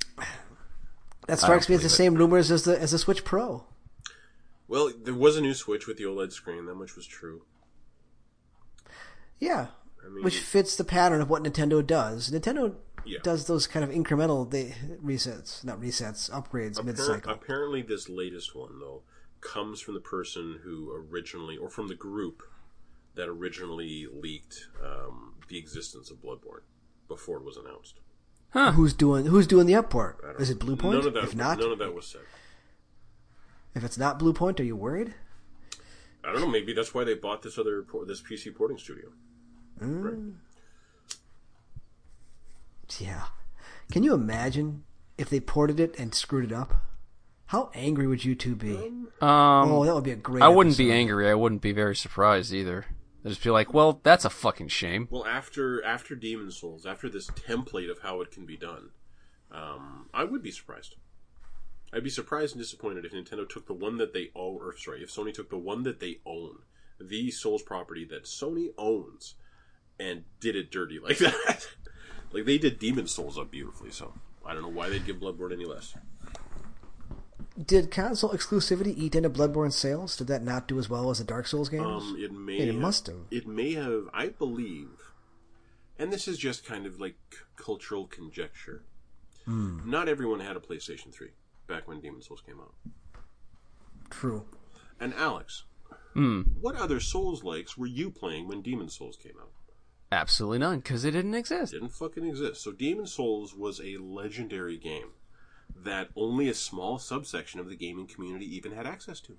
[1.26, 1.90] That strikes me as the it.
[1.90, 3.64] same rumors as the as the Switch Pro.
[4.68, 6.66] Well, there was a new Switch with the OLED screen.
[6.66, 7.42] That much was true.
[9.38, 9.68] Yeah,
[10.04, 12.30] I mean, which fits the pattern of what Nintendo does.
[12.30, 12.74] Nintendo
[13.06, 13.18] Yeah.
[13.22, 14.74] does those kind of incremental they,
[15.04, 17.32] resets, not resets, upgrades mid appar- cycle.
[17.32, 19.02] apparently, this latest one though
[19.40, 22.42] comes from the person who originally, or from the group
[23.14, 26.62] that originally leaked um, the existence of Bloodborne
[27.08, 28.00] before it was announced.
[28.50, 28.72] Huh.
[28.72, 30.14] Who's doing Who's doing the upport?
[30.24, 30.92] I Is it Bluepoint?
[30.94, 31.24] None of that.
[31.24, 32.22] if not, none of that was said.
[33.74, 35.14] if it's not Bluepoint, are you worried?
[36.22, 36.48] I don't know.
[36.48, 39.08] Maybe that's why they bought this other this PC porting studio.
[39.80, 40.04] Mm.
[40.04, 40.34] Right.
[42.98, 43.24] Yeah.
[43.90, 44.84] Can you imagine
[45.18, 46.82] if they ported it and screwed it up?
[47.46, 48.76] How angry would you two be?
[48.76, 50.42] Um, oh, that would be a great.
[50.42, 51.30] I wouldn't be angry.
[51.30, 52.86] I wouldn't be very surprised either.
[53.24, 55.08] I'd just be like, well, that's a fucking shame.
[55.10, 58.90] Well, after after Demon Souls, after this template of how it can be done,
[59.52, 60.96] um, I would be surprised.
[61.92, 65.02] I'd be surprised and disappointed if Nintendo took the one that they own, or sorry,
[65.02, 66.58] if Sony took the one that they own,
[67.00, 69.34] the Souls property that Sony owns,
[70.00, 71.66] and did it dirty like that.
[72.34, 74.12] Like they did Demon Souls up beautifully, so
[74.44, 75.94] I don't know why they'd give Bloodborne any less.
[77.64, 80.16] Did console exclusivity eat into Bloodborne sales?
[80.16, 81.84] Did that not do as well as the Dark Souls games?
[81.86, 83.16] Um, it may It have, must have.
[83.30, 84.08] It may have.
[84.12, 84.88] I believe,
[85.98, 87.16] and this is just kind of like
[87.56, 88.82] cultural conjecture.
[89.44, 89.88] Hmm.
[89.88, 91.30] Not everyone had a PlayStation Three
[91.68, 92.74] back when Demon Souls came out.
[94.10, 94.44] True.
[95.00, 95.64] And Alex,
[96.14, 96.42] Hmm.
[96.60, 99.50] What other Souls likes were you playing when Demon Souls came out?
[100.14, 101.72] Absolutely none, because it didn't exist.
[101.72, 102.62] didn't fucking exist.
[102.62, 105.08] So Demon Souls was a legendary game
[105.74, 109.36] that only a small subsection of the gaming community even had access to.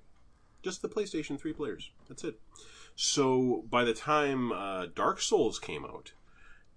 [0.62, 1.92] Just the PlayStation 3 players.
[2.10, 2.40] That's it.
[2.96, 6.12] So by the time uh, Dark Souls came out,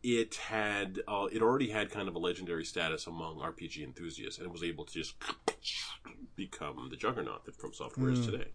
[0.04, 4.46] it had uh, it already had kind of a legendary status among RPG enthusiasts, and
[4.46, 5.14] it was able to just
[6.36, 8.48] become the juggernaut that From Software is today.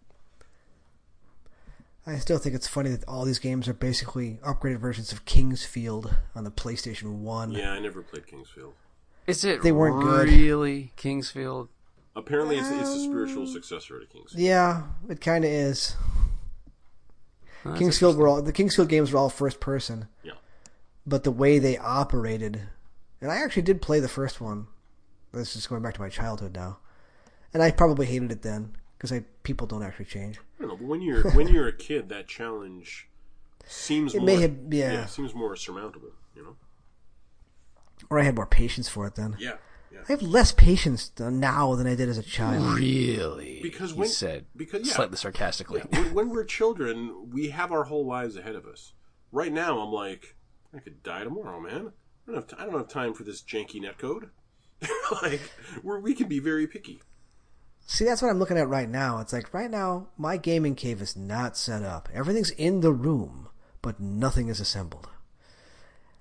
[2.06, 5.64] I still think it's funny that all these games are basically upgraded versions of King's
[5.64, 7.52] Field on the PlayStation One.
[7.52, 8.74] Yeah, I never played King's Field.
[9.26, 10.28] Is it They weren't good.
[10.28, 11.68] really King's Field?
[12.14, 14.42] Apparently, it's, it's a um, spiritual successor to King's Field.
[14.42, 15.96] Yeah, it kind of is.
[17.64, 20.32] Oh, that's King's Field were all the King's Field games were all first person, Yeah.
[21.06, 22.60] but the way they operated,
[23.22, 24.66] and I actually did play the first one.
[25.32, 26.78] This is going back to my childhood now,
[27.54, 30.38] and I probably hated it then because I people don't actually change.
[30.58, 33.06] I don't know, when you're when you're a kid, that challenge
[33.66, 35.04] seems It more, may have- yeah.
[35.04, 36.08] seems more surmountable.
[36.34, 36.56] You know.
[38.08, 39.36] Or I had more patience for it then.
[39.38, 39.56] Yeah.
[39.92, 40.00] Yeah.
[40.08, 42.78] I have less patience now than I did as a child.
[42.78, 43.60] Really?
[43.62, 44.94] Because he when- said, because- yeah.
[44.94, 45.80] slightly sarcastically.
[45.90, 48.94] when, when we're children, we have our whole lives ahead of us.
[49.30, 50.34] Right now, I'm like,
[50.74, 51.92] I could die tomorrow, man.
[52.26, 54.30] I don't have, t- I don't have time for this janky netcode.
[55.22, 55.42] like,
[55.82, 57.02] we're, we can be very picky.
[57.86, 59.18] See, that's what I'm looking at right now.
[59.20, 62.08] It's like right now, my gaming cave is not set up.
[62.14, 63.48] Everything's in the room,
[63.82, 65.08] but nothing is assembled.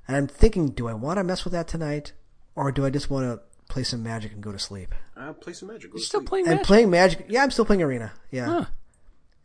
[0.07, 2.11] And I'm thinking, do I want to mess with that tonight,
[2.56, 3.41] or do I just want to
[3.73, 4.94] play some Magic and go to sleep?
[5.15, 5.90] Uh, play some magic.
[5.91, 6.30] Go You're to still sleep.
[6.30, 6.68] playing And Magic?
[6.68, 8.11] playing Magic, yeah, I'm still playing Arena.
[8.30, 8.65] Yeah, Huh.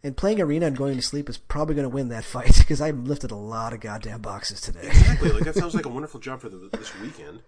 [0.02, 2.80] and playing Arena and going to sleep is probably going to win that fight because
[2.80, 4.88] I lifted a lot of goddamn boxes today.
[4.88, 5.30] Exactly.
[5.30, 7.42] Like that sounds like a wonderful job for the, this weekend.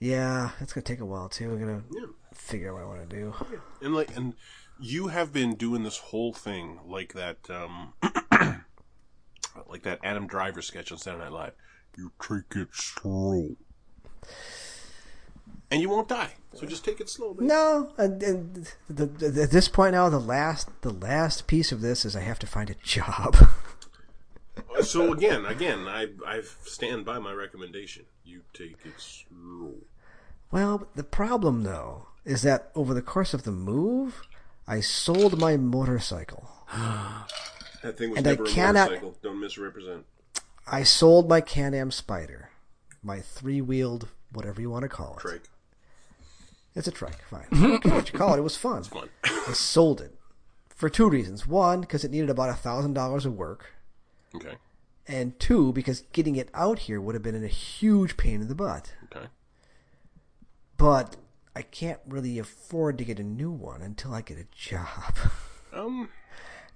[0.00, 1.50] Yeah, it's going to take a while too.
[1.52, 2.06] I'm going to Yeah.
[2.34, 3.34] figure out what I want to do.
[3.82, 4.34] And like, and
[4.80, 7.94] you have been doing this whole thing like that, um,
[9.68, 11.52] like that Adam Driver sketch on Saturday Night Live.
[11.96, 13.56] You take it slow,
[15.70, 16.34] and you won't die.
[16.54, 17.34] So just take it slow.
[17.34, 17.46] baby.
[17.46, 21.80] No, and, and the, the, at this point now, the last the last piece of
[21.80, 23.36] this is I have to find a job.
[24.76, 28.04] Uh, so again, again, I I stand by my recommendation.
[28.24, 29.74] You take it slow.
[30.50, 34.22] well, the problem though is that over the course of the move,
[34.66, 36.48] I sold my motorcycle.
[37.82, 39.16] That thing was And I never a cannot- motorcycle.
[39.22, 40.04] Don't misrepresent.
[40.66, 42.46] I sold my Can-Am Spyder,
[43.04, 45.20] my three-wheeled whatever you want to call it.
[45.20, 45.48] Trike.
[46.74, 47.46] It's a trike, fine.
[47.52, 48.38] I don't care what you call it.
[48.38, 48.82] It was fun.
[48.82, 49.08] Fun.
[49.24, 50.12] I sold it
[50.74, 51.46] for two reasons.
[51.46, 53.72] One, because it needed about a thousand dollars of work.
[54.34, 54.56] Okay.
[55.06, 58.54] and two, because getting it out here would have been a huge pain in the
[58.54, 58.94] butt.
[59.04, 59.26] Okay.
[60.76, 61.16] But
[61.56, 65.14] I can't really afford to get a new one until I get a job.
[65.70, 66.08] Um.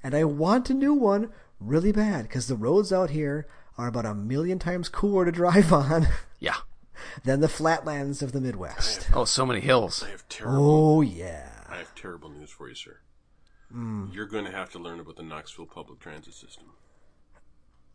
[0.02, 3.48] and I want a new one really bad because the roads out here
[3.78, 6.08] are about a million times cooler to drive on
[6.38, 6.56] Yeah.
[7.24, 9.08] than the flatlands of the Midwest.
[9.14, 10.02] Oh, so many hills.
[10.06, 10.96] I have terrible.
[10.98, 11.64] Oh, yeah.
[11.70, 12.98] I have terrible news for you, sir.
[13.72, 14.08] Hmm.
[14.12, 16.66] You're going to have to learn about the Knoxville public transit system.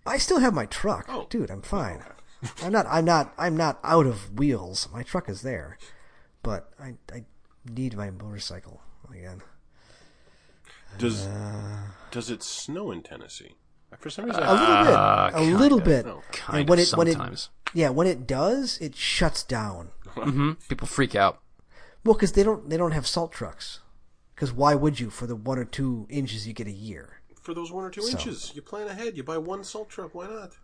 [0.07, 1.05] I still have my truck.
[1.09, 1.27] Oh.
[1.29, 2.03] Dude, I'm fine.
[2.63, 4.87] I'm not I'm not I'm not out of wheels.
[4.93, 5.77] My truck is there.
[6.43, 7.25] But I I
[7.69, 8.81] need my motorcycle
[9.11, 9.41] again.
[10.97, 11.27] Does
[12.11, 13.55] Does it snow in Tennessee?
[13.99, 14.93] For some reason, A little bit.
[14.93, 15.83] Uh, a kind little of.
[15.85, 16.05] bit.
[16.05, 17.49] No, kind and when of it when it sometimes.
[17.73, 19.89] yeah, when it does, it shuts down.
[20.13, 21.39] hmm People freak out.
[22.03, 23.79] Well, because they don't they don't have salt trucks.
[24.35, 27.21] Because why would you for the one or two inches you get a year?
[27.47, 29.15] For those one or two So- inches, you plan ahead.
[29.15, 30.13] You buy one salt truck.
[30.13, 30.57] Why not?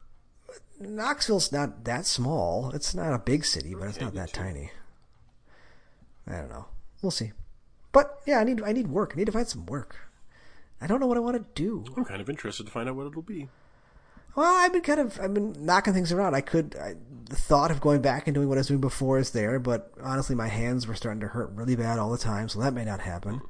[0.82, 2.72] Knoxville's not that small.
[2.72, 4.70] It's not a big city, but it's not that tiny.
[6.28, 6.66] I don't know.
[7.02, 7.32] We'll see.
[7.94, 9.14] But yeah, I need I need work.
[9.14, 9.96] I need to find some work.
[10.82, 11.86] I don't know what I want to do.
[11.96, 13.48] I'm kind of interested to find out what it'll be.
[14.36, 16.36] Well, I've been kind of I've been knocking things around.
[16.36, 16.96] I could I,
[17.30, 19.94] the thought of going back and doing what I was doing before is there, but
[20.04, 22.84] honestly, my hands were starting to hurt really bad all the time, so that may
[22.84, 23.42] not happen.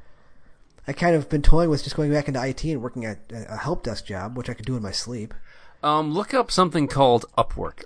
[0.88, 3.58] I kind of been toying with just going back into IT and working at a
[3.58, 5.34] help desk job, which I could do in my sleep.
[5.82, 7.84] Um, look up something called Upwork.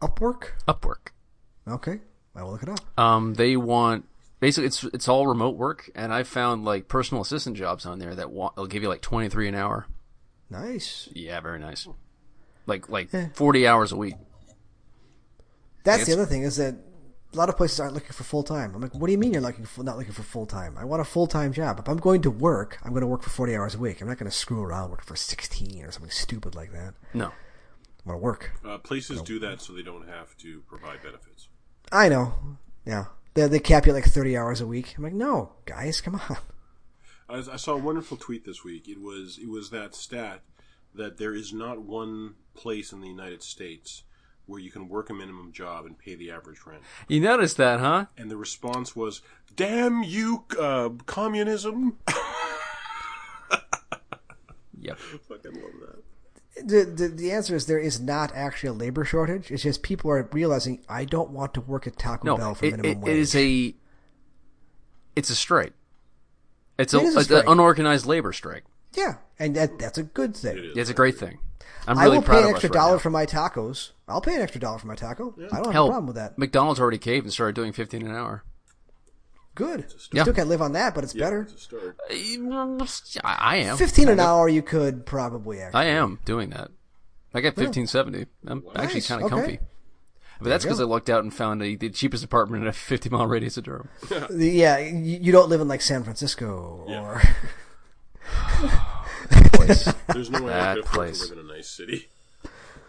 [0.00, 0.48] Upwork.
[0.68, 1.08] Upwork.
[1.66, 2.00] Okay,
[2.34, 2.80] I will look it up.
[2.98, 4.04] Um, they want
[4.40, 8.14] basically it's it's all remote work, and I found like personal assistant jobs on there
[8.14, 9.86] that want, they'll give you like twenty three an hour.
[10.50, 11.08] Nice.
[11.12, 11.86] Yeah, very nice.
[12.66, 13.28] Like like Yeah.
[13.34, 14.14] forty hours a week.
[15.84, 16.76] That's the other thing is that
[17.32, 18.74] a lot of places aren't looking for full time.
[18.74, 20.76] I'm like, what do you mean you're looking for, not looking for full time?
[20.76, 21.78] I want a full time job.
[21.78, 24.00] If I'm going to work, I'm going to work for 40 hours a week.
[24.00, 26.94] I'm not going to screw around working for 16 or something stupid like that.
[27.14, 27.26] No.
[27.26, 28.52] I want to work.
[28.64, 31.48] Uh, places do that so they don't have to provide benefits.
[31.90, 32.34] I know.
[32.84, 33.06] Yeah.
[33.34, 34.94] They, they cap you at like 30 hours a week.
[34.96, 36.36] I'm like, no, guys, come on.
[37.28, 38.88] I, I saw a wonderful tweet this week.
[38.88, 40.42] It was it was that stat
[40.94, 44.02] that there is not one place in the United States
[44.52, 46.82] where you can work a minimum job and pay the average rent.
[47.08, 48.06] You noticed that, huh?
[48.16, 49.20] And the response was,
[49.56, 51.98] "Damn you, uh, communism!"
[54.80, 54.98] Yep.
[54.98, 56.68] Fucking love that.
[56.68, 59.50] The, the the answer is there is not actually a labor shortage.
[59.52, 62.64] It's just people are realizing I don't want to work at Taco No, Bell for
[62.66, 63.12] it, minimum it, wage.
[63.12, 63.74] it is a.
[65.14, 65.72] It's a strike.
[66.78, 67.44] It's a, It is a strike.
[67.44, 68.64] an unorganized labor strike.
[68.96, 70.58] yeah, and that that's a good thing.
[70.58, 70.76] It is.
[70.76, 71.38] It's a great thing.
[71.86, 72.98] I'm I will proud pay an extra us right dollar now.
[72.98, 73.90] for my tacos.
[74.08, 75.34] I'll pay an extra dollar for my taco.
[75.36, 76.38] I don't have Hell, a problem with that.
[76.38, 78.44] McDonald's already caved and started doing 15 an hour.
[79.54, 79.86] Good.
[80.12, 80.22] Yeah.
[80.22, 81.42] Still can't live on that, but it's better.
[81.42, 81.68] It's.
[81.72, 82.86] Uh,
[83.22, 83.76] I, I am.
[83.76, 85.80] Fifteen an hour, you could probably actually.
[85.80, 86.70] I am doing that.
[87.34, 88.26] I got 1570.
[88.46, 89.40] I'm actually kind of okay.
[89.40, 89.58] comfy.
[90.40, 93.10] But that's because I looked out and found a, the cheapest apartment in a 50
[93.10, 93.88] mile radius of Durham.
[94.34, 97.22] yeah, you, you don't live in like San Francisco or.
[100.12, 101.32] There's no way I That could afford place.
[101.62, 102.08] To live in a nice city.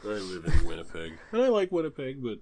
[0.03, 2.39] I live in Winnipeg, and I like Winnipeg, but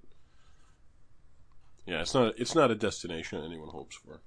[1.85, 4.21] yeah, it's not it's not a destination anyone hopes for.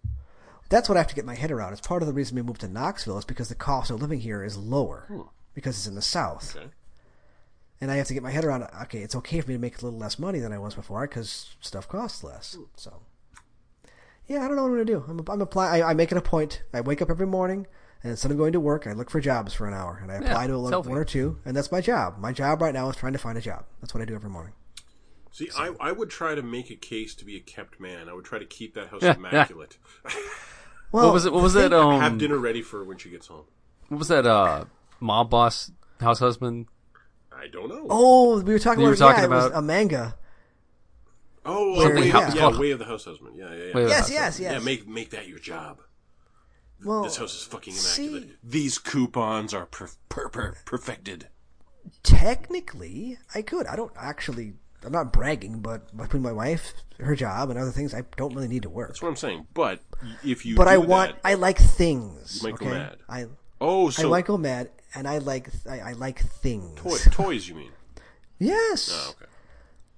[0.68, 1.72] That's what I have to get my head around.
[1.72, 4.20] It's part of the reason we moved to Knoxville is because the cost of living
[4.20, 5.22] here is lower hmm.
[5.54, 6.68] because it's in the south, Okay,
[7.80, 8.66] and I have to get my head around.
[8.82, 11.06] Okay, it's okay for me to make a little less money than I was before
[11.06, 12.54] because stuff costs less.
[12.54, 12.64] Hmm.
[12.76, 13.02] So,
[14.26, 15.04] yeah, I don't know what I'm gonna do.
[15.08, 15.78] I'm I'm apply.
[15.78, 16.62] I, I make it a point.
[16.72, 17.66] I wake up every morning.
[18.04, 20.16] And instead of going to work, I look for jobs for an hour, and I
[20.16, 22.18] apply to a, lo- one or two, and that's my job.
[22.18, 23.64] My job right now is trying to find a job.
[23.80, 24.52] That's what I do every morning.
[25.32, 28.08] see, I, I would try to make a case to be a kept man.
[28.10, 29.78] I would try to keep that house Yeah, immaculate.
[30.92, 31.32] Well, What was it?
[31.32, 31.72] What was that?
[31.72, 33.46] Um, Have dinner ready for her when she gets home.
[33.88, 34.26] what was that?
[34.26, 34.66] Uh,
[35.00, 36.66] mob boss, house husband.
[37.36, 37.86] I don't know.
[37.90, 40.14] Oh, we were talking You about, were talking yeah, it was about- a manga.
[41.46, 42.32] Oh, Where- way, yeah.
[42.32, 43.36] yeah, called- way of the house husband.
[43.36, 43.74] Yeah, yeah, yeah.
[43.74, 44.52] Way Yes, House yes, yes.
[44.52, 45.80] Yeah, make make that your job.
[46.84, 48.36] Well, This house is fucking see- immaculate.
[48.44, 51.28] These coupons are per, per, per, perfected.
[52.02, 53.66] technically, I could.
[53.66, 54.54] I don't actually.
[54.84, 58.48] I'm not bragging, but between my wife, her job, and other things, I don't really
[58.48, 58.88] need to work.
[58.88, 59.46] That's what I'm saying.
[59.54, 59.80] But
[60.22, 61.12] if you But do I want.
[61.12, 62.42] that, I like things.
[62.42, 62.74] You might go okay?
[62.78, 62.96] mad.
[63.08, 63.26] I
[63.62, 66.78] oh, so I so might go mad, and I like I, I like things.
[66.78, 67.70] toy, toys, you mean?
[68.38, 68.90] Yes.
[68.92, 69.30] Oh, okay.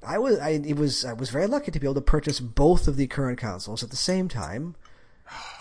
[0.07, 0.39] I was.
[0.39, 1.05] I it was.
[1.05, 3.91] I was very lucky to be able to purchase both of the current consoles at
[3.91, 4.77] the same time,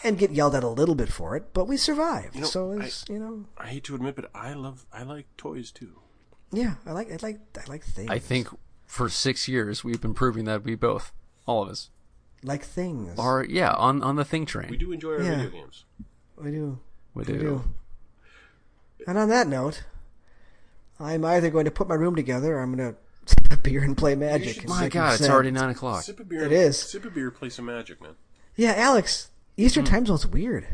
[0.03, 1.53] and get yelled at a little bit for it.
[1.53, 2.35] But we survived.
[2.35, 3.45] You know, so it's you know.
[3.57, 5.99] I hate to admit, but I love I like toys too.
[6.51, 7.11] Yeah, I like.
[7.11, 7.39] I like.
[7.57, 8.09] I like things.
[8.09, 8.47] I think
[8.85, 11.11] for six years we've been proving that we both,
[11.47, 11.89] all of us,
[12.43, 13.17] like things.
[13.19, 14.69] are yeah on on the thing train.
[14.69, 15.35] We do enjoy our Yeah.
[15.37, 15.85] video games.
[16.37, 16.79] We do.
[17.13, 17.39] We We do.
[17.39, 17.63] do.
[19.07, 19.83] And on that note,
[20.99, 23.83] I'm either going to put my room together or I'm going to sip a beer
[23.83, 24.57] and play Magic.
[24.61, 26.03] and My like God, it's already nine o'clock.
[26.03, 26.43] Sip a beer.
[26.45, 26.79] It is.
[26.79, 27.31] Sip a beer.
[27.31, 28.15] Play some Magic, man.
[28.55, 29.91] Yeah, Alex, Eastern Hmm.
[29.91, 30.67] time zone's weird.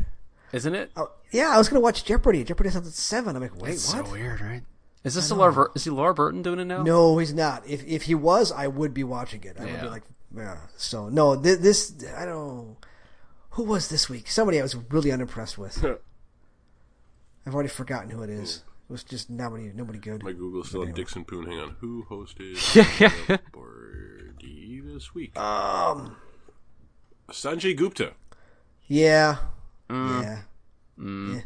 [0.52, 0.90] Isn't it?
[0.96, 2.44] Oh, yeah, I was going to watch Jeopardy.
[2.44, 3.34] Jeopardy sounds at 7.
[3.36, 4.06] I'm like, wait, It's what?
[4.06, 4.62] so weird, right?
[5.04, 5.54] Is this a LeVar?
[5.54, 6.82] Bur- is he LeVar Burton doing it now?
[6.82, 7.66] No, he's not.
[7.66, 9.56] If if he was, I would be watching it.
[9.58, 10.02] I would be like,
[10.36, 10.58] yeah.
[10.76, 12.76] So, no, th- this, I don't know.
[13.50, 14.30] Who was this week?
[14.30, 15.84] Somebody I was really unimpressed with.
[17.46, 18.62] I've already forgotten who it is.
[18.88, 20.22] It was just nobody, nobody good.
[20.22, 21.46] My Google's still on Dickson Poon.
[21.46, 21.76] Hang on.
[21.80, 22.54] Who hosted
[23.00, 23.08] Yeah.
[23.28, 25.36] Jeopardy this week?
[25.36, 26.16] Um,
[27.30, 28.12] Sanjay Gupta.
[28.86, 29.36] Yeah.
[29.88, 30.22] Mm.
[30.22, 30.38] Yeah.
[30.98, 31.40] Yeah.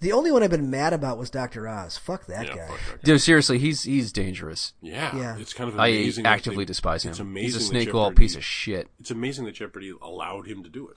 [0.00, 1.68] The only one I've been mad about was Dr.
[1.68, 1.98] Oz.
[1.98, 2.66] Fuck that Yeah, guy.
[2.68, 3.00] fuck that guy.
[3.04, 4.72] Dude, seriously, he's he's dangerous.
[4.80, 5.36] Yeah, Yeah.
[5.38, 6.24] it's kind of I amazing.
[6.24, 7.10] that actively they- despise him.
[7.10, 7.44] It's amazing.
[7.44, 8.88] He's a snake oil piece of shit.
[8.98, 10.96] It's amazing that Jeopardy allowed him to do it.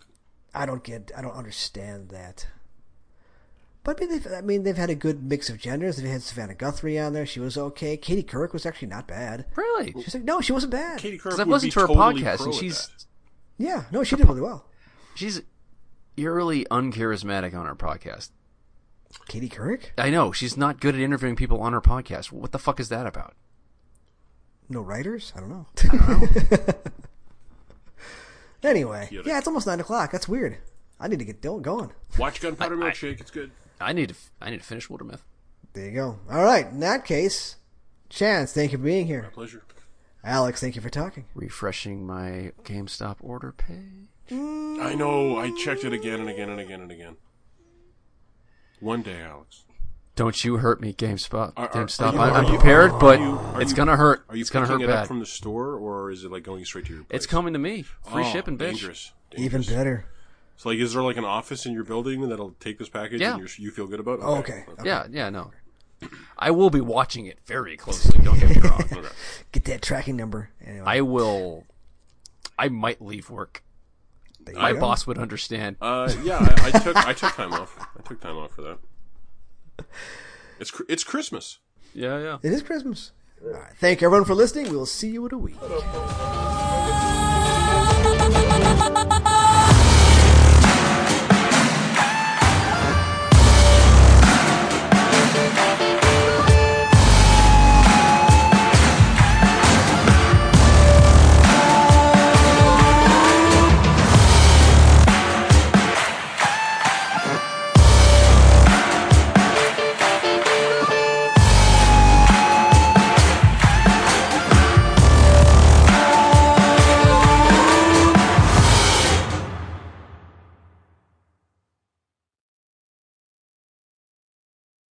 [0.53, 1.11] I don't get.
[1.17, 2.47] I don't understand that.
[3.83, 5.97] But I mean, they've, I mean, they've had a good mix of genders.
[5.97, 7.25] They've had Savannah Guthrie on there.
[7.25, 7.97] She was okay.
[7.97, 9.45] Katie Couric was actually not bad.
[9.57, 9.91] Really?
[10.03, 10.99] She's like, no, she wasn't bad.
[10.99, 13.05] Katie Couric Because I've would be to her totally podcast, and she's that.
[13.57, 14.65] Yeah, no, she did really well.
[15.15, 15.41] She's
[16.17, 18.29] eerily uncharismatic on her podcast.
[19.27, 19.91] Katie Couric?
[19.97, 22.31] I know she's not good at interviewing people on her podcast.
[22.31, 23.35] What the fuck is that about?
[24.69, 25.31] No writers?
[25.35, 25.67] I don't know.
[28.63, 29.21] anyway, Yeah.
[29.25, 30.11] yeah, it's almost nine o'clock.
[30.11, 30.57] That's weird.
[30.99, 31.91] I need to get do- going.
[32.17, 33.19] Watch Gunpowder Milkshake.
[33.19, 33.51] It's good.
[33.81, 35.19] I need to I need to finish Wildermyth.
[35.73, 36.19] There you go.
[36.31, 36.67] All right.
[36.67, 37.57] In that case,
[38.09, 39.23] Chance, thank you for being here.
[39.23, 39.63] My pleasure.
[40.23, 41.25] Alex, thank you for talking.
[41.35, 44.07] Refreshing my GameStop order page.
[44.31, 45.37] I know.
[45.37, 47.15] I checked it again and again and again and again.
[48.79, 49.63] One day, Alex.
[50.15, 51.53] Don't you hurt me, GameSpot.
[51.57, 52.09] Are- are- GameStop.
[52.11, 54.25] are you- I, are I'm you- prepared, are but you- it's gonna hurt.
[54.29, 55.07] Are you it's gonna hurt it up bad.
[55.07, 57.03] from the store, or is it like going straight to your?
[57.03, 57.17] Place?
[57.17, 57.81] It's coming to me.
[57.81, 58.71] Free Oh, shipping, bitch.
[58.71, 59.11] Dangerous.
[59.35, 60.05] Even better.
[60.55, 63.31] So, like, is there like an office in your building that'll take this package Yeah.
[63.31, 64.19] and you're, you feel good about?
[64.19, 64.23] it?
[64.23, 64.65] Oh, okay.
[64.83, 65.51] Yeah, yeah, no.
[66.37, 68.19] I will be watching it very closely.
[68.23, 68.83] Don't get me wrong.
[68.91, 69.01] Okay.
[69.51, 70.49] Get that tracking number.
[70.63, 70.83] Anyway.
[70.85, 71.65] I will.
[72.59, 73.72] I might leave work There you
[74.53, 74.79] My go.
[74.79, 75.77] boss would understand.
[75.81, 77.77] Uh, yeah, I, I took I took time off.
[77.97, 78.77] I took time off for that.
[80.59, 81.59] It's it's Christmas.
[81.93, 82.37] Yeah, yeah.
[82.41, 83.11] It is Christmas.
[83.43, 83.73] All right.
[83.77, 84.71] Thank everyone for listening.
[84.71, 85.57] We'll see you in a week.